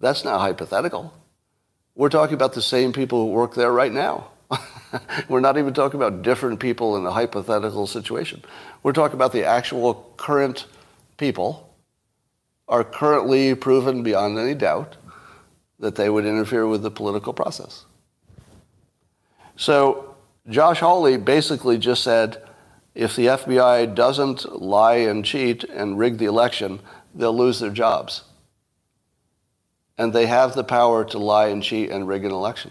that's 0.00 0.24
not 0.24 0.40
hypothetical. 0.40 1.12
We're 1.94 2.10
talking 2.10 2.34
about 2.34 2.52
the 2.52 2.62
same 2.62 2.92
people 2.92 3.26
who 3.26 3.32
work 3.32 3.54
there 3.54 3.72
right 3.72 3.92
now. 3.92 4.28
We're 5.28 5.40
not 5.40 5.58
even 5.58 5.72
talking 5.74 5.98
about 5.98 6.22
different 6.22 6.60
people 6.60 6.96
in 6.96 7.06
a 7.06 7.10
hypothetical 7.10 7.86
situation. 7.86 8.42
We're 8.82 8.92
talking 8.92 9.14
about 9.14 9.32
the 9.32 9.44
actual 9.44 10.12
current 10.16 10.66
people 11.16 11.74
are 12.68 12.84
currently 12.84 13.54
proven 13.54 14.02
beyond 14.02 14.38
any 14.38 14.54
doubt 14.54 14.96
that 15.78 15.96
they 15.96 16.08
would 16.08 16.24
interfere 16.24 16.66
with 16.66 16.82
the 16.82 16.90
political 16.90 17.32
process. 17.32 17.84
So 19.56 20.16
Josh 20.48 20.80
Hawley 20.80 21.16
basically 21.16 21.78
just 21.78 22.02
said 22.02 22.42
if 22.94 23.14
the 23.16 23.26
FBI 23.26 23.94
doesn't 23.94 24.60
lie 24.60 24.96
and 24.96 25.24
cheat 25.24 25.64
and 25.64 25.98
rig 25.98 26.18
the 26.18 26.24
election, 26.24 26.80
they'll 27.14 27.36
lose 27.36 27.60
their 27.60 27.70
jobs. 27.70 28.22
And 29.98 30.12
they 30.12 30.26
have 30.26 30.54
the 30.54 30.64
power 30.64 31.04
to 31.06 31.18
lie 31.18 31.48
and 31.48 31.62
cheat 31.62 31.90
and 31.90 32.06
rig 32.06 32.24
an 32.24 32.30
election. 32.30 32.70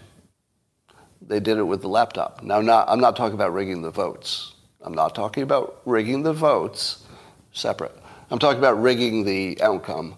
They 1.20 1.40
did 1.40 1.58
it 1.58 1.64
with 1.64 1.80
the 1.82 1.88
laptop. 1.88 2.42
Now, 2.42 2.60
not, 2.60 2.88
I'm 2.88 3.00
not 3.00 3.16
talking 3.16 3.34
about 3.34 3.52
rigging 3.52 3.82
the 3.82 3.90
votes. 3.90 4.54
I'm 4.80 4.94
not 4.94 5.14
talking 5.14 5.42
about 5.42 5.80
rigging 5.84 6.22
the 6.22 6.32
votes 6.32 7.04
separate. 7.52 7.96
I'm 8.30 8.38
talking 8.38 8.58
about 8.58 8.80
rigging 8.80 9.24
the 9.24 9.60
outcome, 9.62 10.16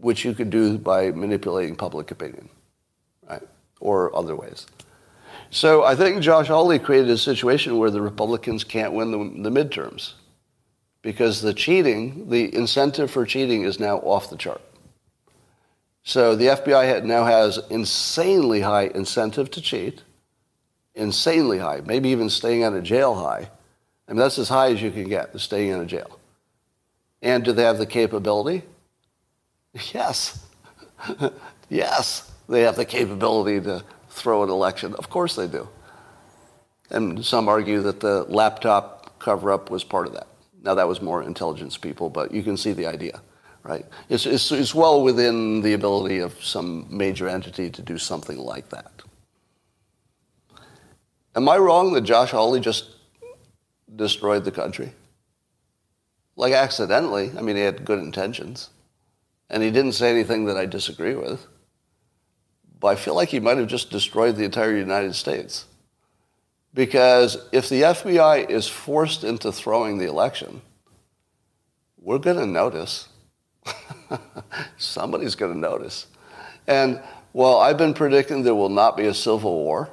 which 0.00 0.24
you 0.24 0.34
could 0.34 0.50
do 0.50 0.78
by 0.78 1.10
manipulating 1.10 1.76
public 1.76 2.10
opinion, 2.10 2.48
right? 3.28 3.42
Or 3.80 4.14
other 4.14 4.36
ways. 4.36 4.66
So 5.50 5.84
I 5.84 5.94
think 5.96 6.22
Josh 6.22 6.48
Hawley 6.48 6.78
created 6.78 7.10
a 7.10 7.18
situation 7.18 7.78
where 7.78 7.90
the 7.90 8.00
Republicans 8.00 8.64
can't 8.64 8.92
win 8.92 9.10
the, 9.10 9.50
the 9.50 9.50
midterms 9.50 10.12
because 11.02 11.42
the 11.42 11.54
cheating, 11.54 12.28
the 12.30 12.54
incentive 12.54 13.10
for 13.10 13.24
cheating 13.24 13.64
is 13.64 13.80
now 13.80 13.98
off 13.98 14.30
the 14.30 14.36
chart. 14.36 14.60
So 16.02 16.36
the 16.36 16.46
FBI 16.46 17.04
now 17.04 17.24
has 17.24 17.58
insanely 17.68 18.60
high 18.60 18.90
incentive 18.94 19.50
to 19.52 19.60
cheat 19.60 20.02
insanely 20.94 21.58
high, 21.58 21.80
maybe 21.84 22.10
even 22.10 22.28
staying 22.28 22.62
out 22.64 22.74
of 22.74 22.82
jail 22.82 23.14
high. 23.14 23.48
I 24.08 24.12
mean, 24.12 24.18
that's 24.18 24.38
as 24.38 24.48
high 24.48 24.72
as 24.72 24.82
you 24.82 24.90
can 24.90 25.08
get, 25.08 25.38
staying 25.40 25.70
in 25.70 25.80
a 25.80 25.86
jail. 25.86 26.18
And 27.22 27.44
do 27.44 27.52
they 27.52 27.62
have 27.62 27.78
the 27.78 27.86
capability? 27.86 28.62
Yes. 29.92 30.46
yes, 31.68 32.30
they 32.48 32.62
have 32.62 32.76
the 32.76 32.84
capability 32.84 33.60
to 33.64 33.84
throw 34.08 34.42
an 34.42 34.50
election. 34.50 34.94
Of 34.94 35.08
course 35.10 35.36
they 35.36 35.46
do. 35.46 35.68
And 36.90 37.24
some 37.24 37.48
argue 37.48 37.80
that 37.82 38.00
the 38.00 38.24
laptop 38.24 39.18
cover 39.20 39.52
up 39.52 39.70
was 39.70 39.84
part 39.84 40.06
of 40.06 40.12
that. 40.14 40.26
Now, 40.62 40.74
that 40.74 40.88
was 40.88 41.00
more 41.00 41.22
intelligence 41.22 41.76
people, 41.76 42.10
but 42.10 42.32
you 42.32 42.42
can 42.42 42.56
see 42.56 42.72
the 42.72 42.86
idea, 42.86 43.22
right? 43.62 43.86
It's, 44.08 44.26
it's, 44.26 44.52
it's 44.52 44.74
well 44.74 45.02
within 45.02 45.62
the 45.62 45.72
ability 45.72 46.18
of 46.18 46.42
some 46.44 46.86
major 46.90 47.28
entity 47.28 47.70
to 47.70 47.82
do 47.82 47.96
something 47.96 48.36
like 48.36 48.68
that. 48.70 48.90
Am 51.36 51.48
I 51.48 51.56
wrong 51.56 51.92
that 51.94 52.02
Josh 52.02 52.32
Hawley 52.32 52.60
just 52.60 52.90
destroyed 53.94 54.44
the 54.44 54.50
country? 54.50 54.92
Like 56.36 56.52
accidentally. 56.52 57.30
I 57.38 57.40
mean, 57.40 57.56
he 57.56 57.62
had 57.62 57.84
good 57.84 58.00
intentions. 58.00 58.70
And 59.50 59.62
he 59.62 59.70
didn't 59.70 59.92
say 59.92 60.10
anything 60.10 60.44
that 60.46 60.56
I 60.56 60.66
disagree 60.66 61.14
with. 61.14 61.46
But 62.78 62.88
I 62.88 62.94
feel 62.94 63.14
like 63.14 63.28
he 63.28 63.40
might 63.40 63.58
have 63.58 63.66
just 63.66 63.90
destroyed 63.90 64.36
the 64.36 64.44
entire 64.44 64.74
United 64.74 65.14
States. 65.14 65.66
Because 66.72 67.36
if 67.52 67.68
the 67.68 67.82
FBI 67.82 68.48
is 68.48 68.68
forced 68.68 69.24
into 69.24 69.50
throwing 69.50 69.98
the 69.98 70.08
election, 70.08 70.62
we're 72.00 72.18
going 72.18 72.38
to 72.38 72.46
notice. 72.46 73.08
Somebody's 74.78 75.34
going 75.34 75.52
to 75.52 75.58
notice. 75.58 76.06
And 76.66 77.02
well, 77.32 77.58
I've 77.58 77.76
been 77.76 77.94
predicting 77.94 78.42
there 78.42 78.54
will 78.54 78.68
not 78.68 78.96
be 78.96 79.06
a 79.06 79.14
civil 79.14 79.54
war. 79.64 79.90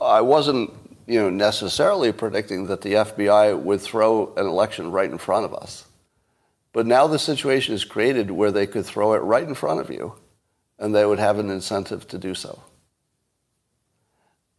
I 0.00 0.20
wasn't, 0.20 0.72
you 1.06 1.20
know, 1.20 1.30
necessarily 1.30 2.12
predicting 2.12 2.66
that 2.66 2.82
the 2.82 2.92
FBI 2.92 3.58
would 3.58 3.80
throw 3.80 4.34
an 4.36 4.46
election 4.46 4.90
right 4.90 5.10
in 5.10 5.18
front 5.18 5.46
of 5.46 5.54
us. 5.54 5.85
But 6.76 6.86
now 6.86 7.06
the 7.06 7.18
situation 7.18 7.74
is 7.74 7.86
created 7.86 8.30
where 8.30 8.52
they 8.52 8.66
could 8.66 8.84
throw 8.84 9.14
it 9.14 9.20
right 9.20 9.48
in 9.48 9.54
front 9.54 9.80
of 9.80 9.88
you, 9.88 10.16
and 10.78 10.94
they 10.94 11.06
would 11.06 11.18
have 11.18 11.38
an 11.38 11.48
incentive 11.48 12.06
to 12.08 12.18
do 12.18 12.34
so. 12.34 12.64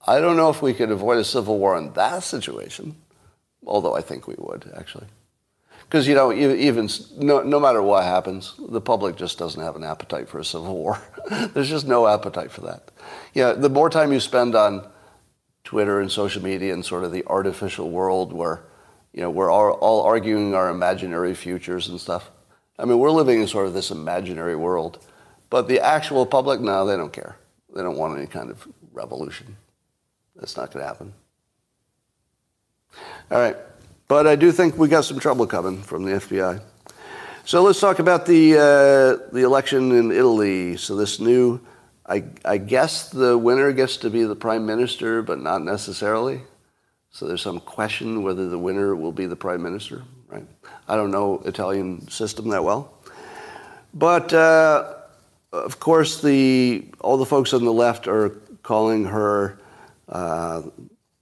I 0.07 0.19
don't 0.19 0.35
know 0.35 0.49
if 0.49 0.59
we 0.59 0.73
could 0.73 0.89
avoid 0.89 1.19
a 1.19 1.23
civil 1.23 1.59
war 1.59 1.77
in 1.77 1.93
that 1.93 2.23
situation, 2.23 2.95
although 3.67 3.95
I 3.95 4.01
think 4.01 4.25
we 4.25 4.33
would, 4.35 4.73
actually. 4.75 5.05
Because, 5.81 6.07
you 6.07 6.15
know, 6.15 6.33
even 6.33 6.89
no, 7.17 7.43
no 7.43 7.59
matter 7.59 7.83
what 7.83 8.03
happens, 8.03 8.55
the 8.67 8.81
public 8.81 9.15
just 9.15 9.37
doesn't 9.37 9.61
have 9.61 9.75
an 9.75 9.83
appetite 9.83 10.27
for 10.27 10.39
a 10.39 10.43
civil 10.43 10.75
war. 10.75 10.99
There's 11.53 11.69
just 11.69 11.85
no 11.85 12.07
appetite 12.07 12.49
for 12.49 12.61
that. 12.61 12.89
Know, 13.35 13.53
the 13.53 13.69
more 13.69 13.91
time 13.91 14.11
you 14.11 14.19
spend 14.19 14.55
on 14.55 14.89
Twitter 15.63 16.01
and 16.01 16.11
social 16.11 16.41
media 16.41 16.73
and 16.73 16.83
sort 16.83 17.03
of 17.03 17.11
the 17.11 17.27
artificial 17.27 17.91
world 17.91 18.33
where, 18.33 18.63
you 19.17 19.23
know, 19.23 19.31
we're 19.31 19.49
all, 19.49 19.71
all 19.71 20.03
arguing 20.03 20.53
our 20.53 20.69
imaginary 20.69 21.33
futures 21.33 21.87
and 21.87 21.99
stuff. 21.99 22.29
I 22.77 22.85
mean, 22.85 22.99
we're 22.99 23.09
living 23.09 23.41
in 23.41 23.47
sort 23.47 23.65
of 23.65 23.73
this 23.73 23.89
imaginary 23.89 24.55
world. 24.55 25.03
But 25.49 25.67
the 25.67 25.79
actual 25.79 26.23
public, 26.27 26.61
no, 26.61 26.85
they 26.85 26.95
don't 26.95 27.11
care. 27.11 27.35
They 27.75 27.81
don't 27.81 27.97
want 27.97 28.15
any 28.15 28.27
kind 28.27 28.51
of 28.51 28.67
revolution. 28.93 29.57
That's 30.35 30.55
not 30.55 30.71
going 30.71 30.83
to 30.83 30.87
happen. 30.87 31.13
All 33.31 33.39
right. 33.39 33.57
But 34.07 34.27
I 34.27 34.35
do 34.35 34.51
think 34.51 34.77
we 34.77 34.87
got 34.87 35.03
some 35.03 35.19
trouble 35.19 35.47
coming 35.47 35.81
from 35.81 36.03
the 36.03 36.11
FBI. 36.11 36.61
So 37.43 37.63
let's 37.63 37.79
talk 37.79 37.97
about 37.97 38.27
the, 38.27 38.53
uh, 38.53 39.33
the 39.33 39.41
election 39.41 39.93
in 39.93 40.11
Italy. 40.11 40.77
So 40.77 40.95
this 40.95 41.19
new, 41.19 41.59
I, 42.05 42.23
I 42.45 42.59
guess 42.59 43.09
the 43.09 43.35
winner 43.35 43.71
gets 43.71 43.97
to 43.97 44.11
be 44.11 44.25
the 44.25 44.35
prime 44.35 44.67
minister, 44.67 45.23
but 45.23 45.41
not 45.41 45.63
necessarily. 45.63 46.41
So 47.17 47.25
there's 47.25 47.41
some 47.41 47.59
question 47.59 48.21
whether 48.21 48.47
the 48.47 48.59
winner 48.59 48.95
will 48.95 49.11
be 49.11 49.25
the 49.25 49.35
prime 49.35 49.63
minister, 49.63 50.03
right? 50.27 50.45
I 50.87 50.95
don't 50.95 51.09
know 51.09 51.41
Italian 51.45 52.07
system 52.09 52.49
that 52.49 52.63
well. 52.63 52.93
But 53.91 54.31
uh, 54.35 54.93
of 55.51 55.79
course, 55.79 56.21
the, 56.21 56.85
all 57.01 57.17
the 57.17 57.25
folks 57.25 57.53
on 57.53 57.65
the 57.65 57.73
left 57.73 58.07
are 58.07 58.29
calling 58.61 59.03
her 59.05 59.57
uh, 60.07 60.61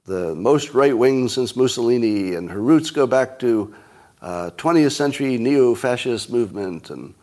the 0.03 0.35
most 0.35 0.73
right 0.73 0.97
wing 0.97 1.29
since 1.29 1.55
Mussolini, 1.55 2.35
and 2.35 2.51
her 2.51 2.61
roots 2.61 2.91
go 2.91 3.07
back 3.07 3.39
to 3.39 3.73
uh, 4.21 4.51
20th 4.57 4.91
century 4.91 5.37
neo 5.37 5.75
fascist 5.75 6.29
movement, 6.29 6.89
and 6.89 7.13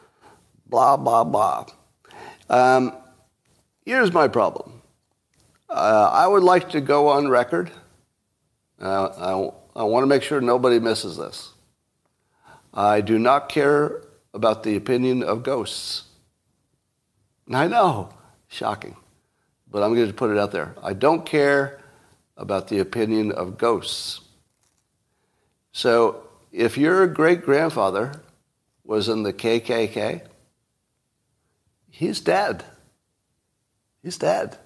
blah, 0.64 0.96
blah, 0.96 1.24
blah. 1.24 1.66
Um, 2.48 2.94
here's 3.84 4.14
my 4.14 4.28
problem 4.28 4.80
uh, 5.68 6.08
I 6.10 6.26
would 6.26 6.42
like 6.42 6.70
to 6.70 6.80
go 6.80 7.08
on 7.08 7.28
record. 7.28 7.70
I, 8.82 9.50
I 9.76 9.84
want 9.84 10.02
to 10.02 10.06
make 10.08 10.22
sure 10.22 10.40
nobody 10.40 10.78
misses 10.78 11.16
this. 11.16 11.52
I 12.74 13.00
do 13.00 13.18
not 13.18 13.48
care 13.48 14.02
about 14.34 14.62
the 14.62 14.76
opinion 14.76 15.22
of 15.22 15.42
ghosts. 15.42 16.04
I 17.52 17.68
know, 17.68 18.10
shocking, 18.48 18.96
but 19.70 19.82
I'm 19.82 19.94
going 19.94 20.08
to 20.08 20.14
put 20.14 20.30
it 20.30 20.38
out 20.38 20.52
there. 20.52 20.74
I 20.82 20.94
don't 20.94 21.24
care 21.24 21.80
about 22.36 22.68
the 22.68 22.78
opinion 22.78 23.30
of 23.32 23.58
ghosts. 23.58 24.20
So 25.72 26.28
if 26.50 26.76
your 26.76 27.06
great 27.06 27.42
grandfather 27.42 28.12
was 28.84 29.08
in 29.08 29.22
the 29.22 29.32
KKK, 29.32 30.26
he's 31.90 32.20
dead. 32.20 32.64
He's 34.02 34.18
dead. 34.18 34.58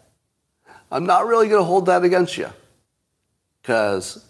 I'm 0.90 1.04
not 1.04 1.26
really 1.26 1.48
going 1.48 1.60
to 1.60 1.64
hold 1.64 1.86
that 1.86 2.04
against 2.04 2.38
you 2.38 2.50
because 3.66 4.24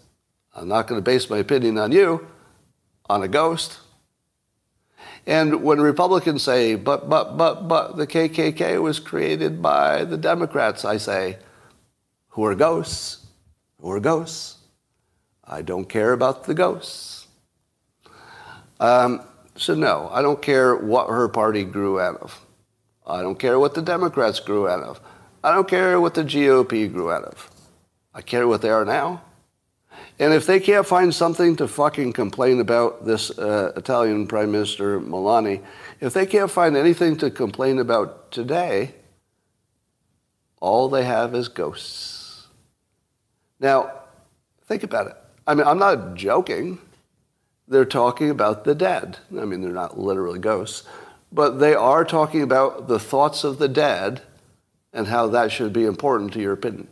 I'm 0.55 0.67
not 0.67 0.87
going 0.87 0.97
to 0.97 1.05
base 1.05 1.29
my 1.29 1.37
opinion 1.37 1.77
on 1.77 1.91
you, 1.91 2.25
on 3.07 3.21
a 3.21 3.27
ghost. 3.27 3.77
And 5.27 5.61
when 5.61 5.79
Republicans 5.79 6.41
say, 6.41 6.73
but, 6.73 7.07
but, 7.07 7.37
but, 7.37 7.67
but, 7.67 7.97
the 7.97 8.07
KKK 8.07 8.81
was 8.81 8.99
created 8.99 9.61
by 9.61 10.05
the 10.05 10.17
Democrats, 10.17 10.83
I 10.83 10.97
say, 10.97 11.37
who 12.29 12.45
are 12.45 12.55
ghosts? 12.55 13.27
who 13.79 13.91
are 13.91 13.99
ghosts. 13.99 14.55
I 15.43 15.61
don't 15.61 15.87
care 15.87 16.13
about 16.13 16.45
the 16.45 16.55
ghosts. 16.55 17.27
Um, 18.79 19.21
so, 19.55 19.75
no, 19.75 20.09
I 20.11 20.23
don't 20.23 20.41
care 20.41 20.75
what 20.75 21.09
her 21.09 21.29
party 21.29 21.63
grew 21.63 21.99
out 21.99 22.15
of. 22.21 22.43
I 23.05 23.21
don't 23.21 23.37
care 23.37 23.59
what 23.59 23.75
the 23.75 23.83
Democrats 23.83 24.39
grew 24.39 24.67
out 24.67 24.81
of. 24.81 24.99
I 25.43 25.51
don't 25.51 25.67
care 25.67 26.01
what 26.01 26.15
the 26.15 26.23
GOP 26.23 26.91
grew 26.91 27.11
out 27.11 27.23
of. 27.23 27.51
I 28.17 28.21
care 28.21 28.47
what 28.47 28.63
they 28.63 28.71
are 28.71 28.83
now. 28.83 29.21
And 30.17 30.33
if 30.33 30.47
they 30.47 30.59
can't 30.59 30.87
find 30.87 31.13
something 31.13 31.55
to 31.57 31.67
fucking 31.67 32.13
complain 32.13 32.59
about 32.59 33.05
this 33.05 33.29
uh, 33.37 33.73
Italian 33.77 34.25
Prime 34.25 34.51
Minister 34.51 34.99
Meloni, 34.99 35.63
if 36.01 36.15
they 36.15 36.25
can't 36.25 36.49
find 36.49 36.75
anything 36.75 37.17
to 37.17 37.29
complain 37.29 37.77
about 37.77 38.31
today, 38.31 38.95
all 40.59 40.89
they 40.89 41.05
have 41.05 41.35
is 41.35 41.47
ghosts. 41.47 42.47
Now, 43.59 43.91
think 44.65 44.81
about 44.81 45.05
it. 45.07 45.15
I 45.45 45.53
mean, 45.53 45.67
I'm 45.67 45.77
not 45.77 46.15
joking. 46.15 46.79
They're 47.67 47.85
talking 47.85 48.31
about 48.31 48.63
the 48.63 48.73
dead. 48.73 49.19
I 49.39 49.45
mean, 49.45 49.61
they're 49.61 49.71
not 49.71 49.99
literally 49.99 50.39
ghosts, 50.39 50.87
but 51.31 51.59
they 51.59 51.75
are 51.75 52.03
talking 52.03 52.41
about 52.41 52.87
the 52.87 52.99
thoughts 52.99 53.43
of 53.43 53.59
the 53.59 53.67
dead 53.67 54.23
and 54.91 55.05
how 55.05 55.27
that 55.27 55.51
should 55.51 55.71
be 55.71 55.85
important 55.85 56.33
to 56.33 56.41
your 56.41 56.53
opinion. 56.53 56.87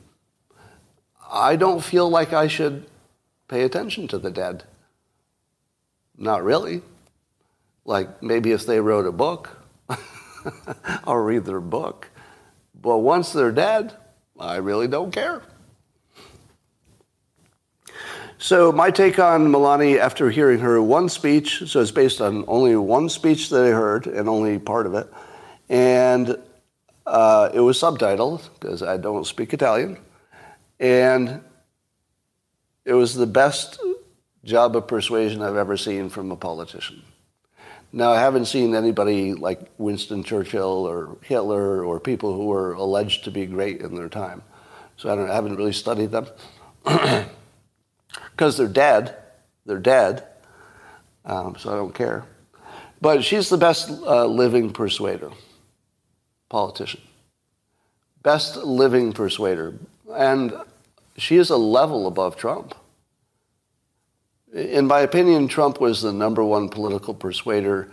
I 1.32 1.56
don't 1.56 1.84
feel 1.84 2.10
like 2.10 2.34
I 2.34 2.48
should 2.48 2.86
pay 3.48 3.64
attention 3.64 4.08
to 4.10 4.18
the 4.18 4.32
dead. 4.32 4.64
Not 6.18 6.44
really. 6.44 6.82
Like 7.84 8.22
maybe 8.24 8.52
if 8.52 8.66
they 8.66 8.80
wrote 8.80 9.06
a 9.06 9.12
book, 9.12 9.58
I'll 11.04 11.18
read 11.18 11.46
their 11.46 11.62
book. 11.62 12.10
But 12.80 13.00
once 13.00 13.32
they're 13.32 13.52
dead, 13.52 13.94
I 14.40 14.58
really 14.58 14.88
don't 14.88 15.12
care. 15.12 15.42
So 18.38 18.72
my 18.72 18.92
take 18.92 19.18
on 19.18 19.48
Meloni 19.48 19.98
after 19.98 20.30
hearing 20.30 20.60
her 20.60 20.82
one 20.82 21.08
speech, 21.10 21.64
so 21.68 21.80
it's 21.80 21.92
based 21.92 22.22
on 22.22 22.44
only 22.48 22.76
one 22.76 23.08
speech 23.10 23.50
that 23.50 23.64
I 23.66 23.70
heard 23.70 24.08
and 24.08 24.28
only 24.28 24.60
part 24.60 24.86
of 24.86 24.94
it, 24.94 25.12
and 25.70 26.38
uh, 27.06 27.50
it 27.54 27.62
was 27.62 27.80
subtitled 27.80 28.50
because 28.60 28.84
I 28.84 28.98
don't 28.98 29.26
speak 29.26 29.54
Italian, 29.54 29.98
and 30.80 31.42
it 32.84 32.94
was 32.94 33.16
the 33.16 33.28
best 33.28 33.80
job 34.44 34.76
of 34.76 34.88
persuasion 34.88 35.42
I've 35.42 35.56
ever 35.56 35.78
seen 35.78 36.10
from 36.10 36.32
a 36.32 36.36
politician. 36.36 37.02
Now, 37.92 38.12
I 38.12 38.20
haven't 38.20 38.46
seen 38.46 38.76
anybody 38.76 39.34
like 39.34 39.62
Winston 39.78 40.24
Churchill 40.24 40.86
or 40.86 41.18
Hitler 41.22 41.84
or 41.84 42.00
people 42.00 42.34
who 42.34 42.46
were 42.46 42.74
alleged 42.74 43.24
to 43.24 43.32
be 43.32 43.46
great 43.46 43.82
in 43.82 43.96
their 43.96 44.10
time. 44.10 44.44
So 44.98 45.10
I, 45.10 45.32
I 45.32 45.34
haven't 45.34 45.56
really 45.56 45.74
studied 45.74 46.12
them. 46.12 46.28
because 48.32 48.58
they're 48.58 48.68
dead. 48.68 49.16
They're 49.66 49.80
dead, 49.80 50.24
um, 51.26 51.56
so 51.58 51.74
I 51.74 51.76
don't 51.76 51.94
care. 51.94 52.26
But 53.02 53.24
she's 53.24 53.50
the 53.50 53.58
best 53.58 53.90
uh, 53.90 54.26
living 54.26 54.72
persuader, 54.72 55.32
politician. 56.50 57.02
Best 58.22 58.58
living 58.58 59.12
persuader. 59.12 59.74
And 60.16 60.54
she 61.18 61.38
is 61.38 61.50
a 61.50 61.58
level 61.58 62.08
above 62.08 62.36
Trump. 62.36 62.76
In 64.54 64.88
my 64.88 65.02
opinion, 65.02 65.48
Trump 65.48 65.82
was 65.82 66.02
the 66.02 66.14
number 66.14 66.44
one 66.44 66.70
political 66.70 67.14
persuader 67.14 67.92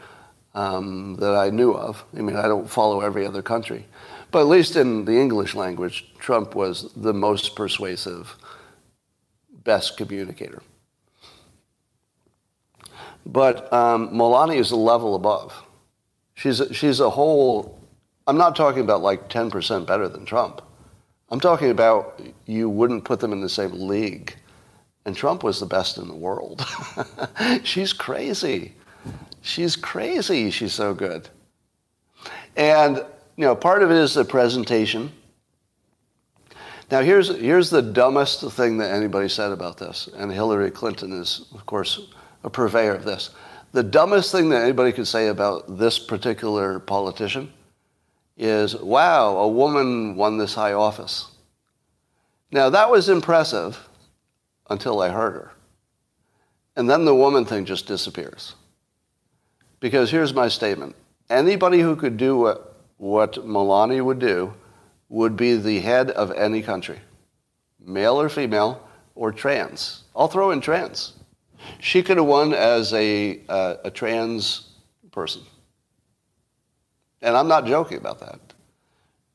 um, 0.55 1.17
that 1.17 1.35
I 1.35 1.51
knew 1.51 1.73
of. 1.73 2.05
I 2.17 2.21
mean, 2.21 2.37
I 2.37 2.43
don't 2.43 2.71
follow 2.71 3.01
every 3.01 3.27
other 3.27 3.43
country. 3.43 3.87
But 4.31 4.41
at 4.41 4.47
least 4.47 4.77
in 4.77 5.05
the 5.05 5.19
English 5.19 5.55
language, 5.55 6.13
Trump 6.19 6.55
was 6.55 6.93
the 6.95 7.13
most 7.13 7.57
persuasive 7.57 8.37
best 9.65 9.97
communicator. 9.97 10.63
But 13.25 13.73
um, 13.73 14.21
is 14.51 14.71
a 14.71 14.77
level 14.77 15.15
above. 15.15 15.63
She's 16.35 16.61
a, 16.61 16.73
she's 16.73 16.99
a 16.99 17.11
whole, 17.11 17.79
I'm 18.27 18.39
not 18.39 18.57
talking 18.57 18.83
about 18.83 19.03
like 19.03 19.29
10% 19.29 19.87
better 19.87 20.09
than 20.09 20.25
Trump. 20.25 20.63
I'm 21.33 21.41
talking 21.41 21.71
about 21.71 22.21
you 22.45 22.69
wouldn't 22.69 23.07
put 23.07 23.19
them 23.19 23.33
in 23.33 23.41
the 23.41 23.49
same 23.49 23.89
league. 23.89 24.37
And 25.07 25.17
Trump 25.17 25.43
was 25.43 25.61
the 25.61 25.67
best 25.67 25.97
in 25.97 26.07
the 26.07 26.15
world. 26.15 26.63
she's 27.65 27.95
crazy. 27.95 28.75
She's 29.41 29.75
crazy. 29.75 30.51
She's 30.51 30.75
so 30.75 30.93
good. 30.93 31.31
And, 32.55 32.99
you 33.37 33.47
know, 33.47 33.57
part 33.57 33.83
of 33.83 33.91
it 33.91 33.97
is 33.97 34.13
the 34.13 34.27
presentation. 34.27 35.11
Now, 36.91 37.01
here's, 37.01 37.35
here's 37.35 37.71
the 37.71 37.81
dumbest 37.81 38.43
thing 38.53 38.77
that 38.77 38.93
anybody 38.93 39.31
said 39.31 39.53
about 39.53 39.79
this, 39.79 40.11
and 40.15 40.31
Hillary 40.31 40.71
Clinton 40.71 41.19
is, 41.19 41.47
of 41.55 41.65
course, 41.65 42.09
a 42.45 42.51
purveyor 42.51 42.95
of 42.95 43.05
this. 43.05 43.31
The 43.73 43.83
dumbest 43.83 44.33
thing 44.33 44.51
that 44.51 44.63
anybody 44.63 44.93
could 44.93 45.09
say 45.09 45.29
about 45.29 45.79
this 45.79 45.99
particular 45.99 46.79
politician 46.79 47.51
is, 48.43 48.75
wow, 48.75 49.37
a 49.37 49.49
woman 49.49 50.17
won 50.17 50.37
this 50.37 50.55
high 50.55 50.73
office. 50.73 51.29
Now, 52.51 52.71
that 52.71 52.91
was 52.91 53.09
impressive 53.09 53.89
until 54.69 55.01
I 55.01 55.11
heard 55.11 55.35
her. 55.35 55.53
And 56.75 56.91
then 56.91 57.05
the 57.05 57.15
woman 57.15 57.45
thing 57.45 57.65
just 57.65 57.87
disappears. 57.87 58.57
Because 59.79 60.11
here's 60.11 60.35
my 60.35 60.49
statement 60.49 60.97
anybody 61.31 61.81
who 61.81 61.95
could 61.95 62.17
do 62.17 62.37
what, 62.37 62.77
what 62.97 63.35
Meloni 63.35 64.05
would 64.05 64.19
do 64.19 64.53
would 65.09 65.37
be 65.37 65.57
the 65.57 65.79
head 65.79 66.11
of 66.11 66.33
any 66.33 66.63
country, 66.63 66.99
male 67.81 68.21
or 68.21 68.29
female, 68.29 68.87
or 69.15 69.31
trans. 69.31 70.03
I'll 70.17 70.29
throw 70.29 70.51
in 70.51 70.61
trans. 70.61 71.13
She 71.79 72.03
could 72.03 72.17
have 72.17 72.27
won 72.27 72.55
as 72.55 72.93
a, 72.93 73.41
uh, 73.49 73.77
a 73.85 73.91
trans 73.91 74.71
person. 75.13 75.43
And 77.23 77.37
I'm 77.37 77.49
not 77.49 77.67
joking 77.67 77.99
about 77.99 78.21
that. 78.21 78.41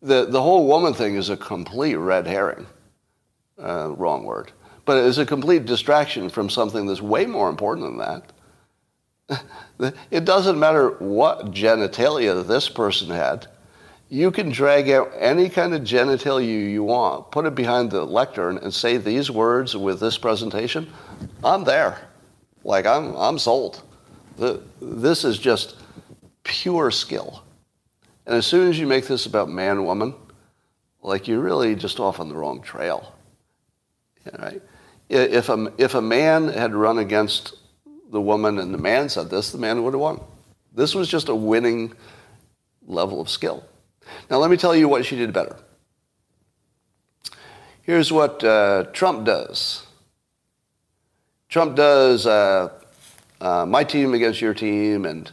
The, 0.01 0.25
the 0.25 0.41
whole 0.41 0.67
woman 0.67 0.93
thing 0.93 1.15
is 1.15 1.29
a 1.29 1.37
complete 1.37 1.95
red 1.95 2.27
herring. 2.27 2.67
Uh, 3.57 3.93
wrong 3.97 4.23
word. 4.23 4.51
But 4.85 4.97
it 4.97 5.05
is 5.05 5.17
a 5.17 5.25
complete 5.25 5.65
distraction 5.65 6.29
from 6.29 6.49
something 6.49 6.85
that's 6.85 7.01
way 7.01 7.25
more 7.25 7.49
important 7.49 7.87
than 7.87 7.97
that. 7.97 9.41
It 10.09 10.25
doesn't 10.25 10.57
matter 10.59 10.91
what 10.99 11.51
genitalia 11.51 12.45
this 12.47 12.69
person 12.69 13.09
had 13.09 13.47
You 14.09 14.31
can 14.31 14.49
drag 14.49 14.89
out 14.89 15.11
any 15.17 15.49
kind 15.49 15.73
of 15.73 15.81
genitalia 15.81 16.71
you 16.71 16.83
want, 16.83 17.29
put 17.31 17.45
it 17.45 17.53
behind 17.53 17.91
the 17.91 18.03
lectern, 18.05 18.57
and 18.57 18.73
say 18.73 18.97
these 18.97 19.29
words 19.29 19.75
with 19.75 19.99
this 19.99 20.17
presentation. 20.17 20.87
I'm 21.43 21.63
there. 21.63 22.07
Like, 22.63 22.85
I'm, 22.85 23.15
I'm 23.15 23.37
sold. 23.37 23.83
The, 24.37 24.61
this 24.81 25.23
is 25.25 25.37
just 25.37 25.75
pure 26.43 26.89
skill. 26.89 27.43
And 28.27 28.35
as 28.35 28.45
soon 28.45 28.69
as 28.69 28.77
you 28.77 28.85
make 28.85 29.07
this 29.07 29.25
about 29.25 29.49
man 29.49 29.85
woman, 29.85 30.13
like 31.01 31.29
you're 31.29 31.39
really 31.39 31.75
just 31.75 31.99
off 31.99 32.19
on 32.19 32.27
the 32.27 32.35
wrong 32.35 32.61
trail. 32.61 33.15
Yeah, 34.25 34.41
right? 34.41 34.61
If 35.07 35.47
a, 35.47 35.73
if 35.77 35.95
a 35.95 36.01
man 36.01 36.49
had 36.49 36.75
run 36.75 36.99
against 36.99 37.55
the 38.11 38.19
woman 38.19 38.59
and 38.59 38.73
the 38.73 38.77
man 38.77 39.07
said 39.07 39.29
this, 39.29 39.51
the 39.51 39.57
man 39.57 39.81
would 39.83 39.93
have 39.93 40.01
won. 40.01 40.19
This 40.73 40.93
was 40.93 41.07
just 41.07 41.29
a 41.29 41.35
winning 41.35 41.93
level 42.85 43.21
of 43.21 43.29
skill. 43.29 43.63
Now, 44.29 44.37
let 44.37 44.51
me 44.51 44.57
tell 44.57 44.75
you 44.75 44.89
what 44.89 45.05
she 45.05 45.15
did 45.15 45.31
better. 45.31 45.55
Here's 47.81 48.11
what 48.11 48.43
uh, 48.43 48.87
Trump 48.91 49.25
does 49.25 49.87
Trump 51.47 51.77
does 51.77 52.27
uh, 52.27 52.69
uh, 53.39 53.65
my 53.65 53.85
team 53.85 54.13
against 54.13 54.41
your 54.41 54.53
team, 54.53 55.05
and, 55.05 55.31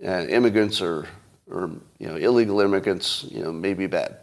and 0.00 0.30
immigrants 0.30 0.80
or, 0.80 1.06
or 1.50 1.70
you 2.00 2.08
know, 2.08 2.16
illegal 2.16 2.60
immigrants 2.60 3.26
you 3.30 3.44
know, 3.44 3.52
may 3.52 3.74
be 3.74 3.86
bad. 3.86 4.16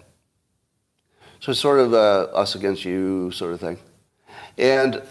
So 1.40 1.52
it's 1.52 1.62
sort 1.62 1.80
of 1.80 1.94
a 1.94 2.30
us 2.34 2.56
against 2.56 2.84
you 2.84 3.32
sort 3.32 3.54
of 3.54 3.62
thing. 3.62 3.78
And 4.58 5.02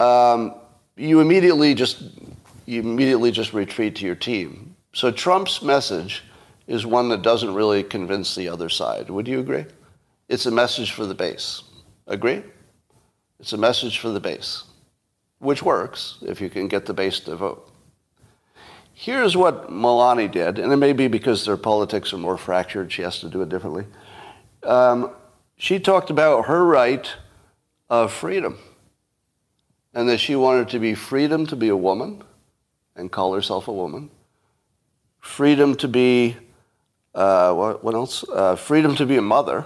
um, 0.00 0.54
you 0.96 1.20
immediately 1.20 1.74
just 1.74 2.02
you 2.64 2.80
immediately 2.80 3.30
just 3.30 3.52
retreat 3.52 3.96
to 3.96 4.06
your 4.06 4.14
team. 4.14 4.74
So 4.94 5.10
Trump's 5.10 5.62
message 5.62 6.24
is 6.66 6.86
one 6.86 7.08
that 7.10 7.22
doesn't 7.22 7.54
really 7.54 7.82
convince 7.82 8.34
the 8.34 8.48
other 8.48 8.68
side. 8.68 9.10
Would 9.10 9.28
you 9.28 9.40
agree? 9.40 9.66
It's 10.28 10.46
a 10.46 10.50
message 10.50 10.92
for 10.92 11.04
the 11.04 11.14
base. 11.14 11.62
Agree? 12.06 12.42
It's 13.38 13.52
a 13.52 13.58
message 13.58 13.98
for 13.98 14.10
the 14.10 14.20
base, 14.20 14.64
which 15.38 15.62
works 15.62 16.18
if 16.22 16.40
you 16.40 16.48
can 16.48 16.68
get 16.68 16.86
the 16.86 16.94
base 16.94 17.20
to 17.20 17.36
vote. 17.36 17.69
Here's 19.00 19.34
what 19.34 19.70
Meloni 19.70 20.30
did, 20.30 20.58
and 20.58 20.70
it 20.70 20.76
may 20.76 20.92
be 20.92 21.08
because 21.08 21.46
their 21.46 21.56
politics 21.56 22.12
are 22.12 22.18
more 22.18 22.36
fractured, 22.36 22.92
she 22.92 23.00
has 23.00 23.18
to 23.20 23.30
do 23.30 23.40
it 23.40 23.48
differently. 23.48 23.86
Um, 24.62 25.12
she 25.56 25.78
talked 25.80 26.10
about 26.10 26.48
her 26.48 26.62
right 26.62 27.10
of 27.88 28.12
freedom 28.12 28.58
and 29.94 30.06
that 30.10 30.18
she 30.18 30.36
wanted 30.36 30.68
to 30.68 30.78
be 30.78 30.94
freedom 30.94 31.46
to 31.46 31.56
be 31.56 31.70
a 31.70 31.76
woman 31.76 32.22
and 32.94 33.10
call 33.10 33.32
herself 33.32 33.68
a 33.68 33.72
woman, 33.72 34.10
freedom 35.18 35.76
to 35.76 35.88
be, 35.88 36.36
uh, 37.14 37.54
what, 37.54 37.82
what, 37.82 37.94
else? 37.94 38.22
Uh, 38.28 38.54
freedom 38.54 38.94
to 38.96 39.06
be 39.06 39.16
a 39.16 39.22
mother 39.22 39.64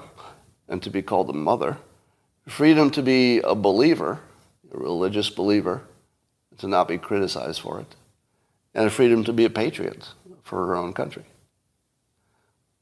and 0.68 0.80
to 0.85 0.91
be 0.91 1.03
called 1.03 1.28
a 1.28 1.32
mother, 1.32 1.76
freedom 2.47 2.89
to 2.89 3.03
be 3.03 3.41
a 3.41 3.57
believer, 3.57 4.20
a 4.72 4.78
religious 4.78 5.28
believer, 5.28 5.82
to 6.59 6.68
not 6.68 6.87
be 6.87 6.99
criticized 6.99 7.61
for 7.61 7.80
it, 7.80 7.97
and 8.75 8.87
a 8.87 8.91
freedom 8.91 9.25
to 9.25 9.33
be 9.33 9.45
a 9.45 9.51
patriot 9.51 10.09
for 10.43 10.66
her 10.66 10.77
own 10.77 10.93
country. 10.93 11.25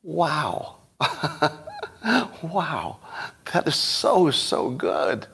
Wow. 0.03 0.79
wow. 2.43 2.99
That 3.53 3.69
is 3.69 3.77
so, 3.77 4.31
so 4.31 4.71
good 4.71 5.27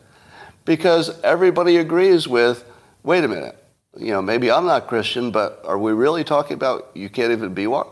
because 0.65 1.19
everybody 1.23 1.79
agrees 1.79 2.29
with, 2.29 2.65
wait 3.03 3.25
a 3.25 3.29
minute, 3.29 3.57
you 3.97 4.13
know, 4.13 4.21
maybe 4.21 4.51
I'm 4.51 4.67
not 4.67 4.87
Christian, 4.87 5.31
but 5.31 5.63
are 5.65 5.79
we 5.79 5.93
really 5.93 6.25
talking 6.25 6.55
about 6.55 6.91
you 6.95 7.09
can't 7.09 7.33
even 7.33 7.55
be 7.55 7.67
one? 7.67 7.89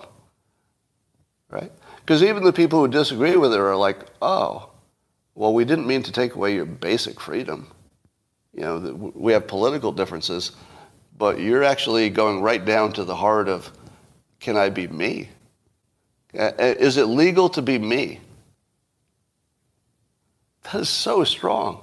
Right? 1.49 1.73
Because 2.01 2.23
even 2.23 2.45
the 2.45 2.53
people 2.53 2.81
who 2.81 2.89
disagree 2.89 3.37
with 3.37 3.53
it 3.53 3.59
are 3.59 3.77
like, 3.77 4.01
oh, 4.21 4.71
well, 5.35 5.55
we 5.55 5.65
didn't 5.65 5.87
mean 5.87 6.03
to 6.03 6.13
take 6.13 6.35
away 6.35 6.55
your 6.55 6.65
basic 6.65 7.19
freedom. 7.21 7.69
You 8.53 8.61
know, 8.63 9.13
we 9.15 9.33
have 9.33 9.47
political 9.47 9.93
differences, 9.93 10.53
but 11.19 11.41
you're 11.41 11.65
actually 11.65 12.11
going 12.11 12.43
right 12.43 12.65
down 12.65 12.93
to 12.95 13.05
the 13.05 13.17
heart 13.17 13.49
of, 13.49 13.71
can 14.41 14.57
I 14.57 14.69
be 14.69 14.87
me? 14.89 15.29
Uh, 16.37 16.53
uh, 16.59 16.75
is 16.79 16.97
it 16.97 17.07
legal 17.07 17.49
to 17.51 17.63
be 17.63 17.79
me? 17.79 18.21
That 20.65 20.83
is 20.83 20.89
so 20.89 21.25
strong 21.25 21.83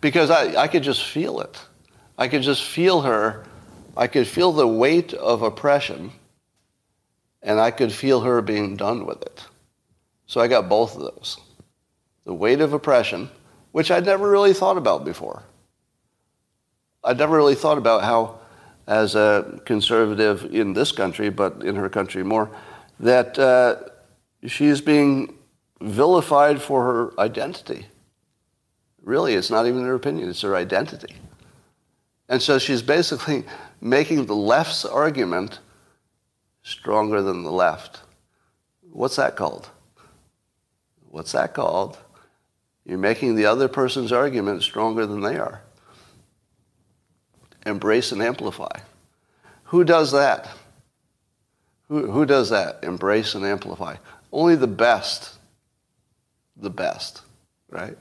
because 0.00 0.30
I, 0.30 0.62
I 0.62 0.68
could 0.68 0.82
just 0.82 1.04
feel 1.04 1.40
it. 1.40 1.60
I 2.18 2.28
could 2.28 2.42
just 2.42 2.64
feel 2.64 3.02
her. 3.02 3.44
I 3.96 4.06
could 4.06 4.26
feel 4.26 4.52
the 4.52 4.66
weight 4.66 5.14
of 5.14 5.42
oppression, 5.42 6.12
and 7.42 7.60
I 7.60 7.70
could 7.70 7.92
feel 7.92 8.20
her 8.20 8.42
being 8.42 8.76
done 8.76 9.06
with 9.06 9.22
it. 9.22 9.44
So 10.26 10.40
I 10.40 10.48
got 10.48 10.68
both 10.68 10.96
of 10.96 11.02
those. 11.02 11.38
The 12.24 12.34
weight 12.34 12.60
of 12.60 12.72
oppression, 12.72 13.30
which 13.72 13.90
I'd 13.90 14.04
never 14.04 14.28
really 14.28 14.52
thought 14.52 14.76
about 14.76 15.04
before. 15.04 15.44
I'd 17.04 17.18
never 17.18 17.36
really 17.36 17.54
thought 17.54 17.78
about 17.78 18.02
how, 18.02 18.40
as 18.86 19.14
a 19.14 19.60
conservative 19.64 20.54
in 20.54 20.72
this 20.72 20.92
country, 20.92 21.28
but 21.28 21.62
in 21.64 21.74
her 21.76 21.88
country 21.88 22.22
more, 22.22 22.50
that 23.00 23.38
uh, 23.38 23.76
she's 24.46 24.80
being 24.80 25.36
vilified 25.80 26.62
for 26.62 26.84
her 26.84 27.20
identity. 27.20 27.86
Really, 29.02 29.34
it's 29.34 29.50
not 29.50 29.66
even 29.66 29.84
her 29.84 29.94
opinion, 29.94 30.28
it's 30.30 30.42
her 30.42 30.56
identity. 30.56 31.14
And 32.28 32.40
so 32.42 32.58
she's 32.58 32.82
basically 32.82 33.44
making 33.80 34.26
the 34.26 34.34
left's 34.34 34.84
argument 34.84 35.60
stronger 36.62 37.22
than 37.22 37.44
the 37.44 37.52
left. 37.52 38.00
What's 38.90 39.16
that 39.16 39.36
called? 39.36 39.68
What's 41.10 41.32
that 41.32 41.54
called? 41.54 41.98
You're 42.84 42.98
making 42.98 43.34
the 43.34 43.46
other 43.46 43.68
person's 43.68 44.12
argument 44.12 44.62
stronger 44.62 45.06
than 45.06 45.20
they 45.20 45.36
are. 45.36 45.62
Embrace 47.66 48.12
and 48.12 48.22
amplify. 48.22 48.78
Who 49.64 49.84
does 49.84 50.12
that? 50.12 50.48
Who, 51.88 52.10
who 52.10 52.24
does 52.24 52.50
that? 52.50 52.78
Embrace 52.82 53.34
and 53.34 53.44
amplify. 53.44 53.96
Only 54.32 54.56
the 54.56 54.66
best. 54.66 55.34
The 56.56 56.70
best, 56.70 57.22
right? 57.68 57.96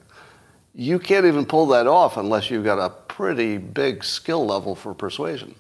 you 0.75 0.99
can't 0.99 1.25
even 1.25 1.45
pull 1.45 1.67
that 1.67 1.87
off 1.87 2.17
unless 2.17 2.51
you've 2.51 2.65
got 2.65 2.79
a 2.79 2.89
pretty 2.89 3.57
big 3.57 4.03
skill 4.03 4.45
level 4.45 4.75
for 4.75 4.93
persuasion. 4.93 5.55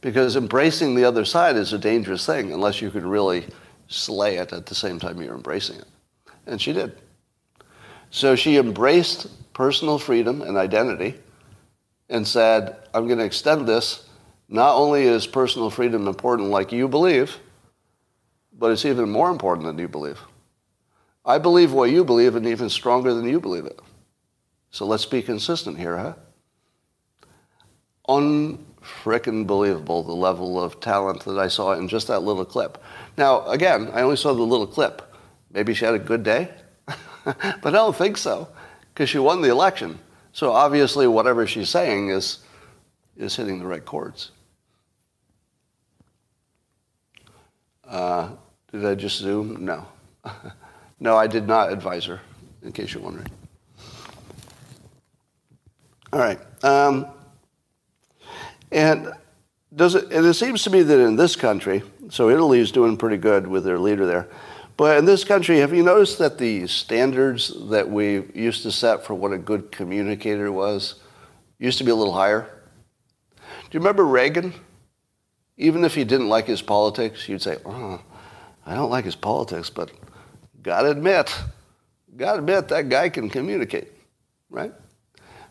Because 0.00 0.36
embracing 0.36 0.94
the 0.94 1.04
other 1.04 1.24
side 1.24 1.56
is 1.56 1.72
a 1.72 1.78
dangerous 1.78 2.24
thing 2.24 2.52
unless 2.52 2.80
you 2.80 2.90
could 2.90 3.04
really 3.04 3.46
slay 3.88 4.38
it 4.38 4.52
at 4.52 4.66
the 4.66 4.74
same 4.74 4.98
time 4.98 5.20
you're 5.20 5.34
embracing 5.34 5.76
it. 5.76 5.86
And 6.46 6.60
she 6.60 6.72
did. 6.72 6.96
So 8.10 8.34
she 8.34 8.56
embraced 8.56 9.28
personal 9.52 9.98
freedom 9.98 10.40
and 10.40 10.56
identity 10.56 11.14
and 12.12 12.28
said, 12.28 12.76
I'm 12.92 13.06
going 13.06 13.18
to 13.18 13.24
extend 13.24 13.66
this. 13.66 14.06
Not 14.48 14.76
only 14.76 15.04
is 15.04 15.26
personal 15.26 15.70
freedom 15.70 16.06
important 16.06 16.50
like 16.50 16.70
you 16.70 16.86
believe, 16.86 17.38
but 18.56 18.70
it's 18.70 18.84
even 18.84 19.10
more 19.10 19.30
important 19.30 19.66
than 19.66 19.78
you 19.78 19.88
believe. 19.88 20.20
I 21.24 21.38
believe 21.38 21.72
what 21.72 21.90
you 21.90 22.04
believe 22.04 22.36
and 22.36 22.46
even 22.46 22.68
stronger 22.68 23.14
than 23.14 23.26
you 23.26 23.40
believe 23.40 23.64
it. 23.64 23.80
So 24.70 24.84
let's 24.84 25.06
be 25.06 25.22
consistent 25.22 25.78
here, 25.78 25.96
huh? 25.96 26.14
Unfrickin' 28.08 29.46
believable 29.46 30.02
the 30.02 30.12
level 30.12 30.62
of 30.62 30.80
talent 30.80 31.24
that 31.24 31.38
I 31.38 31.48
saw 31.48 31.72
in 31.72 31.88
just 31.88 32.08
that 32.08 32.20
little 32.20 32.44
clip. 32.44 32.82
Now, 33.16 33.46
again, 33.46 33.90
I 33.94 34.02
only 34.02 34.16
saw 34.16 34.34
the 34.34 34.42
little 34.42 34.66
clip. 34.66 35.14
Maybe 35.50 35.72
she 35.72 35.86
had 35.86 35.94
a 35.94 35.98
good 35.98 36.22
day, 36.22 36.50
but 37.24 37.64
I 37.64 37.70
don't 37.70 37.96
think 37.96 38.18
so, 38.18 38.48
because 38.92 39.08
she 39.08 39.18
won 39.18 39.40
the 39.40 39.50
election. 39.50 39.98
So 40.32 40.52
obviously, 40.52 41.06
whatever 41.06 41.46
she's 41.46 41.68
saying 41.68 42.08
is 42.08 42.38
is 43.16 43.36
hitting 43.36 43.58
the 43.58 43.66
right 43.66 43.84
chords. 43.84 44.30
Uh, 47.86 48.30
did 48.70 48.86
I 48.86 48.94
just 48.94 49.18
zoom? 49.18 49.64
No. 49.64 49.86
no, 51.00 51.16
I 51.16 51.26
did 51.26 51.46
not 51.46 51.70
advise 51.70 52.06
her, 52.06 52.20
in 52.62 52.72
case 52.72 52.94
you're 52.94 53.02
wondering. 53.02 53.28
All 56.12 56.18
right. 56.18 56.38
Um, 56.64 57.06
and 58.70 59.12
does 59.74 59.94
it, 59.94 60.10
and 60.10 60.26
it 60.26 60.34
seems 60.34 60.62
to 60.64 60.70
me 60.70 60.82
that 60.82 60.98
in 60.98 61.16
this 61.16 61.36
country, 61.36 61.82
so 62.08 62.30
Italy 62.30 62.60
is 62.60 62.72
doing 62.72 62.96
pretty 62.96 63.18
good 63.18 63.46
with 63.46 63.64
their 63.64 63.78
leader 63.78 64.06
there. 64.06 64.28
But 64.76 64.98
in 64.98 65.04
this 65.04 65.24
country, 65.24 65.58
have 65.58 65.74
you 65.74 65.82
noticed 65.82 66.18
that 66.18 66.38
the 66.38 66.66
standards 66.66 67.52
that 67.68 67.88
we 67.90 68.24
used 68.34 68.62
to 68.62 68.72
set 68.72 69.04
for 69.04 69.14
what 69.14 69.32
a 69.32 69.38
good 69.38 69.70
communicator 69.70 70.50
was 70.50 70.96
used 71.58 71.78
to 71.78 71.84
be 71.84 71.90
a 71.90 71.94
little 71.94 72.14
higher? 72.14 72.48
Do 73.38 73.78
you 73.78 73.80
remember 73.80 74.04
Reagan? 74.04 74.54
Even 75.58 75.84
if 75.84 75.96
you 75.96 76.04
didn't 76.04 76.28
like 76.28 76.46
his 76.46 76.62
politics, 76.62 77.28
you'd 77.28 77.42
say, 77.42 77.58
oh, 77.66 78.00
I 78.64 78.74
don't 78.74 78.90
like 78.90 79.04
his 79.04 79.14
politics, 79.14 79.68
but 79.68 79.92
gotta 80.62 80.90
admit, 80.90 81.34
gotta 82.16 82.38
admit 82.38 82.68
that 82.68 82.88
guy 82.88 83.08
can 83.10 83.28
communicate, 83.28 83.92
right? 84.48 84.72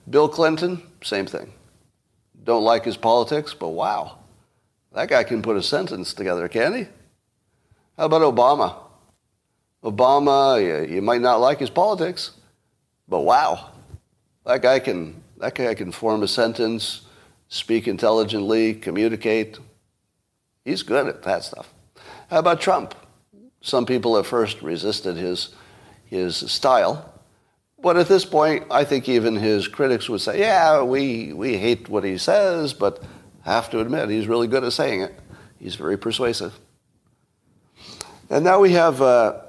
Bill 0.10 0.28
Clinton, 0.28 0.82
same 1.04 1.28
thing. 1.28 1.54
Don't 2.44 2.64
like 2.64 2.84
his 2.84 2.98
politics, 2.98 3.54
but 3.54 3.70
wow, 3.70 4.18
that 4.94 5.10
guy 5.10 5.24
can 5.24 5.42
put 5.42 5.58
a 5.58 5.64
sentence 5.64 6.14
together, 6.14 6.48
can 6.48 6.74
he? 6.74 6.88
How 7.98 8.06
about 8.06 8.22
Obama? 8.22 8.76
Obama, 9.84 10.90
you, 10.90 11.02
might 11.02 11.22
not 11.22 11.38
like 11.38 11.60
his 11.60 11.70
politics, 11.70 12.32
but 13.08 13.22
wow, 13.22 13.72
that 14.46 14.62
guy 14.62 14.80
can 14.80 15.22
that 15.38 15.56
guy 15.56 15.74
can 15.74 15.92
form 15.92 16.22
a 16.22 16.28
sentence, 16.28 17.02
speak 17.48 17.88
intelligently, 17.88 18.76
communicate. 18.76 19.58
He's 20.64 20.84
good 20.84 21.08
at 21.08 21.24
that 21.24 21.44
stuff. 21.44 21.74
How 22.30 22.40
about 22.40 22.62
Trump? 22.62 22.94
Some 23.62 23.88
people 23.88 24.18
at 24.18 24.26
first 24.26 24.62
resisted 24.62 25.18
his 25.18 25.56
his 26.06 26.36
style. 26.36 27.12
But 27.82 27.98
at 27.98 28.08
this 28.08 28.26
point, 28.26 28.66
I 28.70 28.84
think 28.84 29.10
even 29.10 29.36
his 29.36 29.68
critics 29.68 30.08
would 30.08 30.22
say, 30.22 30.40
yeah, 30.40 30.84
we, 30.84 31.34
we 31.34 31.58
hate 31.58 31.90
what 31.90 32.04
he 32.04 32.18
says, 32.20 32.74
but 32.74 33.04
have 33.44 33.72
to 33.72 33.80
admit, 33.80 34.10
he's 34.10 34.28
really 34.28 34.48
good 34.48 34.64
at 34.64 34.74
saying 34.74 35.02
it. 35.02 35.20
He's 35.58 35.76
very 35.76 35.98
persuasive. 35.98 36.54
And 38.30 38.44
now 38.44 38.60
we 38.60 38.74
have 38.74 39.02
uh, 39.02 39.40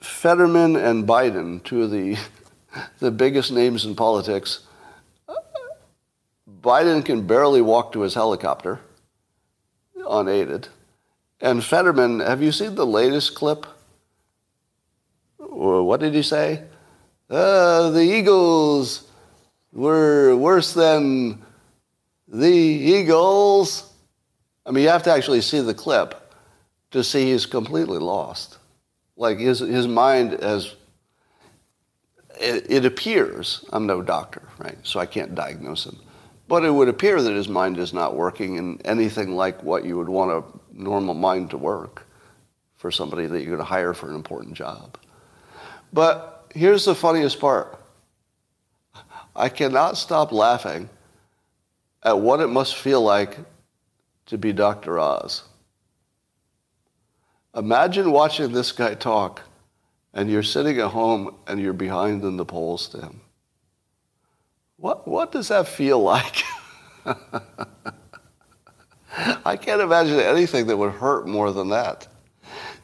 Fetterman 0.00 0.76
and 0.76 1.06
Biden, 1.06 1.62
two 1.62 1.82
of 1.82 1.90
the, 1.90 2.16
the 2.98 3.10
biggest 3.10 3.52
names 3.52 3.84
in 3.84 3.94
politics. 3.94 4.60
Biden 6.62 7.04
can 7.04 7.26
barely 7.26 7.62
walk 7.62 7.92
to 7.92 8.00
his 8.00 8.14
helicopter 8.14 8.80
unaided. 10.10 10.68
And 11.40 11.64
Fetterman, 11.64 12.20
have 12.20 12.42
you 12.42 12.52
seen 12.52 12.74
the 12.74 12.86
latest 12.86 13.34
clip? 13.34 13.66
What 15.38 16.00
did 16.00 16.14
he 16.14 16.22
say? 16.22 16.64
Uh, 17.28 17.90
the 17.90 18.02
Eagles 18.02 19.08
were 19.72 20.36
worse 20.36 20.74
than 20.74 21.42
the 22.28 22.48
Eagles. 22.48 23.90
I 24.66 24.70
mean, 24.70 24.84
you 24.84 24.90
have 24.90 25.04
to 25.04 25.12
actually 25.12 25.40
see 25.40 25.60
the 25.60 25.74
clip 25.74 26.34
to 26.90 27.04
see 27.04 27.30
he's 27.30 27.46
completely 27.46 27.98
lost. 27.98 28.58
Like 29.20 29.38
his, 29.38 29.58
his 29.58 29.86
mind 29.86 30.32
as 30.32 30.74
it, 32.40 32.70
it 32.70 32.84
appears, 32.86 33.66
I'm 33.70 33.86
no 33.86 34.00
doctor, 34.00 34.40
right? 34.56 34.78
So 34.82 34.98
I 34.98 35.04
can't 35.04 35.34
diagnose 35.34 35.84
him. 35.84 35.98
But 36.48 36.64
it 36.64 36.70
would 36.70 36.88
appear 36.88 37.20
that 37.20 37.34
his 37.34 37.46
mind 37.46 37.76
is 37.76 37.92
not 37.92 38.16
working 38.16 38.56
in 38.56 38.80
anything 38.86 39.36
like 39.36 39.62
what 39.62 39.84
you 39.84 39.98
would 39.98 40.08
want 40.08 40.30
a 40.30 40.42
normal 40.72 41.12
mind 41.12 41.50
to 41.50 41.58
work 41.58 42.06
for 42.78 42.90
somebody 42.90 43.26
that 43.26 43.40
you're 43.40 43.56
going 43.56 43.58
to 43.58 43.64
hire 43.64 43.92
for 43.92 44.08
an 44.08 44.16
important 44.16 44.54
job. 44.54 44.96
But 45.92 46.50
here's 46.54 46.86
the 46.86 46.94
funniest 46.94 47.38
part. 47.38 47.78
I 49.36 49.50
cannot 49.50 49.98
stop 49.98 50.32
laughing 50.32 50.88
at 52.02 52.18
what 52.18 52.40
it 52.40 52.48
must 52.48 52.74
feel 52.76 53.02
like 53.02 53.36
to 54.26 54.38
be 54.38 54.54
Dr. 54.54 54.98
Oz. 54.98 55.42
Imagine 57.54 58.12
watching 58.12 58.52
this 58.52 58.72
guy 58.72 58.94
talk 58.94 59.42
and 60.14 60.30
you're 60.30 60.42
sitting 60.42 60.78
at 60.78 60.88
home 60.88 61.34
and 61.46 61.60
you're 61.60 61.72
behind 61.72 62.22
in 62.24 62.36
the 62.36 62.44
polls 62.44 62.88
to 62.88 63.00
him. 63.00 63.20
What, 64.76 65.06
what 65.06 65.32
does 65.32 65.48
that 65.48 65.68
feel 65.68 66.00
like? 66.00 66.42
I 69.44 69.56
can't 69.56 69.80
imagine 69.80 70.20
anything 70.20 70.66
that 70.68 70.76
would 70.76 70.92
hurt 70.92 71.26
more 71.26 71.52
than 71.52 71.68
that. 71.70 72.06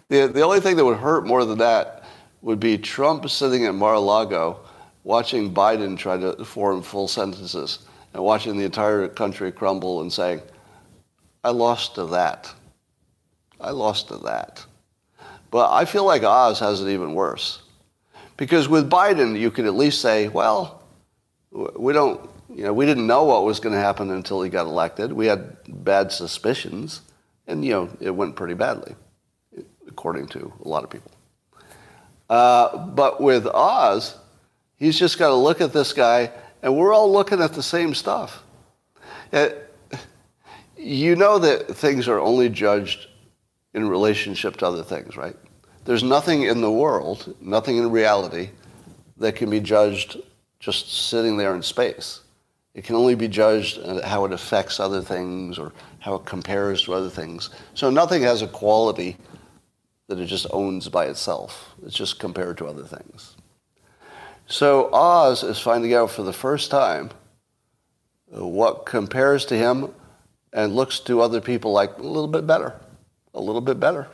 The, 0.08 0.26
the 0.26 0.42
only 0.42 0.60
thing 0.60 0.76
that 0.76 0.84
would 0.84 0.98
hurt 0.98 1.26
more 1.26 1.44
than 1.44 1.58
that 1.58 2.04
would 2.42 2.60
be 2.60 2.78
Trump 2.78 3.28
sitting 3.28 3.66
at 3.66 3.74
Mar-a-Lago 3.74 4.60
watching 5.04 5.52
Biden 5.54 5.96
try 5.96 6.16
to 6.16 6.44
form 6.44 6.82
full 6.82 7.08
sentences 7.08 7.80
and 8.12 8.22
watching 8.22 8.56
the 8.56 8.64
entire 8.64 9.08
country 9.08 9.52
crumble 9.52 10.00
and 10.00 10.12
saying, 10.12 10.42
I 11.44 11.50
lost 11.50 11.94
to 11.94 12.06
that. 12.06 12.52
I 13.60 13.70
lost 13.70 14.08
to 14.08 14.18
that. 14.18 14.64
But 15.50 15.72
I 15.72 15.84
feel 15.84 16.04
like 16.04 16.22
Oz 16.22 16.58
has 16.60 16.82
it 16.82 16.88
even 16.88 17.14
worse. 17.14 17.62
Because 18.36 18.68
with 18.68 18.90
Biden, 18.90 19.38
you 19.38 19.50
could 19.50 19.64
at 19.64 19.74
least 19.74 20.00
say, 20.00 20.28
well, 20.28 20.82
we 21.50 21.92
don't, 21.92 22.28
you 22.54 22.64
know, 22.64 22.72
we 22.72 22.84
didn't 22.84 23.06
know 23.06 23.24
what 23.24 23.44
was 23.44 23.60
going 23.60 23.74
to 23.74 23.80
happen 23.80 24.10
until 24.10 24.42
he 24.42 24.50
got 24.50 24.66
elected. 24.66 25.12
We 25.12 25.26
had 25.26 25.56
bad 25.66 26.12
suspicions, 26.12 27.00
and, 27.46 27.64
you 27.64 27.72
know, 27.72 27.88
it 28.00 28.10
went 28.10 28.36
pretty 28.36 28.54
badly, 28.54 28.94
according 29.88 30.28
to 30.28 30.52
a 30.64 30.68
lot 30.68 30.84
of 30.84 30.90
people. 30.90 31.10
Uh, 32.28 32.86
but 32.88 33.22
with 33.22 33.46
Oz, 33.46 34.16
he's 34.76 34.98
just 34.98 35.18
got 35.18 35.28
to 35.28 35.34
look 35.34 35.60
at 35.60 35.72
this 35.72 35.92
guy, 35.92 36.30
and 36.62 36.76
we're 36.76 36.92
all 36.92 37.10
looking 37.10 37.40
at 37.40 37.54
the 37.54 37.62
same 37.62 37.94
stuff. 37.94 38.42
It, 39.32 39.62
you 40.76 41.16
know 41.16 41.38
that 41.38 41.68
things 41.74 42.06
are 42.08 42.20
only 42.20 42.48
judged 42.48 43.05
in 43.76 43.88
relationship 43.88 44.56
to 44.56 44.66
other 44.66 44.82
things, 44.82 45.16
right? 45.16 45.36
There's 45.84 46.02
nothing 46.02 46.42
in 46.42 46.60
the 46.60 46.70
world, 46.70 47.36
nothing 47.40 47.76
in 47.76 47.90
reality, 47.90 48.50
that 49.18 49.36
can 49.36 49.50
be 49.50 49.60
judged 49.60 50.16
just 50.58 51.08
sitting 51.08 51.36
there 51.36 51.54
in 51.54 51.62
space. 51.62 52.22
It 52.74 52.84
can 52.84 52.96
only 52.96 53.14
be 53.14 53.28
judged 53.28 53.80
how 54.04 54.24
it 54.24 54.32
affects 54.32 54.80
other 54.80 55.00
things 55.00 55.58
or 55.58 55.72
how 56.00 56.16
it 56.16 56.24
compares 56.24 56.82
to 56.84 56.94
other 56.94 57.08
things. 57.08 57.50
So 57.74 57.88
nothing 57.90 58.22
has 58.22 58.42
a 58.42 58.48
quality 58.48 59.16
that 60.08 60.18
it 60.18 60.26
just 60.26 60.46
owns 60.50 60.88
by 60.88 61.06
itself. 61.06 61.74
It's 61.84 61.94
just 61.94 62.18
compared 62.18 62.58
to 62.58 62.66
other 62.66 62.84
things. 62.84 63.36
So 64.46 64.92
Oz 64.92 65.42
is 65.42 65.58
finding 65.58 65.94
out 65.94 66.10
for 66.10 66.22
the 66.22 66.32
first 66.32 66.70
time 66.70 67.10
uh, 68.36 68.46
what 68.46 68.86
compares 68.86 69.44
to 69.46 69.56
him 69.56 69.92
and 70.52 70.74
looks 70.74 71.00
to 71.00 71.20
other 71.20 71.40
people 71.40 71.72
like 71.72 71.98
a 71.98 72.02
little 72.02 72.28
bit 72.28 72.46
better, 72.46 72.78
a 73.36 73.40
little 73.40 73.60
bit 73.60 73.78
better. 73.78 74.08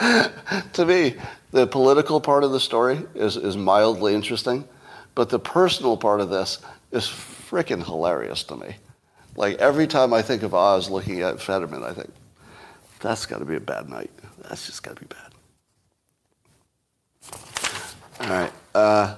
to 0.72 0.84
me, 0.84 1.14
the 1.52 1.66
political 1.66 2.20
part 2.20 2.42
of 2.44 2.50
the 2.50 2.60
story 2.60 3.06
is, 3.14 3.36
is 3.36 3.56
mildly 3.56 4.14
interesting, 4.14 4.66
but 5.14 5.28
the 5.28 5.38
personal 5.38 5.96
part 5.96 6.20
of 6.20 6.30
this 6.30 6.58
is 6.90 7.04
freaking 7.04 7.84
hilarious 7.84 8.42
to 8.44 8.56
me. 8.56 8.74
Like 9.36 9.58
every 9.58 9.86
time 9.86 10.14
I 10.14 10.22
think 10.22 10.42
of 10.42 10.54
Oz 10.54 10.88
looking 10.90 11.20
at 11.20 11.40
Fetterman, 11.40 11.84
I 11.84 11.92
think, 11.92 12.10
that's 13.00 13.26
got 13.26 13.38
to 13.38 13.44
be 13.44 13.56
a 13.56 13.60
bad 13.60 13.90
night. 13.90 14.10
That's 14.48 14.66
just 14.66 14.82
got 14.82 14.96
to 14.96 15.02
be 15.02 15.08
bad. 15.08 15.32
All 18.20 18.28
right. 18.28 18.52
Uh, 18.74 19.16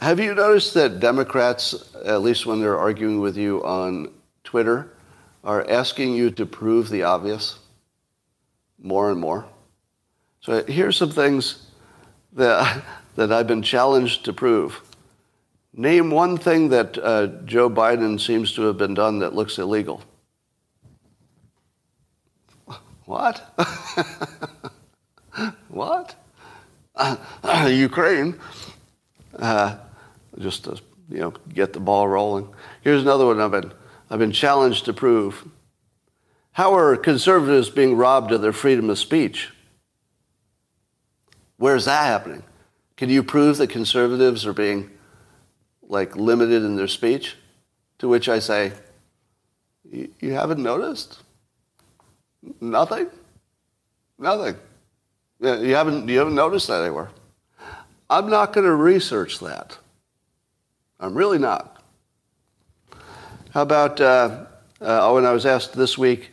have 0.00 0.18
you 0.18 0.34
noticed 0.34 0.74
that 0.74 0.98
Democrats, 0.98 1.94
at 2.04 2.22
least 2.22 2.44
when 2.44 2.60
they're 2.60 2.78
arguing 2.78 3.20
with 3.20 3.36
you 3.36 3.62
on 3.64 4.10
Twitter, 4.42 4.90
are 5.44 5.68
asking 5.68 6.14
you 6.14 6.30
to 6.32 6.46
prove 6.46 6.88
the 6.90 7.02
obvious 7.02 7.58
more 8.78 9.10
and 9.10 9.20
more? 9.20 9.46
So 10.40 10.64
here's 10.64 10.96
some 10.96 11.10
things 11.10 11.66
that, 12.32 12.84
that 13.16 13.32
I've 13.32 13.46
been 13.46 13.62
challenged 13.62 14.24
to 14.24 14.32
prove. 14.32 14.82
Name 15.72 16.10
one 16.10 16.36
thing 16.36 16.68
that 16.70 16.98
uh, 16.98 17.28
Joe 17.44 17.70
Biden 17.70 18.20
seems 18.20 18.52
to 18.54 18.62
have 18.62 18.76
been 18.76 18.94
done 18.94 19.20
that 19.20 19.34
looks 19.34 19.58
illegal. 19.58 20.02
What? 23.04 23.38
what? 25.68 26.14
Uh, 26.94 27.16
Ukraine. 27.70 28.38
Uh, 29.36 29.76
just 30.38 30.64
to 30.64 30.80
you 31.08 31.18
know 31.18 31.34
get 31.52 31.72
the 31.72 31.80
ball 31.80 32.08
rolling. 32.08 32.48
Here's 32.82 33.02
another 33.02 33.26
one 33.26 33.40
I've 33.40 33.50
been 33.50 33.72
I've 34.10 34.18
been 34.18 34.32
challenged 34.32 34.86
to 34.86 34.92
prove. 34.92 35.48
How 36.52 36.74
are 36.74 36.96
conservatives 36.96 37.70
being 37.70 37.96
robbed 37.96 38.32
of 38.32 38.42
their 38.42 38.52
freedom 38.52 38.90
of 38.90 38.98
speech? 38.98 39.50
Where's 41.58 41.84
that 41.84 42.06
happening? 42.06 42.42
Can 42.96 43.08
you 43.08 43.22
prove 43.22 43.58
that 43.58 43.68
conservatives 43.68 44.44
are 44.46 44.52
being 44.52 44.90
like 45.82 46.16
limited 46.16 46.64
in 46.64 46.76
their 46.76 46.88
speech? 46.88 47.36
To 47.98 48.08
which 48.08 48.28
I 48.28 48.40
say, 48.40 48.72
you 49.90 50.32
haven't 50.32 50.62
noticed? 50.62 51.20
Nothing? 52.60 53.08
Nothing. 54.18 54.56
You 55.40 55.74
haven't, 55.74 56.08
you 56.08 56.18
haven't 56.18 56.34
noticed 56.34 56.66
that 56.66 56.82
anywhere. 56.82 57.10
I'm 58.08 58.28
not 58.28 58.52
going 58.52 58.66
to 58.66 58.74
research 58.74 59.38
that. 59.40 59.78
I'm 60.98 61.14
really 61.14 61.38
not. 61.38 61.79
How 63.52 63.62
about 63.62 64.00
uh, 64.00 64.44
uh, 64.80 65.10
when 65.10 65.26
I 65.26 65.32
was 65.32 65.44
asked 65.44 65.72
this 65.72 65.98
week 65.98 66.30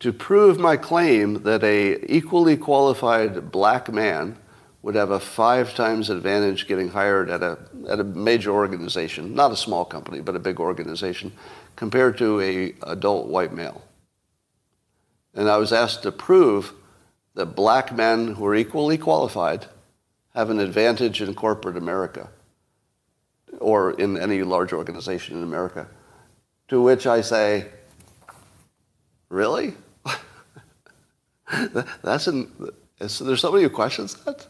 to 0.00 0.12
prove 0.12 0.58
my 0.58 0.76
claim 0.76 1.42
that 1.44 1.64
a 1.64 2.04
equally 2.14 2.58
qualified 2.58 3.50
black 3.50 3.90
man 3.90 4.36
would 4.82 4.94
have 4.94 5.10
a 5.10 5.18
five 5.18 5.74
times 5.74 6.10
advantage 6.10 6.68
getting 6.68 6.90
hired 6.90 7.30
at 7.30 7.42
a, 7.42 7.58
at 7.88 7.98
a 7.98 8.04
major 8.04 8.50
organization, 8.50 9.34
not 9.34 9.52
a 9.52 9.56
small 9.56 9.86
company, 9.86 10.20
but 10.20 10.36
a 10.36 10.38
big 10.38 10.60
organization, 10.60 11.32
compared 11.76 12.18
to 12.18 12.38
a 12.42 12.74
adult 12.82 13.28
white 13.28 13.54
male. 13.54 13.82
And 15.32 15.48
I 15.48 15.56
was 15.56 15.72
asked 15.72 16.02
to 16.02 16.12
prove 16.12 16.74
that 17.36 17.56
black 17.56 17.90
men 17.90 18.34
who 18.34 18.44
are 18.44 18.54
equally 18.54 18.98
qualified 18.98 19.64
have 20.34 20.50
an 20.50 20.60
advantage 20.60 21.22
in 21.22 21.34
corporate 21.34 21.78
America 21.78 22.28
or 23.60 23.92
in 23.92 24.18
any 24.18 24.42
large 24.42 24.74
organization 24.74 25.38
in 25.38 25.42
America. 25.42 25.88
To 26.70 26.80
which 26.80 27.04
I 27.08 27.20
say, 27.20 27.66
really? 29.28 29.74
That's 32.02 32.28
an, 32.28 32.48
there's 33.00 33.40
somebody 33.40 33.64
who 33.64 33.70
questions 33.70 34.14
that? 34.24 34.46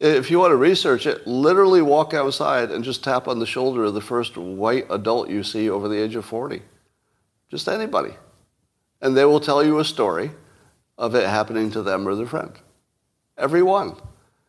If 0.00 0.32
you 0.32 0.40
want 0.40 0.50
to 0.50 0.56
research 0.56 1.06
it, 1.06 1.28
literally 1.28 1.80
walk 1.80 2.12
outside 2.12 2.72
and 2.72 2.82
just 2.82 3.04
tap 3.04 3.28
on 3.28 3.38
the 3.38 3.46
shoulder 3.46 3.84
of 3.84 3.94
the 3.94 4.00
first 4.00 4.36
white 4.36 4.86
adult 4.90 5.30
you 5.30 5.44
see 5.44 5.70
over 5.70 5.88
the 5.88 6.02
age 6.02 6.16
of 6.16 6.24
40. 6.24 6.60
Just 7.50 7.68
anybody. 7.68 8.14
And 9.00 9.16
they 9.16 9.24
will 9.24 9.40
tell 9.40 9.64
you 9.64 9.78
a 9.78 9.84
story 9.84 10.32
of 10.96 11.14
it 11.14 11.28
happening 11.28 11.70
to 11.70 11.82
them 11.82 12.06
or 12.08 12.16
their 12.16 12.26
friend. 12.26 12.52
Every 13.36 13.62
one. 13.62 13.94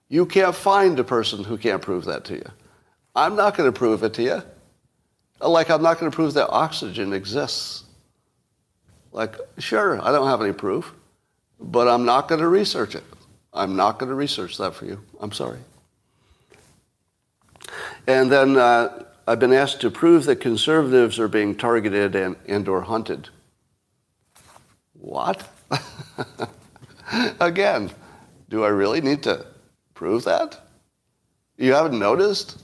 You 0.08 0.26
can't 0.26 0.56
find 0.56 0.98
a 0.98 1.04
person 1.04 1.44
who 1.44 1.58
can't 1.60 1.84
prove 1.84 2.06
that 2.06 2.26
to 2.26 2.34
you. 2.34 2.52
I'm 3.16 3.36
not 3.36 3.56
going 3.56 3.72
to 3.72 3.78
prove 3.78 4.02
it 4.02 4.16
to 4.16 4.24
you. 4.24 4.42
Like 5.42 5.70
I'm 5.70 5.82
not 5.82 6.00
going 6.00 6.12
to 6.12 6.16
prove 6.16 6.34
that 6.34 6.50
oxygen 6.50 7.14
exists. 7.14 7.84
Like, 9.12 9.36
sure, 9.58 10.02
I 10.04 10.12
don't 10.12 10.28
have 10.28 10.42
any 10.42 10.54
proof, 10.54 10.94
but 11.60 11.88
I'm 11.88 12.06
not 12.06 12.28
going 12.28 12.42
to 12.42 12.48
research 12.48 12.96
it. 12.96 13.04
I'm 13.54 13.76
not 13.76 13.98
going 13.98 14.10
to 14.10 14.16
research 14.16 14.58
that 14.58 14.76
for 14.76 14.86
you. 14.86 15.02
I'm 15.20 15.32
sorry. 15.32 15.60
And 18.08 18.32
then 18.32 18.58
uh, 18.58 19.06
I've 19.28 19.40
been 19.40 19.54
asked 19.54 19.82
to 19.82 19.92
prove 19.92 20.26
that 20.26 20.38
conservatives 20.38 21.20
are 21.20 21.28
being 21.28 21.56
targeted 21.56 22.16
and, 22.16 22.36
and 22.48 22.68
or 22.68 22.82
hunted. 22.82 23.30
What? 24.94 25.48
Again, 27.40 27.92
do 28.50 28.64
I 28.64 28.70
really 28.70 29.02
need 29.02 29.24
to 29.24 29.46
prove 29.94 30.26
that? 30.26 30.60
You 31.58 31.74
haven't 31.74 31.98
noticed? 31.98 32.64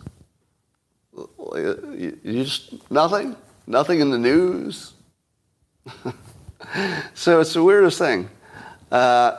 You 1.53 2.17
just 2.23 2.89
nothing? 2.91 3.35
Nothing 3.67 3.99
in 3.99 4.11
the 4.11 4.17
news? 4.17 4.93
so 7.13 7.39
it's 7.39 7.53
the 7.53 7.63
weirdest 7.63 7.97
thing. 7.97 8.29
Uh, 8.91 9.37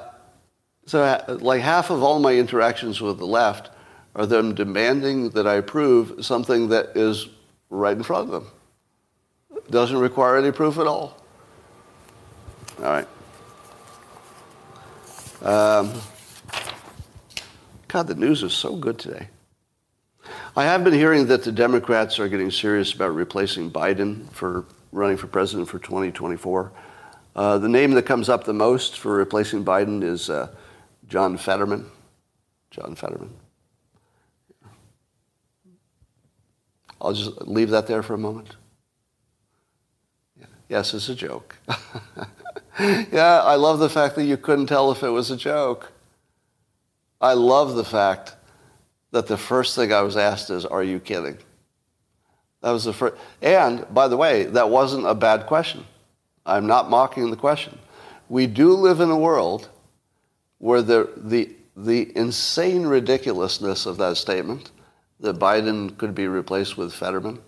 so, 0.86 1.02
uh, 1.02 1.38
like 1.40 1.62
half 1.62 1.90
of 1.90 2.02
all 2.02 2.20
my 2.20 2.34
interactions 2.34 3.00
with 3.00 3.18
the 3.18 3.26
left 3.26 3.70
are 4.14 4.26
them 4.26 4.54
demanding 4.54 5.30
that 5.30 5.46
I 5.46 5.60
prove 5.60 6.24
something 6.24 6.68
that 6.68 6.96
is 6.96 7.28
right 7.70 7.96
in 7.96 8.02
front 8.02 8.30
of 8.30 8.32
them. 8.32 9.62
Doesn't 9.70 9.98
require 9.98 10.36
any 10.36 10.52
proof 10.52 10.78
at 10.78 10.86
all. 10.86 11.20
All 12.78 12.84
right. 12.84 13.08
Um, 15.42 15.92
God, 17.88 18.06
the 18.06 18.14
news 18.14 18.42
is 18.42 18.52
so 18.52 18.76
good 18.76 18.98
today. 18.98 19.28
I 20.56 20.64
have 20.64 20.84
been 20.84 20.94
hearing 20.94 21.26
that 21.26 21.44
the 21.44 21.52
Democrats 21.52 22.18
are 22.18 22.28
getting 22.28 22.50
serious 22.50 22.92
about 22.92 23.14
replacing 23.14 23.70
Biden 23.70 24.30
for 24.32 24.64
running 24.92 25.16
for 25.16 25.26
president 25.26 25.68
for 25.68 25.78
2024. 25.78 26.72
Uh, 27.34 27.58
the 27.58 27.68
name 27.68 27.92
that 27.92 28.06
comes 28.06 28.28
up 28.28 28.44
the 28.44 28.54
most 28.54 28.98
for 28.98 29.14
replacing 29.14 29.64
Biden 29.64 30.02
is 30.02 30.30
uh, 30.30 30.48
John 31.08 31.36
Fetterman. 31.36 31.90
John 32.70 32.94
Fetterman. 32.94 33.30
I'll 37.00 37.12
just 37.12 37.42
leave 37.42 37.70
that 37.70 37.86
there 37.86 38.02
for 38.02 38.14
a 38.14 38.18
moment. 38.18 38.56
Yes, 40.68 40.94
it's 40.94 41.08
a 41.08 41.14
joke. 41.14 41.56
yeah, 42.80 43.42
I 43.42 43.54
love 43.54 43.78
the 43.78 43.88
fact 43.90 44.16
that 44.16 44.24
you 44.24 44.36
couldn't 44.36 44.66
tell 44.66 44.90
if 44.90 45.02
it 45.02 45.10
was 45.10 45.30
a 45.30 45.36
joke. 45.36 45.92
I 47.20 47.34
love 47.34 47.76
the 47.76 47.84
fact 47.84 48.35
that 49.12 49.26
the 49.26 49.36
first 49.36 49.74
thing 49.76 49.92
I 49.92 50.02
was 50.02 50.16
asked 50.16 50.50
is, 50.50 50.64
Are 50.64 50.82
you 50.82 51.00
kidding? 51.00 51.38
That 52.62 52.70
was 52.70 52.84
the 52.84 52.92
first. 52.92 53.16
And 53.42 53.86
by 53.92 54.08
the 54.08 54.16
way, 54.16 54.44
that 54.44 54.70
wasn't 54.70 55.06
a 55.06 55.14
bad 55.14 55.46
question. 55.46 55.84
I'm 56.44 56.66
not 56.66 56.90
mocking 56.90 57.30
the 57.30 57.36
question. 57.36 57.78
We 58.28 58.46
do 58.46 58.72
live 58.72 59.00
in 59.00 59.10
a 59.10 59.18
world 59.18 59.68
where 60.58 60.82
the, 60.82 61.10
the, 61.16 61.50
the 61.76 62.16
insane 62.16 62.86
ridiculousness 62.86 63.86
of 63.86 63.98
that 63.98 64.16
statement 64.16 64.70
that 65.20 65.38
Biden 65.38 65.96
could 65.96 66.14
be 66.14 66.28
replaced 66.28 66.76
with 66.76 66.92
Fetterman 66.92 67.40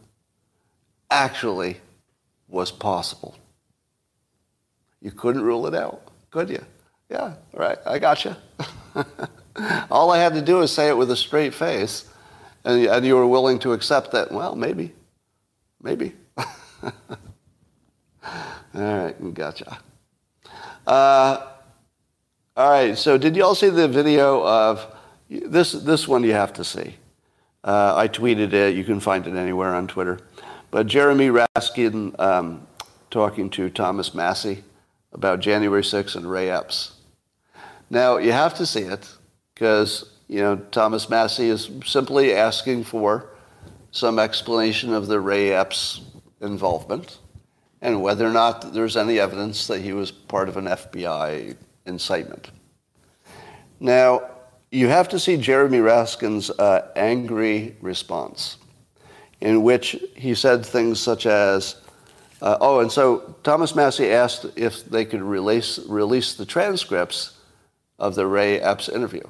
actually 1.11 1.79
was 2.49 2.71
possible. 2.71 3.37
You 5.01 5.11
couldn't 5.11 5.43
rule 5.43 5.67
it 5.67 5.75
out, 5.75 6.03
could 6.31 6.51
you? 6.51 6.65
Yeah, 7.09 7.35
right, 7.53 7.79
I 7.87 7.99
got 7.99 8.25
you. 8.25 8.37
All 9.91 10.11
I 10.11 10.19
had 10.19 10.35
to 10.35 10.43
do 10.43 10.61
is 10.61 10.73
say 10.73 10.89
it 10.89 10.97
with 10.97 11.11
a 11.11 11.17
straight 11.17 11.55
face, 11.55 12.09
and, 12.65 12.87
and 12.87 13.05
you 13.05 13.17
were 13.17 13.27
willing 13.27 13.59
to 13.61 13.73
accept 13.73 14.13
that, 14.13 14.33
well, 14.33 14.55
maybe, 14.55 14.93
maybe. 15.83 16.15
All 18.75 18.83
right, 18.83 19.35
gotcha. 19.35 19.79
Uh, 20.87 21.47
all 22.57 22.71
right, 22.71 22.97
so 22.97 23.19
did 23.19 23.37
you 23.37 23.45
all 23.45 23.55
see 23.55 23.71
the 23.71 23.89
video 23.89 24.45
of 24.45 24.87
this? 25.29 25.73
This 25.73 26.09
one 26.09 26.23
you 26.23 26.33
have 26.33 26.53
to 26.55 26.65
see. 26.65 26.97
Uh, 27.65 27.95
I 27.97 28.09
tweeted 28.09 28.53
it. 28.53 28.77
You 28.77 28.85
can 28.85 29.01
find 29.01 29.27
it 29.27 29.35
anywhere 29.35 29.75
on 29.75 29.87
Twitter. 29.87 30.19
But 30.71 30.87
Jeremy 30.87 31.29
Raskin 31.29 32.19
um, 32.19 32.67
talking 33.11 33.49
to 33.51 33.71
Thomas 33.71 34.15
Massie 34.15 34.65
about 35.13 35.41
January 35.41 35.83
6th 35.83 36.17
and 36.17 36.31
Ray 36.31 36.51
Epps. 36.51 36.93
Now 37.91 38.19
you 38.19 38.33
have 38.33 38.55
to 38.55 38.67
see 38.67 38.83
it 38.83 39.09
because 39.59 40.11
you 40.29 40.41
know 40.41 40.55
Thomas 40.71 41.11
Massie 41.11 41.49
is 41.49 41.69
simply 41.85 42.33
asking 42.33 42.85
for 42.85 43.31
some 43.91 44.21
explanation 44.21 44.95
of 44.95 45.09
the 45.09 45.19
Ray 45.19 45.53
Epps 45.53 46.03
involvement 46.41 47.19
and 47.83 48.01
whether 48.01 48.25
or 48.25 48.33
not 48.33 48.73
there's 48.73 48.97
any 48.97 49.19
evidence 49.19 49.67
that 49.67 49.81
he 49.81 49.93
was 49.93 50.13
part 50.13 50.49
of 50.49 50.57
an 50.57 50.67
FBI 50.67 51.57
incitement. 51.87 52.53
Now, 53.81 54.31
you 54.71 54.87
have 54.89 55.09
to 55.09 55.19
see 55.19 55.37
Jeremy 55.37 55.79
Raskin's 55.79 56.51
uh, 56.51 56.91
angry 56.95 57.77
response, 57.81 58.59
in 59.41 59.63
which 59.63 59.97
he 60.15 60.35
said 60.35 60.65
things 60.67 61.01
such 61.01 61.27
as, 61.27 61.77
uh, 62.43 62.59
oh, 62.61 62.81
and 62.81 62.93
so 62.93 63.35
Thomas 63.43 63.75
Massie 63.75 64.11
asked 64.11 64.47
if 64.57 64.85
they 64.85 65.05
could 65.05 65.23
release, 65.23 65.79
release 65.89 66.35
the 66.35 66.47
transcripts 66.47 67.39
of 67.99 68.15
the 68.15 68.27
Ray 68.27 68.61
Epps 68.61 68.89
interview. 68.89 69.23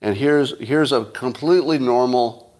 And 0.00 0.16
here's, 0.16 0.58
here's 0.58 0.92
a 0.92 1.04
completely 1.06 1.78
normal 1.78 2.52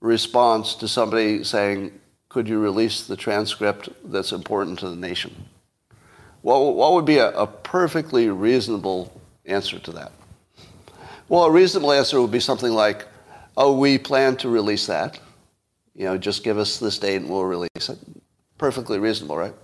response 0.00 0.74
to 0.76 0.88
somebody 0.88 1.44
saying, 1.44 1.92
could 2.28 2.48
you 2.48 2.58
release 2.58 3.06
the 3.06 3.16
transcript 3.16 3.88
that's 4.04 4.32
important 4.32 4.78
to 4.80 4.90
the 4.90 4.96
nation? 4.96 5.48
What, 6.42 6.74
what 6.74 6.92
would 6.94 7.04
be 7.04 7.18
a, 7.18 7.30
a 7.30 7.46
perfectly 7.46 8.28
reasonable 8.28 9.18
answer 9.46 9.78
to 9.78 9.92
that? 9.92 10.12
Well, 11.28 11.44
a 11.44 11.50
reasonable 11.50 11.92
answer 11.92 12.20
would 12.20 12.32
be 12.32 12.40
something 12.40 12.72
like, 12.72 13.06
oh, 13.56 13.76
we 13.78 13.98
plan 13.98 14.36
to 14.38 14.48
release 14.48 14.86
that. 14.86 15.18
You 15.94 16.06
know, 16.06 16.18
just 16.18 16.42
give 16.42 16.58
us 16.58 16.78
this 16.78 16.98
date 16.98 17.16
and 17.16 17.30
we'll 17.30 17.44
release 17.44 17.88
it. 17.88 17.98
Perfectly 18.58 18.98
reasonable, 18.98 19.36
right? 19.36 19.54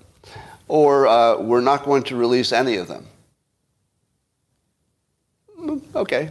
Or 0.69 1.07
uh, 1.07 1.39
we're 1.41 1.61
not 1.61 1.85
going 1.85 2.05
to 2.05 2.17
release 2.17 2.53
any 2.53 2.77
of 2.77 2.87
them. 2.87 3.07
Mm, 5.59 5.83
okay. 5.95 6.31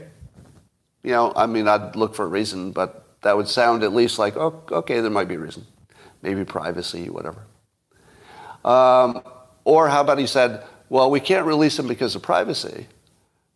You 1.10 1.16
know, 1.16 1.34
I 1.36 1.47
mean, 1.47 1.68
I'd 1.68 1.95
look 1.95 2.14
for 2.14 2.26
a 2.26 2.28
reason, 2.28 2.72
but 2.72 3.03
that 3.22 3.36
would 3.36 3.47
sound 3.47 3.82
at 3.82 3.93
least 3.93 4.20
like, 4.20 4.38
oh, 4.38 4.62
okay, 4.72 4.99
there 4.99 5.10
might 5.10 5.28
be 5.28 5.34
a 5.34 5.39
reason. 5.39 5.66
Maybe 6.22 6.45
privacy, 6.45 7.10
whatever. 7.10 7.47
Um, 8.64 9.24
or 9.64 9.89
how 9.89 10.01
about 10.01 10.20
he 10.20 10.28
said, 10.28 10.64
well, 10.88 11.10
we 11.10 11.20
can't 11.20 11.47
release 11.47 11.78
them 11.78 11.88
because 11.88 12.14
of 12.14 12.22
privacy, 12.22 12.86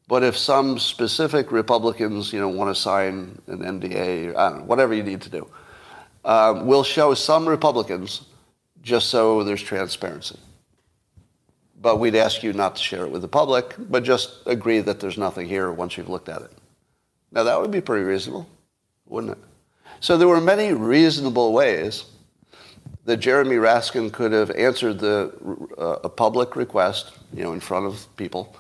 but 0.08 0.24
if 0.24 0.36
some 0.36 0.80
specific 0.80 1.52
Republicans, 1.52 2.34
you 2.34 2.40
know, 2.40 2.50
want 2.50 2.76
to 2.76 2.82
sign 2.82 3.40
an 3.46 3.60
NDA, 3.60 4.36
I 4.36 4.50
don't 4.50 4.58
know, 4.62 4.66
whatever 4.66 4.96
you 4.96 5.04
need 5.04 5.22
to 5.22 5.30
do, 5.30 5.48
uh, 6.26 6.60
we'll 6.66 6.84
show 6.84 7.14
some 7.14 7.48
Republicans 7.48 8.26
just 8.82 9.10
so 9.12 9.44
there's 9.44 9.62
transparency. 9.62 10.40
But 11.80 12.00
we'd 12.00 12.16
ask 12.16 12.42
you 12.42 12.52
not 12.52 12.78
to 12.78 12.82
share 12.82 13.06
it 13.06 13.12
with 13.12 13.22
the 13.22 13.28
public, 13.28 13.76
but 13.78 14.04
just 14.04 14.40
agree 14.48 14.80
that 14.80 15.00
there's 15.00 15.20
nothing 15.20 15.48
here 15.48 15.72
once 15.72 15.98
you've 15.98 16.10
looked 16.10 16.30
at 16.30 16.42
it. 16.42 16.52
Now 17.34 17.44
that 17.44 17.60
would 17.60 17.72
be 17.72 17.82
pretty 17.82 18.06
reasonable, 18.06 18.48
wouldn't 19.08 19.34
it? 19.34 19.44
So 20.00 20.18
there 20.18 20.28
were 20.28 20.42
many 20.42 20.74
reasonable 20.74 21.52
ways 21.52 22.06
that 23.06 23.18
Jeremy 23.18 23.56
Raskin 23.56 24.12
could 24.12 24.32
have 24.32 24.52
answered 24.52 25.00
the, 25.00 25.34
uh, 25.78 26.00
a 26.04 26.10
public 26.10 26.56
request, 26.56 27.12
you 27.34 27.44
know, 27.44 27.54
in 27.54 27.60
front 27.60 27.86
of 27.86 28.08
people. 28.16 28.56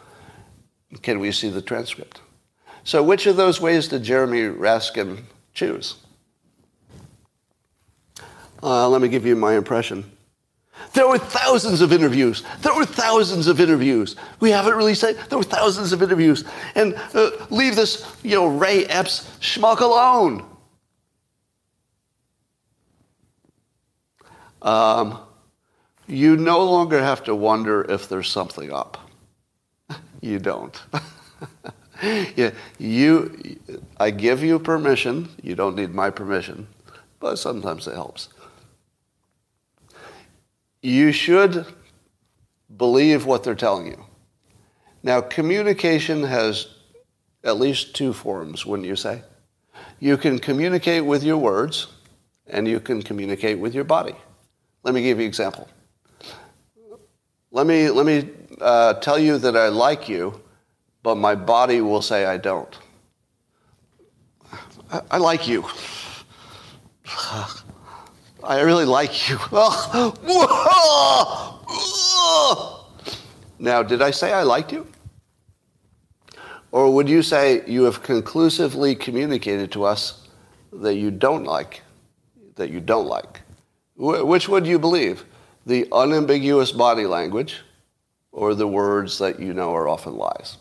Can 1.01 1.19
we 1.19 1.31
see 1.31 1.49
the 1.49 1.61
transcript? 1.61 2.21
So 2.83 3.01
which 3.01 3.25
of 3.27 3.37
those 3.37 3.61
ways 3.61 3.87
did 3.87 4.03
Jeremy 4.03 4.41
Raskin 4.41 5.23
choose? 5.53 5.95
Uh, 8.61 8.89
let 8.89 9.01
me 9.01 9.07
give 9.07 9.25
you 9.25 9.35
my 9.35 9.55
impression. 9.55 10.09
There 10.93 11.07
were 11.07 11.17
thousands 11.17 11.81
of 11.81 11.91
interviews. 11.91 12.43
There 12.61 12.75
were 12.75 12.85
thousands 12.85 13.47
of 13.47 13.59
interviews. 13.59 14.15
We 14.39 14.51
haven't 14.51 14.75
really 14.75 14.95
said 14.95 15.17
there 15.29 15.37
were 15.37 15.43
thousands 15.43 15.91
of 15.93 16.03
interviews. 16.03 16.43
And 16.75 16.95
uh, 17.13 17.31
leave 17.49 17.75
this, 17.75 18.05
you 18.23 18.35
know, 18.35 18.47
Ray 18.47 18.85
Epps 18.85 19.25
schmuck 19.39 19.79
alone. 19.79 20.45
um, 24.63 25.19
you 26.07 26.35
no 26.35 26.63
longer 26.63 27.01
have 27.01 27.23
to 27.25 27.35
wonder 27.35 27.83
if 27.89 28.09
there's 28.09 28.29
something 28.29 28.71
up. 28.71 28.97
you 30.21 30.39
don't. 30.39 30.81
yeah, 32.35 32.51
you, 32.79 33.59
I 33.97 34.09
give 34.09 34.43
you 34.43 34.59
permission. 34.59 35.29
You 35.41 35.55
don't 35.55 35.75
need 35.75 35.93
my 35.93 36.09
permission, 36.09 36.67
but 37.19 37.37
sometimes 37.37 37.87
it 37.87 37.93
helps. 37.93 38.29
You 40.83 41.13
should 41.13 41.65
believe 42.75 43.25
what 43.25 43.43
they're 43.43 43.55
telling 43.55 43.87
you. 43.87 44.05
Now, 45.01 45.21
communication 45.21 46.23
has 46.23 46.67
at 47.43 47.57
least 47.57 47.95
two 47.95 48.11
forms, 48.11 48.65
wouldn't 48.65 48.87
you 48.87 48.97
say? 48.97 49.23
You 50.01 50.17
can 50.17 50.39
communicate 50.39 51.05
with 51.05 51.23
your 51.23 51.37
words, 51.37 51.87
and 52.47 52.67
you 52.67 52.81
can 52.81 53.01
communicate 53.01 53.59
with 53.59 53.73
your 53.73 53.85
body. 53.85 54.13
Let 54.83 54.93
me 54.93 55.01
give 55.01 55.19
you 55.19 55.23
an 55.23 55.27
example. 55.29 55.69
Let 57.51 57.65
me, 57.65 57.89
let 57.89 58.05
me 58.05 58.29
uh, 58.59 58.95
tell 58.95 59.17
you 59.17 59.37
that 59.37 59.55
I 59.55 59.69
like 59.69 60.09
you, 60.09 60.41
but 61.01 61.15
my 61.15 61.33
body 61.33 61.79
will 61.79 62.01
say 62.01 62.25
I 62.25 62.35
don't. 62.35 62.77
I, 64.91 65.01
I 65.11 65.17
like 65.17 65.47
you. 65.47 65.65
I 68.43 68.61
really 68.61 68.85
like 68.85 69.29
you. 69.29 69.39
Oh, 72.25 72.89
now, 73.59 73.83
did 73.83 74.01
I 74.01 74.11
say 74.11 74.31
I 74.33 74.43
liked 74.43 74.71
you? 74.71 74.87
Or 76.71 76.93
would 76.93 77.09
you 77.09 77.21
say 77.21 77.63
you 77.67 77.83
have 77.83 78.01
conclusively 78.03 78.95
communicated 78.95 79.71
to 79.73 79.83
us 79.83 80.27
that 80.71 80.95
you 80.95 81.11
don't 81.11 81.43
like, 81.43 81.81
that 82.55 82.69
you 82.69 82.79
don't 82.79 83.07
like? 83.07 83.41
Which 83.95 84.49
would 84.49 84.65
you 84.65 84.79
believe? 84.79 85.25
The 85.65 85.87
unambiguous 85.91 86.71
body 86.71 87.05
language 87.05 87.61
or 88.31 88.55
the 88.55 88.67
words 88.67 89.17
that 89.19 89.39
you 89.39 89.53
know 89.53 89.73
are 89.73 89.87
often 89.87 90.15
lies? 90.17 90.57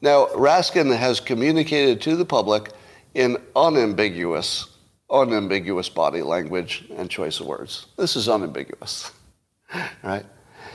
Now, 0.00 0.26
Raskin 0.34 0.96
has 0.96 1.20
communicated 1.20 2.00
to 2.02 2.16
the 2.16 2.24
public 2.24 2.72
in 3.14 3.36
unambiguous, 3.54 4.71
unambiguous 5.12 5.88
body 5.88 6.22
language 6.22 6.84
and 6.96 7.10
choice 7.10 7.40
of 7.40 7.46
words. 7.46 7.86
This 7.96 8.16
is 8.16 8.28
unambiguous, 8.28 9.12
right? 10.02 10.24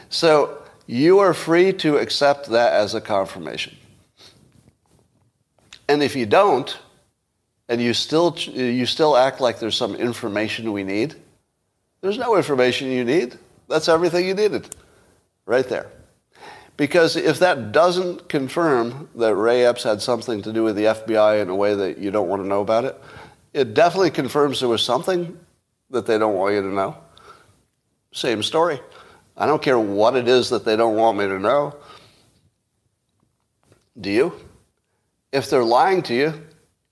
So 0.10 0.62
you 0.86 1.20
are 1.20 1.34
free 1.34 1.74
to 1.74 1.98
accept 1.98 2.48
that 2.50 2.74
as 2.74 2.96
a 2.96 3.02
confirmation. 3.02 3.76
And 5.90 6.04
if 6.04 6.16
you 6.16 6.26
don't, 6.26 6.78
and 7.70 7.82
you 7.82 7.94
still, 7.94 8.36
you 8.38 8.86
still 8.86 9.18
act 9.18 9.42
like 9.42 9.60
there's 9.60 9.76
some 9.76 9.96
information 9.96 10.72
we 10.72 10.84
need, 10.84 11.16
there's 12.02 12.18
no 12.18 12.36
information 12.38 12.90
you 12.90 13.04
need. 13.04 13.38
That's 13.68 13.90
everything 13.90 14.28
you 14.28 14.34
needed, 14.34 14.76
right 15.46 15.68
there. 15.68 15.88
Because 16.78 17.16
if 17.16 17.40
that 17.40 17.72
doesn't 17.72 18.30
confirm 18.30 19.10
that 19.16 19.36
Ray 19.36 19.66
Epps 19.66 19.84
had 19.84 20.02
something 20.02 20.44
to 20.44 20.54
do 20.54 20.64
with 20.64 20.76
the 20.76 20.84
FBI 20.84 21.42
in 21.42 21.50
a 21.50 21.56
way 21.56 21.74
that 21.74 21.98
you 21.98 22.12
don't 22.12 22.30
want 22.30 22.44
to 22.44 22.48
know 22.48 22.62
about 22.62 22.86
it, 22.86 23.02
it 23.54 23.74
definitely 23.74 24.12
confirms 24.12 24.60
there 24.60 24.70
was 24.70 24.84
something 24.84 25.38
that 25.90 26.06
they 26.06 26.18
don't 26.18 26.36
want 26.36 26.54
you 26.56 26.62
to 26.62 26.68
know. 26.68 26.98
Same 28.12 28.44
story. 28.44 28.80
I 29.36 29.46
don't 29.46 29.62
care 29.62 29.80
what 29.80 30.16
it 30.16 30.28
is 30.28 30.50
that 30.50 30.66
they 30.66 30.76
don't 30.76 30.96
want 30.96 31.18
me 31.18 31.26
to 31.26 31.40
know. 31.40 31.76
Do 34.00 34.10
you? 34.10 34.34
If 35.32 35.50
they're 35.50 35.64
lying 35.64 36.02
to 36.04 36.14
you, 36.14 36.34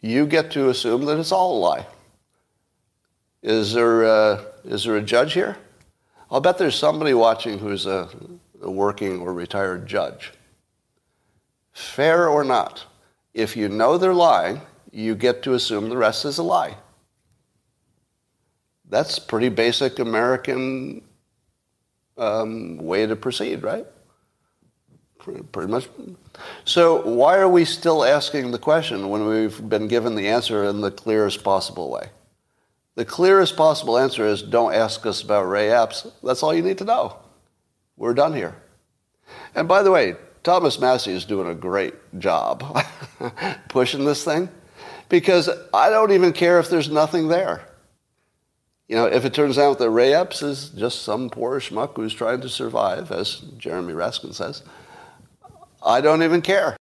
you 0.01 0.28
get 0.28 0.51
to 0.51 0.70
assume 0.70 1.06
that 1.06 1.20
it's 1.20 1.32
all 1.32 1.58
a 1.58 1.60
lie. 1.60 1.88
Is 3.41 3.74
there, 3.74 4.03
a, 4.03 4.45
is 4.64 4.84
there 4.84 4.95
a 4.97 5.01
judge 5.01 5.34
here? 5.34 5.58
I'll 6.30 6.41
bet 6.41 6.58
there's 6.58 6.76
somebody 6.76 7.14
watching 7.14 7.60
who's 7.60 7.86
a, 7.86 8.10
a 8.62 8.70
working 8.70 9.20
or 9.20 9.34
retired 9.34 9.88
judge. 9.88 10.34
Fair 11.72 12.28
or 12.28 12.43
not, 12.43 12.86
if 13.34 13.56
you 13.56 13.70
know 13.70 13.97
they're 13.97 14.14
lying, 14.14 14.62
you 14.96 15.14
get 15.14 15.43
to 15.43 15.54
assume 15.54 15.89
the 15.89 15.98
rest 15.98 16.24
is 16.24 16.38
a 16.38 16.43
lie. 16.43 16.78
That's 18.89 19.20
pretty 19.20 19.50
basic 19.50 20.00
American 20.00 21.02
um, 22.18 22.78
way 22.78 23.06
to 23.06 23.16
proceed, 23.18 23.62
right? 23.62 23.86
Pretty 25.18 25.72
much. 25.72 25.89
So 26.64 27.02
why 27.02 27.38
are 27.39 27.50
we 27.50 27.66
still 27.66 28.06
asking 28.06 28.52
the 28.52 28.60
question 28.60 29.10
when 29.10 29.26
we've 29.26 29.68
been 29.68 29.88
given 29.88 30.16
the 30.16 30.30
answer 30.30 30.64
in 30.64 30.80
the 30.82 30.91
clearest 30.91 31.43
possible 31.43 31.89
way? 31.91 32.10
The 32.93 33.06
clearest 33.06 33.58
possible 33.58 33.98
answer 33.98 34.26
is 34.26 34.43
don't 34.43 34.74
ask 34.74 35.06
us 35.06 35.22
about 35.22 35.50
Ray 35.50 35.72
Epps. 35.72 36.08
That's 36.24 36.41
all 36.41 36.54
you 36.54 36.62
need 36.62 36.78
to 36.78 36.86
know. 36.86 37.18
We're 37.98 38.14
done 38.14 38.34
here. 38.34 38.56
And 39.56 39.68
by 39.68 39.84
the 39.84 39.91
way, 39.91 40.16
Thomas 40.43 40.80
Massie 40.80 41.12
is 41.12 41.26
doing 41.26 41.50
a 41.50 41.56
great 41.56 41.96
job 42.20 42.86
pushing 43.68 44.06
this 44.06 44.24
thing 44.24 44.48
because 45.10 45.49
I 45.74 45.89
don't 45.89 46.12
even 46.12 46.34
care 46.34 46.60
if 46.60 46.70
there's 46.70 46.89
nothing 46.89 47.28
there. 47.28 47.68
You 48.88 48.95
know, 48.95 49.06
if 49.06 49.26
it 49.26 49.34
turns 49.34 49.58
out 49.58 49.80
that 49.80 49.89
Ray 49.89 50.14
Epps 50.14 50.43
is 50.43 50.70
just 50.70 51.01
some 51.01 51.30
poor 51.30 51.60
schmuck 51.60 51.95
who's 51.95 52.14
trying 52.14 52.41
to 52.41 52.49
survive, 52.49 53.12
as 53.12 53.39
Jeremy 53.58 53.93
Raskin 53.93 54.34
says, 54.34 54.62
I 55.84 56.01
don't 56.01 56.24
even 56.24 56.41
care. 56.41 56.78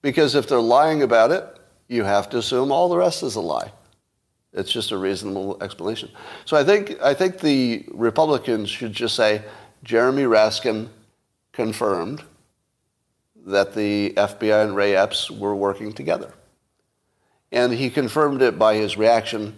Because 0.00 0.34
if 0.36 0.48
they're 0.48 0.60
lying 0.60 1.02
about 1.02 1.32
it, 1.32 1.44
you 1.88 2.04
have 2.04 2.28
to 2.30 2.38
assume 2.38 2.70
all 2.70 2.88
the 2.88 2.96
rest 2.96 3.22
is 3.22 3.34
a 3.34 3.40
lie. 3.40 3.72
It's 4.52 4.72
just 4.72 4.92
a 4.92 4.96
reasonable 4.96 5.58
explanation. 5.60 6.10
So 6.44 6.56
I 6.56 6.64
think, 6.64 7.00
I 7.02 7.14
think 7.14 7.40
the 7.40 7.84
Republicans 7.92 8.70
should 8.70 8.92
just 8.92 9.16
say 9.16 9.42
Jeremy 9.82 10.22
Raskin 10.22 10.88
confirmed 11.52 12.22
that 13.44 13.74
the 13.74 14.10
FBI 14.16 14.64
and 14.64 14.74
Ray 14.74 14.96
Epps 14.96 15.30
were 15.30 15.54
working 15.54 15.92
together. 15.92 16.32
And 17.52 17.72
he 17.72 17.90
confirmed 17.90 18.42
it 18.42 18.58
by 18.58 18.74
his 18.74 18.96
reaction 18.96 19.56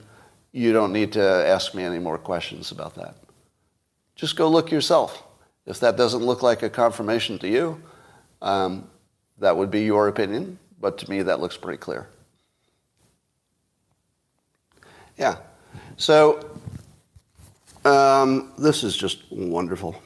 you 0.53 0.73
don't 0.73 0.93
need 0.93 1.13
to 1.13 1.23
ask 1.23 1.75
me 1.75 1.83
any 1.83 1.99
more 1.99 2.19
questions 2.19 2.71
about 2.71 2.95
that. 2.95 3.17
Just 4.17 4.37
go 4.37 4.49
look 4.49 4.71
yourself. 4.71 5.23
If 5.67 5.81
that 5.81 5.97
doesn't 5.97 6.25
look 6.25 6.43
like 6.43 6.63
a 6.63 6.71
confirmation 6.71 7.39
to 7.41 7.49
you, 7.49 7.83
um, 8.41 8.89
that 9.39 9.57
would 9.57 9.71
be 9.71 9.83
your 9.83 10.09
opinion, 10.09 10.59
but 10.81 10.99
to 10.99 11.11
me 11.11 11.23
that 11.23 11.41
looks 11.41 11.57
pretty 11.57 11.79
clear. 11.79 12.09
Yeah. 15.19 15.37
So 15.97 16.51
um, 17.85 18.53
this 18.59 18.83
is 18.83 18.97
just 18.97 19.31
wonderful. 19.31 20.01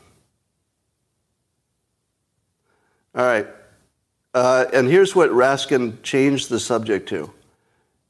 All 3.15 3.25
right. 3.25 3.47
Uh, 4.35 4.65
and 4.73 4.89
here's 4.89 5.15
what 5.15 5.31
Raskin 5.31 6.03
changed 6.03 6.49
the 6.49 6.59
subject 6.59 7.09
to. 7.11 7.33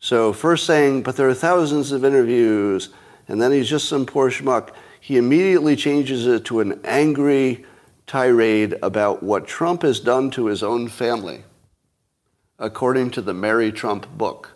So 0.03 0.33
first 0.33 0.67
saying, 0.67 1.05
but 1.05 1.15
there 1.15 1.29
are 1.29 1.35
thousands 1.35 1.93
of 1.93 2.05
interviews, 2.05 2.89
and 3.29 3.41
then 3.41 3.53
he's 3.53 3.69
just 3.69 3.89
some 3.89 4.05
poor 4.05 4.33
schmuck. 4.33 4.71
He 5.01 5.17
immediately 5.17 5.77
changes 5.77 6.27
it 6.27 6.45
to 6.47 6.59
an 6.59 6.81
angry 6.83 7.65
tirade 8.09 8.75
about 8.83 9.23
what 9.23 9.47
Trump 9.47 9.83
has 9.83 10.01
done 10.01 10.33
to 10.33 10.47
his 10.47 10.61
own 10.61 10.89
family, 10.89 11.45
according 12.59 13.13
to 13.13 13.23
the 13.23 13.33
Mary 13.33 13.71
Trump 13.71 14.09
book. 14.19 14.51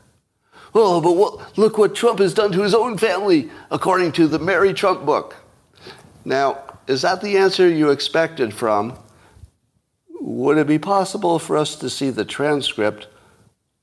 Oh, 0.75 1.01
but 1.01 1.13
what, 1.13 1.57
look 1.57 1.79
what 1.79 1.95
Trump 1.95 2.19
has 2.19 2.35
done 2.35 2.51
to 2.51 2.63
his 2.63 2.75
own 2.75 2.99
family, 2.99 3.49
according 3.71 4.11
to 4.13 4.27
the 4.27 4.41
Mary 4.41 4.75
Trump 4.75 5.07
book. 5.07 5.37
Now, 6.25 6.61
is 6.89 7.03
that 7.03 7.21
the 7.21 7.37
answer 7.37 7.69
you 7.69 7.91
expected 7.91 8.53
from? 8.53 8.99
Would 10.21 10.59
it 10.59 10.67
be 10.67 10.81
possible 10.81 11.39
for 11.39 11.57
us 11.57 11.77
to 11.77 11.89
see 11.89 12.11
the 12.11 12.25
transcript 12.25 13.07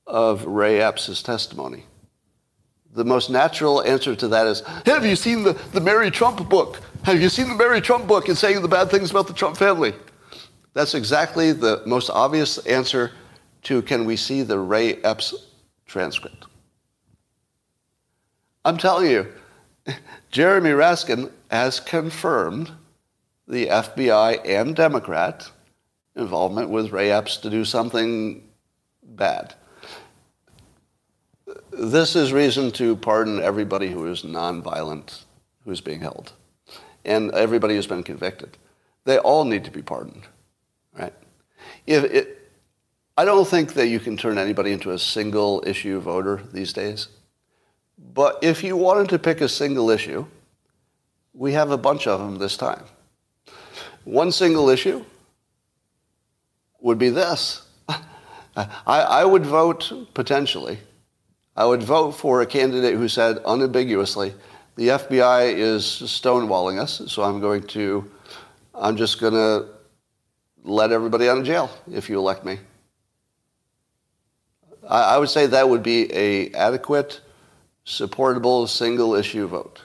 of 0.06 0.44
Ray 0.44 0.80
Epps' 0.80 1.22
testimony? 1.22 1.84
The 2.92 3.04
most 3.04 3.28
natural 3.28 3.82
answer 3.82 4.14
to 4.14 4.28
that 4.28 4.46
is 4.46 4.60
Have 4.86 5.04
you 5.04 5.16
seen 5.16 5.42
the, 5.42 5.52
the 5.72 5.80
Mary 5.80 6.10
Trump 6.10 6.48
book? 6.48 6.80
Have 7.02 7.20
you 7.20 7.28
seen 7.28 7.48
the 7.48 7.54
Mary 7.54 7.80
Trump 7.80 8.06
book 8.06 8.28
and 8.28 8.38
saying 8.38 8.62
the 8.62 8.68
bad 8.68 8.90
things 8.90 9.10
about 9.10 9.26
the 9.26 9.32
Trump 9.32 9.56
family? 9.56 9.94
That's 10.74 10.94
exactly 10.94 11.52
the 11.52 11.82
most 11.86 12.10
obvious 12.10 12.58
answer 12.66 13.12
to 13.62 13.82
can 13.82 14.04
we 14.04 14.16
see 14.16 14.42
the 14.42 14.58
Ray 14.58 14.94
Epps 15.02 15.34
transcript? 15.86 16.46
I'm 18.64 18.78
telling 18.78 19.10
you, 19.10 19.26
Jeremy 20.30 20.70
Raskin 20.70 21.30
has 21.50 21.80
confirmed 21.80 22.70
the 23.46 23.66
FBI 23.66 24.40
and 24.48 24.74
Democrat 24.74 25.50
involvement 26.16 26.70
with 26.70 26.92
Ray 26.92 27.10
Epps 27.10 27.36
to 27.38 27.50
do 27.50 27.64
something 27.64 28.42
bad 29.02 29.54
this 31.70 32.16
is 32.16 32.32
reason 32.32 32.70
to 32.72 32.96
pardon 32.96 33.40
everybody 33.40 33.90
who 33.90 34.06
is 34.06 34.22
nonviolent 34.22 35.24
who's 35.64 35.80
being 35.80 36.00
held 36.00 36.32
and 37.04 37.30
everybody 37.32 37.74
who's 37.74 37.86
been 37.86 38.02
convicted. 38.02 38.56
They 39.04 39.18
all 39.18 39.44
need 39.44 39.64
to 39.64 39.70
be 39.70 39.82
pardoned, 39.82 40.26
right? 40.98 41.12
If 41.86 42.04
it, 42.04 42.50
I 43.16 43.24
don't 43.24 43.46
think 43.46 43.74
that 43.74 43.88
you 43.88 44.00
can 44.00 44.16
turn 44.16 44.38
anybody 44.38 44.72
into 44.72 44.92
a 44.92 44.98
single 44.98 45.62
issue 45.66 46.00
voter 46.00 46.42
these 46.52 46.72
days. 46.72 47.08
But 47.98 48.38
if 48.42 48.64
you 48.64 48.76
wanted 48.76 49.08
to 49.10 49.18
pick 49.18 49.40
a 49.40 49.48
single 49.48 49.90
issue, 49.90 50.26
we 51.32 51.52
have 51.52 51.70
a 51.70 51.76
bunch 51.78 52.06
of 52.06 52.20
them 52.20 52.38
this 52.38 52.56
time. 52.56 52.84
One 54.04 54.32
single 54.32 54.68
issue 54.68 55.04
would 56.80 56.98
be 56.98 57.10
this. 57.10 57.62
I, 58.56 58.66
I 58.86 59.24
would 59.24 59.44
vote 59.46 59.92
potentially. 60.14 60.78
I 61.56 61.64
would 61.64 61.82
vote 61.82 62.12
for 62.12 62.42
a 62.42 62.46
candidate 62.46 62.94
who 62.94 63.08
said 63.08 63.38
unambiguously, 63.46 64.34
the 64.76 64.88
FBI 64.88 65.54
is 65.54 65.84
stonewalling 65.84 66.80
us, 66.80 67.02
so 67.06 67.22
I'm 67.22 67.40
going 67.40 67.62
to, 67.68 68.10
I'm 68.74 68.96
just 68.96 69.20
going 69.20 69.34
to 69.34 69.68
let 70.64 70.90
everybody 70.90 71.28
out 71.28 71.38
of 71.38 71.44
jail 71.44 71.70
if 71.92 72.08
you 72.08 72.18
elect 72.18 72.44
me. 72.44 72.58
I, 74.88 75.14
I 75.14 75.18
would 75.18 75.28
say 75.28 75.46
that 75.46 75.68
would 75.68 75.84
be 75.84 76.12
a 76.12 76.50
adequate, 76.52 77.20
supportable, 77.84 78.66
single 78.66 79.14
issue 79.14 79.46
vote. 79.46 79.82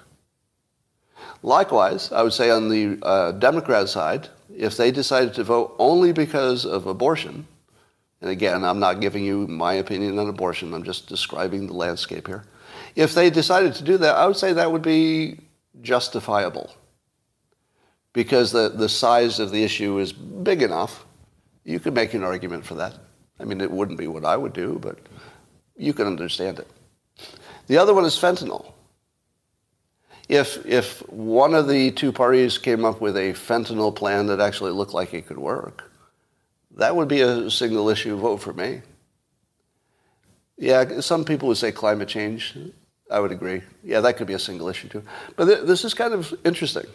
Likewise, 1.43 2.11
I 2.11 2.23
would 2.23 2.33
say 2.33 2.49
on 2.49 2.69
the 2.69 2.97
uh, 3.03 3.31
Democrat 3.33 3.89
side, 3.89 4.27
if 4.57 4.75
they 4.75 4.89
decided 4.89 5.35
to 5.35 5.43
vote 5.43 5.75
only 5.77 6.11
because 6.13 6.65
of 6.65 6.87
abortion, 6.87 7.47
and 8.21 8.29
again, 8.29 8.63
I'm 8.63 8.79
not 8.79 8.99
giving 8.99 9.23
you 9.23 9.47
my 9.47 9.73
opinion 9.73 10.19
on 10.19 10.27
abortion, 10.27 10.73
I'm 10.73 10.83
just 10.83 11.07
describing 11.07 11.67
the 11.67 11.73
landscape 11.73 12.27
here. 12.27 12.43
If 12.95 13.13
they 13.13 13.29
decided 13.29 13.73
to 13.75 13.83
do 13.83 13.97
that, 13.97 14.15
I 14.15 14.27
would 14.27 14.37
say 14.37 14.53
that 14.53 14.71
would 14.71 14.81
be 14.81 15.39
justifiable 15.81 16.75
because 18.13 18.51
the, 18.51 18.69
the 18.69 18.89
size 18.89 19.39
of 19.39 19.51
the 19.51 19.63
issue 19.63 19.99
is 19.99 20.11
big 20.11 20.61
enough. 20.61 21.05
You 21.63 21.79
could 21.79 21.93
make 21.93 22.13
an 22.13 22.23
argument 22.23 22.65
for 22.65 22.75
that. 22.75 22.95
I 23.39 23.45
mean, 23.45 23.61
it 23.61 23.71
wouldn't 23.71 23.97
be 23.97 24.07
what 24.07 24.25
I 24.25 24.35
would 24.35 24.53
do, 24.53 24.79
but 24.81 24.97
you 25.77 25.93
can 25.93 26.07
understand 26.07 26.59
it. 26.59 26.67
The 27.67 27.77
other 27.77 27.93
one 27.93 28.03
is 28.03 28.15
fentanyl. 28.15 28.73
If, 30.27 30.65
if 30.65 31.07
one 31.09 31.55
of 31.55 31.67
the 31.67 31.91
two 31.91 32.11
parties 32.11 32.57
came 32.57 32.85
up 32.85 33.01
with 33.01 33.15
a 33.15 33.33
fentanyl 33.33 33.95
plan 33.95 34.27
that 34.27 34.39
actually 34.39 34.71
looked 34.71 34.93
like 34.93 35.13
it 35.13 35.27
could 35.27 35.39
work, 35.39 35.88
that 36.75 36.95
would 36.95 37.07
be 37.07 37.21
a 37.21 37.49
single 37.49 37.89
issue 37.89 38.15
vote 38.17 38.37
for 38.37 38.53
me. 38.53 38.81
Yeah, 40.57 40.99
some 40.99 41.23
people 41.23 41.47
would 41.47 41.57
say 41.57 41.71
climate 41.71 42.09
change. 42.09 42.57
I 43.09 43.19
would 43.19 43.31
agree. 43.31 43.61
Yeah, 43.83 44.01
that 44.01 44.17
could 44.17 44.27
be 44.27 44.33
a 44.33 44.39
single 44.39 44.67
issue 44.67 44.87
too. 44.87 45.03
But 45.35 45.45
th- 45.45 45.63
this 45.65 45.83
is 45.83 45.93
kind 45.93 46.13
of 46.13 46.33
interesting. 46.45 46.85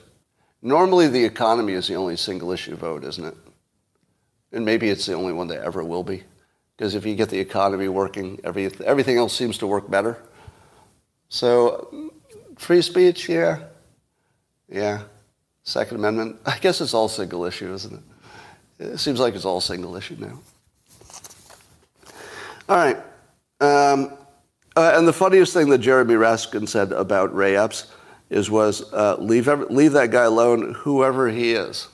Normally, 0.63 1.09
the 1.09 1.25
economy 1.25 1.73
is 1.73 1.89
the 1.89 1.95
only 1.95 2.17
single 2.17 2.53
issue 2.53 2.77
vote, 2.77 3.05
isn't 3.05 3.25
it? 3.25 3.37
And 4.53 4.65
maybe 4.65 4.89
it's 4.89 5.07
the 5.07 5.15
only 5.15 5.33
one 5.33 5.49
that 5.49 5.63
ever 5.63 5.83
will 5.83 6.05
be. 6.05 6.23
Because 6.77 6.95
if 6.95 7.05
you 7.05 7.15
get 7.15 7.31
the 7.31 7.39
economy 7.39 7.89
working, 7.89 8.41
every, 8.45 8.71
everything 8.85 9.17
else 9.17 9.35
seems 9.35 9.59
to 9.59 9.67
work 9.67 9.91
better. 9.91 10.19
So, 11.29 12.11
free 12.57 12.83
speech, 12.83 13.29
yeah. 13.29 13.65
Yeah. 14.69 15.03
Second 15.65 15.99
Amendment, 15.99 16.41
I 16.47 16.59
guess 16.59 16.81
it's 16.81 16.95
all 16.95 17.09
single 17.09 17.45
issue, 17.45 17.73
isn't 17.73 17.95
it? 17.95 18.14
It 18.79 18.99
seems 18.99 19.21
like 19.21 19.35
it's 19.35 19.45
all 19.45 19.61
single 19.61 19.97
issue 19.97 20.17
now. 20.19 20.39
All 22.69 22.77
right. 22.77 22.97
Um, 23.61 24.13
uh, 24.77 24.95
and 24.97 25.07
the 25.07 25.13
funniest 25.13 25.53
thing 25.53 25.69
that 25.71 25.79
Jeremy 25.79 26.15
Raskin 26.15 26.69
said 26.69 26.93
about 26.93 27.35
Ray 27.35 27.57
Epps 27.57 27.87
is 28.31 28.51
was 28.51 28.93
uh, 28.93 29.17
leave, 29.19 29.47
leave 29.71 29.93
that 29.93 30.11
guy 30.11 30.25
alone, 30.25 30.75
whoever 30.75 31.29
he 31.31 31.53
is. 31.53 31.89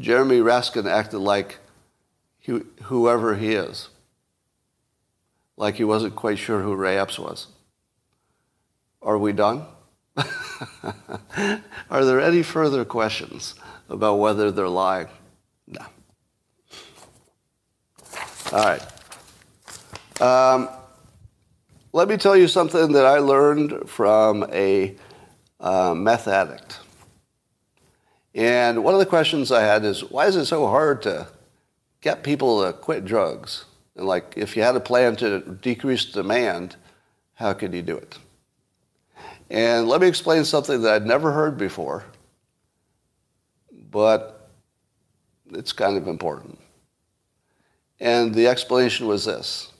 Jeremy 0.00 0.40
Raskin 0.40 0.90
acted 0.90 1.20
like 1.20 1.58
he, 2.40 2.60
whoever 2.82 3.36
he 3.36 3.52
is, 3.52 3.90
like 5.56 5.76
he 5.76 5.84
wasn't 5.84 6.16
quite 6.16 6.38
sure 6.38 6.60
who 6.62 6.74
Ray 6.74 6.98
Epps 6.98 7.18
was. 7.18 7.46
Are 9.00 9.18
we 9.18 9.32
done? 9.32 9.66
Are 11.90 12.04
there 12.04 12.20
any 12.20 12.42
further 12.42 12.84
questions 12.84 13.54
about 13.88 14.16
whether 14.16 14.50
they're 14.50 14.68
lying? 14.68 15.08
No. 15.66 15.84
All 18.52 18.64
right. 18.64 18.82
Um, 20.20 20.68
let 21.92 22.08
me 22.08 22.16
tell 22.16 22.36
you 22.36 22.48
something 22.48 22.92
that 22.92 23.06
I 23.06 23.18
learned 23.18 23.88
from 23.88 24.44
a 24.52 24.96
uh, 25.60 25.94
meth 25.94 26.28
addict. 26.28 26.80
And 28.34 28.82
one 28.82 28.94
of 28.94 29.00
the 29.00 29.06
questions 29.06 29.52
I 29.52 29.62
had 29.62 29.84
is, 29.84 30.02
why 30.02 30.26
is 30.26 30.36
it 30.36 30.46
so 30.46 30.66
hard 30.66 31.02
to 31.02 31.28
get 32.00 32.24
people 32.24 32.64
to 32.64 32.72
quit 32.72 33.04
drugs? 33.04 33.64
And 33.96 34.06
like, 34.06 34.34
if 34.36 34.56
you 34.56 34.62
had 34.62 34.74
a 34.74 34.80
plan 34.80 35.14
to 35.16 35.40
decrease 35.40 36.04
demand, 36.06 36.76
how 37.34 37.52
could 37.52 37.72
you 37.72 37.82
do 37.82 37.96
it? 37.96 38.18
And 39.50 39.86
let 39.86 40.00
me 40.00 40.08
explain 40.08 40.44
something 40.44 40.82
that 40.82 40.94
I'd 40.94 41.06
never 41.06 41.30
heard 41.32 41.56
before, 41.56 42.04
but 43.90 44.33
it's 45.52 45.72
kind 45.72 45.96
of 45.96 46.06
important. 46.06 46.58
And 48.00 48.34
the 48.34 48.46
explanation 48.48 49.06
was 49.06 49.24
this 49.24 49.70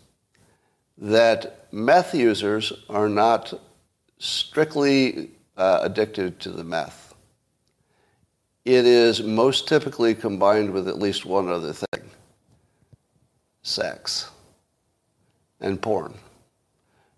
that 0.96 1.66
meth 1.72 2.14
users 2.14 2.72
are 2.88 3.08
not 3.08 3.52
strictly 4.18 5.30
uh, 5.56 5.80
addicted 5.82 6.38
to 6.40 6.50
the 6.50 6.62
meth. 6.62 7.14
It 8.64 8.86
is 8.86 9.22
most 9.22 9.68
typically 9.68 10.14
combined 10.14 10.70
with 10.70 10.88
at 10.88 10.98
least 10.98 11.26
one 11.26 11.48
other 11.48 11.72
thing 11.72 12.10
sex 13.62 14.30
and 15.60 15.80
porn. 15.80 16.14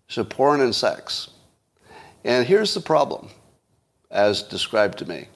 So, 0.07 0.23
porn 0.23 0.61
and 0.61 0.73
sex. 0.73 1.29
And 2.23 2.47
here's 2.47 2.73
the 2.73 2.81
problem, 2.81 3.29
as 4.09 4.41
described 4.41 4.97
to 4.99 5.05
me 5.05 5.27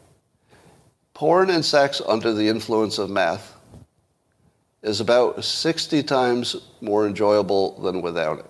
porn 1.21 1.51
and 1.51 1.63
sex 1.63 2.01
under 2.07 2.33
the 2.33 2.49
influence 2.49 2.97
of 2.97 3.07
meth 3.07 3.55
is 4.81 4.99
about 4.99 5.43
60 5.43 6.01
times 6.01 6.55
more 6.81 7.05
enjoyable 7.05 7.79
than 7.79 8.01
without 8.01 8.39
it. 8.39 8.45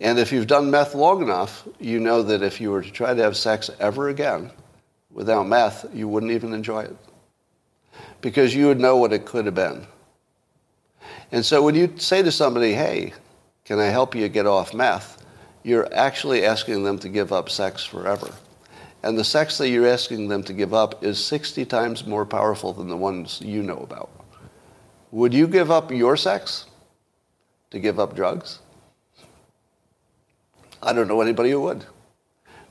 And 0.00 0.20
if 0.20 0.30
you've 0.30 0.46
done 0.46 0.70
meth 0.70 0.94
long 0.94 1.20
enough, 1.20 1.66
you 1.80 1.98
know 1.98 2.22
that 2.22 2.44
if 2.44 2.60
you 2.60 2.70
were 2.70 2.80
to 2.80 2.90
try 2.92 3.12
to 3.12 3.20
have 3.20 3.36
sex 3.36 3.72
ever 3.80 4.08
again 4.08 4.52
without 5.10 5.48
meth, 5.48 5.84
you 5.92 6.06
wouldn't 6.06 6.30
even 6.30 6.52
enjoy 6.52 6.82
it. 6.82 6.96
Because 8.20 8.54
you 8.54 8.68
would 8.68 8.78
know 8.78 8.96
what 8.96 9.12
it 9.12 9.26
could 9.26 9.46
have 9.46 9.56
been. 9.56 9.84
And 11.32 11.44
so 11.44 11.60
when 11.60 11.74
you 11.74 11.92
say 11.96 12.22
to 12.22 12.30
somebody, 12.30 12.72
hey, 12.72 13.14
can 13.64 13.80
I 13.80 13.86
help 13.86 14.14
you 14.14 14.28
get 14.28 14.46
off 14.46 14.74
meth? 14.74 15.26
You're 15.64 15.92
actually 15.92 16.46
asking 16.46 16.84
them 16.84 17.00
to 17.00 17.08
give 17.08 17.32
up 17.32 17.50
sex 17.50 17.84
forever. 17.84 18.32
And 19.02 19.18
the 19.18 19.24
sex 19.24 19.58
that 19.58 19.68
you're 19.68 19.88
asking 19.88 20.28
them 20.28 20.44
to 20.44 20.52
give 20.52 20.72
up 20.72 21.02
is 21.02 21.22
60 21.24 21.64
times 21.64 22.06
more 22.06 22.24
powerful 22.24 22.72
than 22.72 22.88
the 22.88 22.96
ones 22.96 23.40
you 23.44 23.62
know 23.62 23.78
about. 23.78 24.10
Would 25.10 25.34
you 25.34 25.46
give 25.48 25.70
up 25.70 25.90
your 25.90 26.16
sex 26.16 26.66
to 27.70 27.80
give 27.80 27.98
up 27.98 28.14
drugs? 28.14 28.60
I 30.82 30.92
don't 30.92 31.08
know 31.08 31.20
anybody 31.20 31.50
who 31.50 31.60
would. 31.62 31.84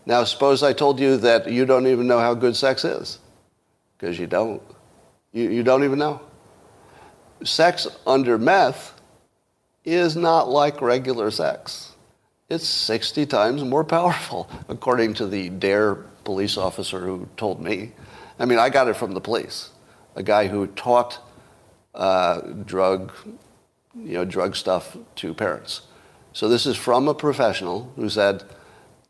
Now, 0.06 0.24
suppose 0.24 0.64
I 0.64 0.74
told 0.74 1.00
you 1.00 1.18
that 1.18 1.52
you 1.52 1.66
don't 1.66 1.88
even 1.88 2.08
know 2.08 2.20
how 2.20 2.34
good 2.34 2.56
sex 2.56 2.84
is, 2.84 3.20
because 3.98 4.18
you 4.18 4.26
don't. 4.26 4.62
You, 5.32 5.50
you 5.50 5.64
don't 5.64 5.84
even 5.84 6.00
know. 6.00 6.22
Sex 7.44 7.88
under 8.08 8.38
meth 8.38 9.00
is 9.86 10.16
not 10.16 10.50
like 10.50 10.82
regular 10.82 11.30
sex. 11.30 11.94
It's 12.50 12.68
60 12.68 13.28
times 13.28 13.64
more 13.64 13.84
powerful, 13.84 14.50
according 14.68 15.14
to 15.16 15.28
the 15.28 15.50
DARE 15.50 16.06
police 16.24 16.58
officer 16.58 17.00
who 17.02 17.28
told 17.38 17.62
me. 17.62 17.92
I 18.40 18.46
mean, 18.46 18.60
I 18.60 18.70
got 18.70 18.88
it 18.88 18.96
from 18.96 19.14
the 19.14 19.22
police, 19.22 19.70
a 20.16 20.24
guy 20.24 20.48
who 20.48 20.68
taught 20.68 21.20
uh, 21.94 22.42
drug, 22.42 23.12
you 23.96 24.14
know, 24.14 24.26
drug 24.26 24.56
stuff 24.56 24.98
to 25.16 25.34
parents. 25.34 25.82
So 26.34 26.48
this 26.48 26.66
is 26.66 26.78
from 26.78 27.08
a 27.08 27.14
professional 27.14 27.92
who 27.96 28.10
said 28.10 28.44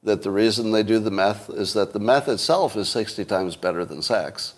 that 0.03 0.23
the 0.23 0.31
reason 0.31 0.71
they 0.71 0.83
do 0.83 0.99
the 0.99 1.11
meth 1.11 1.49
is 1.49 1.73
that 1.73 1.93
the 1.93 1.99
meth 1.99 2.27
itself 2.27 2.75
is 2.75 2.89
60 2.89 3.23
times 3.25 3.55
better 3.55 3.85
than 3.85 4.01
sex. 4.01 4.55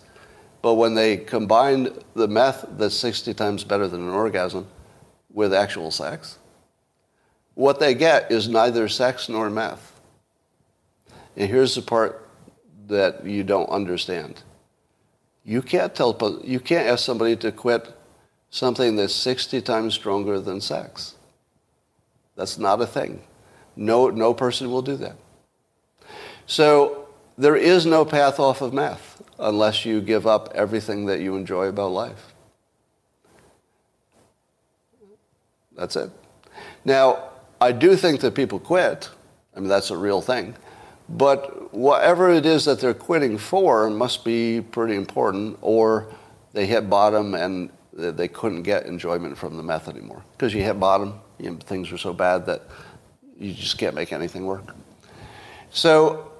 But 0.62 0.74
when 0.74 0.94
they 0.94 1.18
combine 1.18 1.90
the 2.14 2.28
meth 2.28 2.64
that's 2.78 2.94
60 2.94 3.34
times 3.34 3.64
better 3.64 3.86
than 3.86 4.00
an 4.00 4.14
orgasm 4.14 4.66
with 5.30 5.52
actual 5.52 5.90
sex, 5.90 6.38
what 7.54 7.78
they 7.80 7.94
get 7.94 8.32
is 8.32 8.48
neither 8.48 8.88
sex 8.88 9.28
nor 9.28 9.50
meth. 9.50 10.00
And 11.36 11.50
here's 11.50 11.74
the 11.74 11.82
part 11.82 12.23
that 12.86 13.24
you 13.24 13.44
don't 13.44 13.68
understand. 13.68 14.42
You 15.44 15.62
can't 15.62 15.94
tell 15.94 16.40
you 16.42 16.60
can't 16.60 16.88
ask 16.88 17.04
somebody 17.04 17.36
to 17.36 17.52
quit 17.52 17.94
something 18.50 18.96
that's 18.96 19.14
60 19.14 19.60
times 19.62 19.94
stronger 19.94 20.40
than 20.40 20.60
sex. 20.60 21.14
That's 22.36 22.58
not 22.58 22.80
a 22.80 22.86
thing. 22.86 23.22
No, 23.76 24.08
no 24.10 24.32
person 24.34 24.70
will 24.70 24.82
do 24.82 24.96
that. 24.96 25.16
So 26.46 27.08
there 27.36 27.56
is 27.56 27.86
no 27.86 28.04
path 28.04 28.38
off 28.38 28.60
of 28.60 28.72
meth 28.72 29.22
unless 29.38 29.84
you 29.84 30.00
give 30.00 30.26
up 30.26 30.52
everything 30.54 31.06
that 31.06 31.20
you 31.20 31.36
enjoy 31.36 31.66
about 31.66 31.90
life. 31.90 32.32
That's 35.76 35.96
it. 35.96 36.10
Now, 36.84 37.30
I 37.60 37.72
do 37.72 37.96
think 37.96 38.20
that 38.20 38.34
people 38.34 38.60
quit. 38.60 39.10
I 39.56 39.60
mean, 39.60 39.68
that's 39.68 39.90
a 39.90 39.96
real 39.96 40.20
thing. 40.20 40.54
But 41.08 41.74
whatever 41.74 42.30
it 42.30 42.46
is 42.46 42.64
that 42.64 42.80
they're 42.80 42.94
quitting 42.94 43.36
for 43.36 43.90
must 43.90 44.24
be 44.24 44.60
pretty 44.60 44.94
important, 44.94 45.58
or 45.60 46.08
they 46.52 46.66
hit 46.66 46.88
bottom 46.88 47.34
and 47.34 47.70
they 47.92 48.28
couldn't 48.28 48.62
get 48.62 48.86
enjoyment 48.86 49.36
from 49.36 49.56
the 49.56 49.62
meth 49.62 49.88
anymore 49.88 50.24
because 50.32 50.54
you 50.54 50.62
hit 50.62 50.80
bottom. 50.80 51.20
You 51.38 51.50
know, 51.50 51.56
things 51.56 51.90
were 51.90 51.98
so 51.98 52.12
bad 52.12 52.46
that 52.46 52.62
you 53.38 53.52
just 53.52 53.78
can't 53.78 53.94
make 53.94 54.12
anything 54.12 54.46
work. 54.46 54.74
So 55.70 56.32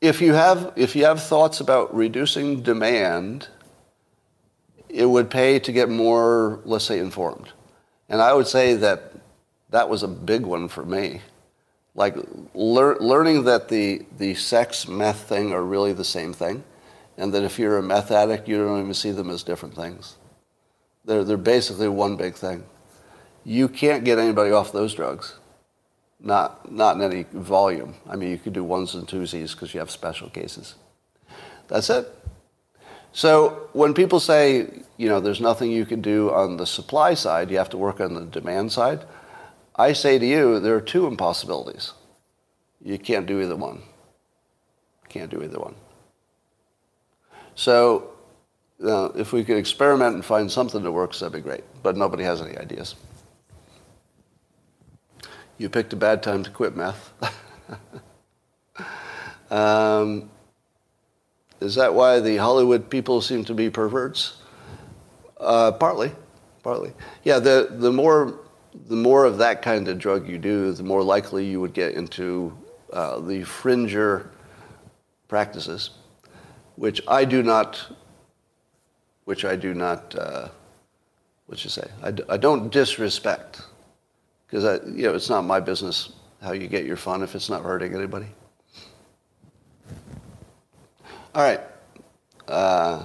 if 0.00 0.20
you 0.20 0.34
have 0.34 0.72
if 0.76 0.94
you 0.94 1.04
have 1.06 1.22
thoughts 1.22 1.60
about 1.60 1.94
reducing 1.94 2.62
demand, 2.62 3.48
it 4.88 5.06
would 5.06 5.30
pay 5.30 5.58
to 5.58 5.72
get 5.72 5.88
more, 5.88 6.60
let's 6.64 6.84
say, 6.84 6.98
informed. 6.98 7.52
And 8.08 8.20
I 8.20 8.34
would 8.34 8.46
say 8.46 8.74
that 8.74 9.12
that 9.70 9.88
was 9.88 10.02
a 10.02 10.08
big 10.08 10.42
one 10.42 10.68
for 10.68 10.84
me. 10.84 11.20
Like 11.94 12.16
lear- 12.54 12.98
learning 12.98 13.44
that 13.44 13.68
the 13.68 14.04
the 14.18 14.34
sex 14.34 14.88
meth 14.88 15.28
thing 15.28 15.52
are 15.52 15.62
really 15.62 15.92
the 15.92 16.04
same 16.04 16.32
thing, 16.32 16.64
and 17.16 17.32
that 17.32 17.44
if 17.44 17.58
you're 17.58 17.78
a 17.78 17.82
meth 17.82 18.10
addict, 18.10 18.48
you 18.48 18.56
don't 18.58 18.80
even 18.80 18.94
see 18.94 19.12
them 19.12 19.30
as 19.30 19.42
different 19.42 19.74
things. 19.74 20.16
They're 21.04 21.24
they're 21.24 21.36
basically 21.36 21.88
one 21.88 22.16
big 22.16 22.34
thing. 22.34 22.64
You 23.44 23.68
can't 23.68 24.04
get 24.04 24.18
anybody 24.18 24.50
off 24.50 24.72
those 24.72 24.94
drugs 24.94 25.34
not, 26.24 26.72
not 26.72 26.96
in 26.96 27.02
any 27.02 27.26
volume. 27.32 27.94
I 28.08 28.16
mean, 28.16 28.30
you 28.30 28.38
could 28.38 28.54
do 28.54 28.64
ones 28.64 28.94
and 28.94 29.06
twosies 29.06 29.52
because 29.52 29.74
you 29.74 29.80
have 29.80 29.90
special 29.90 30.30
cases. 30.30 30.74
That's 31.68 31.90
it. 31.90 32.10
So 33.12 33.68
when 33.72 33.94
people 33.94 34.18
say, 34.18 34.82
you 34.96 35.08
know, 35.08 35.20
there's 35.20 35.40
nothing 35.40 35.70
you 35.70 35.86
can 35.86 36.00
do 36.00 36.32
on 36.32 36.56
the 36.56 36.66
supply 36.66 37.14
side, 37.14 37.50
you 37.50 37.58
have 37.58 37.70
to 37.70 37.78
work 37.78 38.00
on 38.00 38.14
the 38.14 38.24
demand 38.24 38.72
side, 38.72 39.04
I 39.76 39.92
say 39.92 40.18
to 40.18 40.26
you, 40.26 40.60
there 40.60 40.76
are 40.76 40.80
two 40.80 41.06
impossibilities. 41.06 41.92
You 42.82 42.98
can't 42.98 43.26
do 43.26 43.40
either 43.40 43.56
one. 43.56 43.82
Can't 45.08 45.30
do 45.30 45.42
either 45.42 45.58
one. 45.58 45.74
So 47.54 48.10
uh, 48.84 49.10
if 49.16 49.32
we 49.32 49.44
could 49.44 49.56
experiment 49.56 50.14
and 50.14 50.24
find 50.24 50.50
something 50.50 50.82
that 50.82 50.92
works, 50.92 51.20
that'd 51.20 51.32
be 51.32 51.40
great. 51.40 51.64
But 51.82 51.96
nobody 51.96 52.24
has 52.24 52.40
any 52.42 52.56
ideas. 52.56 52.94
You 55.58 55.68
picked 55.68 55.92
a 55.92 55.96
bad 55.96 56.22
time 56.22 56.42
to 56.42 56.50
quit 56.50 56.76
meth. 56.76 57.12
um, 59.50 60.30
is 61.60 61.76
that 61.76 61.94
why 61.94 62.20
the 62.20 62.36
Hollywood 62.36 62.90
people 62.90 63.20
seem 63.20 63.44
to 63.44 63.54
be 63.54 63.70
perverts? 63.70 64.38
Uh, 65.38 65.72
partly, 65.72 66.12
partly. 66.62 66.92
Yeah, 67.22 67.38
the, 67.38 67.68
the, 67.70 67.92
more, 67.92 68.34
the 68.74 68.96
more 68.96 69.24
of 69.24 69.38
that 69.38 69.62
kind 69.62 69.88
of 69.88 69.98
drug 69.98 70.28
you 70.28 70.38
do, 70.38 70.72
the 70.72 70.82
more 70.82 71.02
likely 71.02 71.44
you 71.44 71.60
would 71.60 71.72
get 71.72 71.94
into 71.94 72.56
uh, 72.92 73.20
the 73.20 73.42
fringer 73.44 74.30
practices, 75.28 75.90
which 76.76 77.00
I 77.08 77.24
do 77.24 77.42
not, 77.42 77.80
which 79.24 79.44
I 79.44 79.56
do 79.56 79.74
not, 79.74 80.14
uh, 80.16 80.48
what 81.46 81.62
you 81.64 81.70
say, 81.70 81.88
I 82.02 82.10
d- 82.10 82.24
I 82.28 82.36
don't 82.36 82.70
disrespect 82.70 83.62
because 84.46 84.64
you 84.86 85.04
know 85.04 85.14
it's 85.14 85.30
not 85.30 85.42
my 85.42 85.60
business 85.60 86.12
how 86.42 86.52
you 86.52 86.68
get 86.68 86.84
your 86.84 86.96
fun 86.96 87.22
if 87.22 87.34
it's 87.34 87.48
not 87.48 87.62
hurting 87.62 87.94
anybody. 87.94 88.26
All 91.34 91.42
right. 91.42 91.60
Uh, 92.46 93.04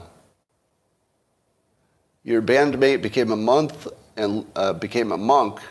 your 2.23 2.41
bandmate 2.41 3.01
became 3.01 3.31
a 3.31 3.35
month 3.35 3.87
and 4.19 4.45
uh, 4.55 4.73
became 4.73 5.13
a 5.13 5.17
monk 5.17 5.61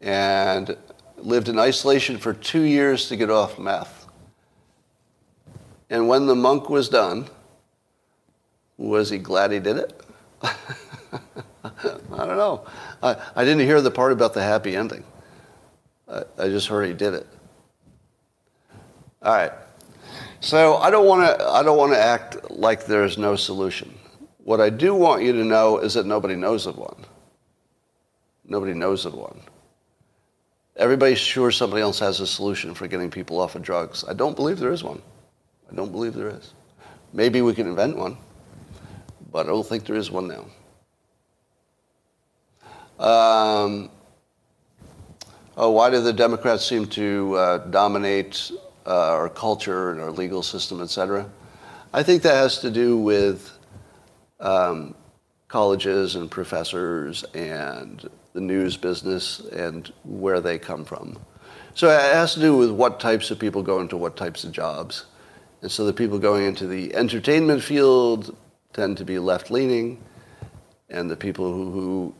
and 0.00 0.76
lived 1.18 1.48
in 1.48 1.58
isolation 1.58 2.16
for 2.16 2.32
two 2.32 2.62
years 2.62 3.08
to 3.08 3.16
get 3.16 3.28
off 3.28 3.58
meth. 3.58 4.06
And 5.90 6.08
when 6.08 6.26
the 6.26 6.36
monk 6.36 6.70
was 6.70 6.88
done, 6.88 7.28
was 8.76 9.10
he 9.10 9.18
glad 9.18 9.50
he 9.50 9.58
did 9.58 9.78
it? 9.78 10.00
I 10.42 12.24
don't 12.24 12.36
know. 12.36 12.64
I, 13.02 13.16
I 13.34 13.44
didn't 13.44 13.66
hear 13.66 13.80
the 13.80 13.90
part 13.90 14.12
about 14.12 14.32
the 14.32 14.42
happy 14.42 14.76
ending. 14.76 15.02
I, 16.08 16.22
I 16.38 16.48
just 16.48 16.68
heard 16.68 16.86
he 16.86 16.92
did 16.94 17.14
it. 17.14 17.26
All 19.22 19.34
right. 19.34 19.52
So 20.40 20.76
I 20.76 20.90
don't 20.90 21.06
want 21.06 21.26
to 21.26 21.46
I 21.48 21.62
don't 21.62 21.78
want 21.78 21.92
to 21.92 21.98
act 21.98 22.50
like 22.50 22.86
there's 22.86 23.18
no 23.18 23.34
solution. 23.34 23.92
What 24.44 24.60
I 24.60 24.70
do 24.70 24.94
want 24.94 25.22
you 25.22 25.32
to 25.32 25.42
know 25.42 25.78
is 25.78 25.94
that 25.94 26.06
nobody 26.06 26.36
knows 26.36 26.66
of 26.66 26.78
one. 26.78 27.04
Nobody 28.48 28.74
knows 28.74 29.04
of 29.06 29.14
one. 29.14 29.40
Everybody's 30.76 31.18
sure 31.18 31.50
somebody 31.50 31.82
else 31.82 31.98
has 31.98 32.20
a 32.20 32.26
solution 32.26 32.74
for 32.74 32.86
getting 32.86 33.10
people 33.10 33.40
off 33.40 33.54
of 33.54 33.62
drugs. 33.62 34.04
I 34.06 34.12
don't 34.12 34.36
believe 34.36 34.58
there 34.58 34.72
is 34.72 34.84
one. 34.84 35.00
I 35.70 35.74
don't 35.74 35.90
believe 35.90 36.14
there 36.14 36.28
is. 36.28 36.52
Maybe 37.12 37.40
we 37.42 37.54
can 37.54 37.66
invent 37.66 37.96
one, 37.96 38.18
but 39.32 39.46
I 39.46 39.48
don't 39.48 39.66
think 39.66 39.84
there 39.86 39.96
is 39.96 40.10
one 40.10 40.28
now. 40.28 40.44
Um, 42.98 43.90
oh, 45.56 45.70
why 45.70 45.90
do 45.90 46.00
the 46.00 46.12
Democrats 46.12 46.64
seem 46.64 46.86
to 46.88 47.34
uh, 47.34 47.58
dominate 47.58 48.50
uh, 48.86 49.12
our 49.12 49.28
culture 49.28 49.90
and 49.90 50.00
our 50.00 50.10
legal 50.10 50.42
system, 50.42 50.80
et 50.82 50.90
cetera? 50.90 51.28
I 51.92 52.02
think 52.02 52.22
that 52.22 52.34
has 52.34 52.58
to 52.60 52.70
do 52.70 52.98
with 52.98 53.50
um, 54.40 54.94
colleges 55.48 56.16
and 56.16 56.30
professors 56.30 57.24
and 57.34 58.08
the 58.36 58.42
news 58.42 58.76
business 58.76 59.40
and 59.40 59.90
where 60.04 60.40
they 60.42 60.58
come 60.58 60.84
from. 60.84 61.18
So 61.74 61.88
it 61.88 62.14
has 62.14 62.34
to 62.34 62.40
do 62.40 62.54
with 62.54 62.70
what 62.70 63.00
types 63.00 63.30
of 63.30 63.38
people 63.38 63.62
go 63.62 63.80
into 63.80 63.96
what 63.96 64.14
types 64.14 64.44
of 64.44 64.52
jobs. 64.52 65.06
And 65.62 65.70
so 65.70 65.86
the 65.86 65.92
people 65.94 66.18
going 66.18 66.44
into 66.44 66.66
the 66.66 66.94
entertainment 66.94 67.62
field 67.62 68.36
tend 68.74 68.98
to 68.98 69.06
be 69.06 69.18
left 69.18 69.50
leaning, 69.50 70.04
and 70.90 71.10
the 71.10 71.16
people 71.16 71.50
who, 71.50 71.70
who 71.70 72.14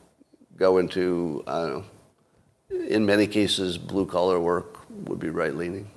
go 0.56 0.78
into, 0.78 1.44
know, 1.46 1.84
in 2.70 3.04
many 3.04 3.26
cases, 3.26 3.76
blue 3.76 4.06
collar 4.06 4.40
work 4.40 4.78
would 5.06 5.20
be 5.20 5.28
right 5.28 5.54
leaning. 5.54 5.90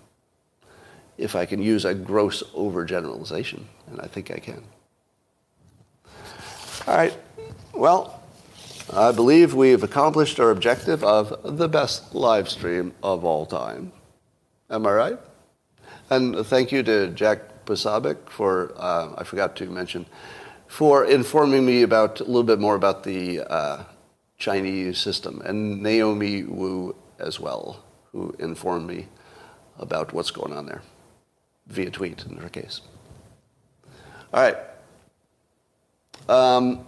If 1.18 1.34
I 1.34 1.46
can 1.46 1.62
use 1.62 1.86
a 1.86 1.94
gross 1.94 2.44
overgeneralization, 2.54 3.64
and 3.88 4.02
I 4.02 4.08
think 4.08 4.32
I 4.32 4.40
can. 4.40 4.64
All 6.86 6.98
right. 6.98 7.18
Well, 7.74 8.19
I 8.92 9.12
believe 9.12 9.54
we've 9.54 9.84
accomplished 9.84 10.40
our 10.40 10.50
objective 10.50 11.04
of 11.04 11.58
the 11.58 11.70
best 11.70 12.16
live 12.16 12.50
stream 12.50 12.94
of 13.04 13.24
all 13.24 13.46
time. 13.46 13.92
Am 14.68 14.88
I 14.88 14.92
right? 14.92 15.20
And 16.10 16.44
thank 16.48 16.72
you 16.72 16.82
to 16.84 17.10
Jack 17.10 17.66
Posobiec 17.66 18.18
for, 18.30 18.74
uh, 18.78 19.14
I 19.16 19.24
forgot 19.26 19.56
to 19.58 19.70
mention, 19.70 20.08
for 20.68 21.06
informing 21.06 21.68
me 21.68 21.84
about 21.84 22.20
a 22.20 22.24
little 22.24 22.44
bit 22.44 22.60
more 22.60 22.74
about 22.74 23.04
the 23.04 23.42
uh, 23.42 23.84
Chinese 24.40 24.98
system, 24.98 25.42
and 25.46 25.84
Naomi 25.84 26.44
Wu 26.44 26.96
as 27.20 27.40
well, 27.40 27.84
who 28.12 28.36
informed 28.40 28.88
me 28.88 29.08
about 29.78 30.14
what's 30.14 30.32
going 30.32 30.52
on 30.52 30.66
there 30.66 30.82
via 31.68 31.92
tweet 31.92 32.26
in 32.26 32.38
her 32.38 32.50
case. 32.50 32.82
All 34.34 34.42
right. 34.42 34.58
Um, 36.28 36.86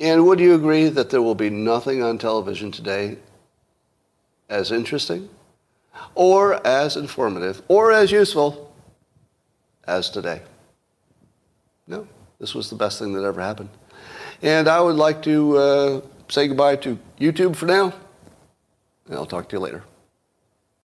and 0.00 0.26
would 0.26 0.40
you 0.40 0.54
agree 0.54 0.88
that 0.88 1.10
there 1.10 1.22
will 1.22 1.34
be 1.34 1.50
nothing 1.50 2.02
on 2.02 2.18
television 2.18 2.70
today 2.70 3.18
as 4.48 4.70
interesting, 4.70 5.28
or 6.14 6.66
as 6.66 6.96
informative, 6.96 7.62
or 7.68 7.92
as 7.92 8.10
useful 8.10 8.74
as 9.84 10.10
today? 10.10 10.42
No, 11.86 12.06
this 12.38 12.54
was 12.54 12.70
the 12.70 12.76
best 12.76 12.98
thing 12.98 13.12
that 13.14 13.24
ever 13.24 13.40
happened. 13.40 13.70
And 14.42 14.68
I 14.68 14.80
would 14.80 14.96
like 14.96 15.22
to 15.22 15.56
uh, 15.56 16.00
say 16.28 16.48
goodbye 16.48 16.76
to 16.76 16.98
YouTube 17.18 17.56
for 17.56 17.66
now. 17.66 17.92
And 19.06 19.16
I'll 19.16 19.26
talk 19.26 19.48
to 19.48 19.56
you 19.56 19.60
later. 19.60 19.84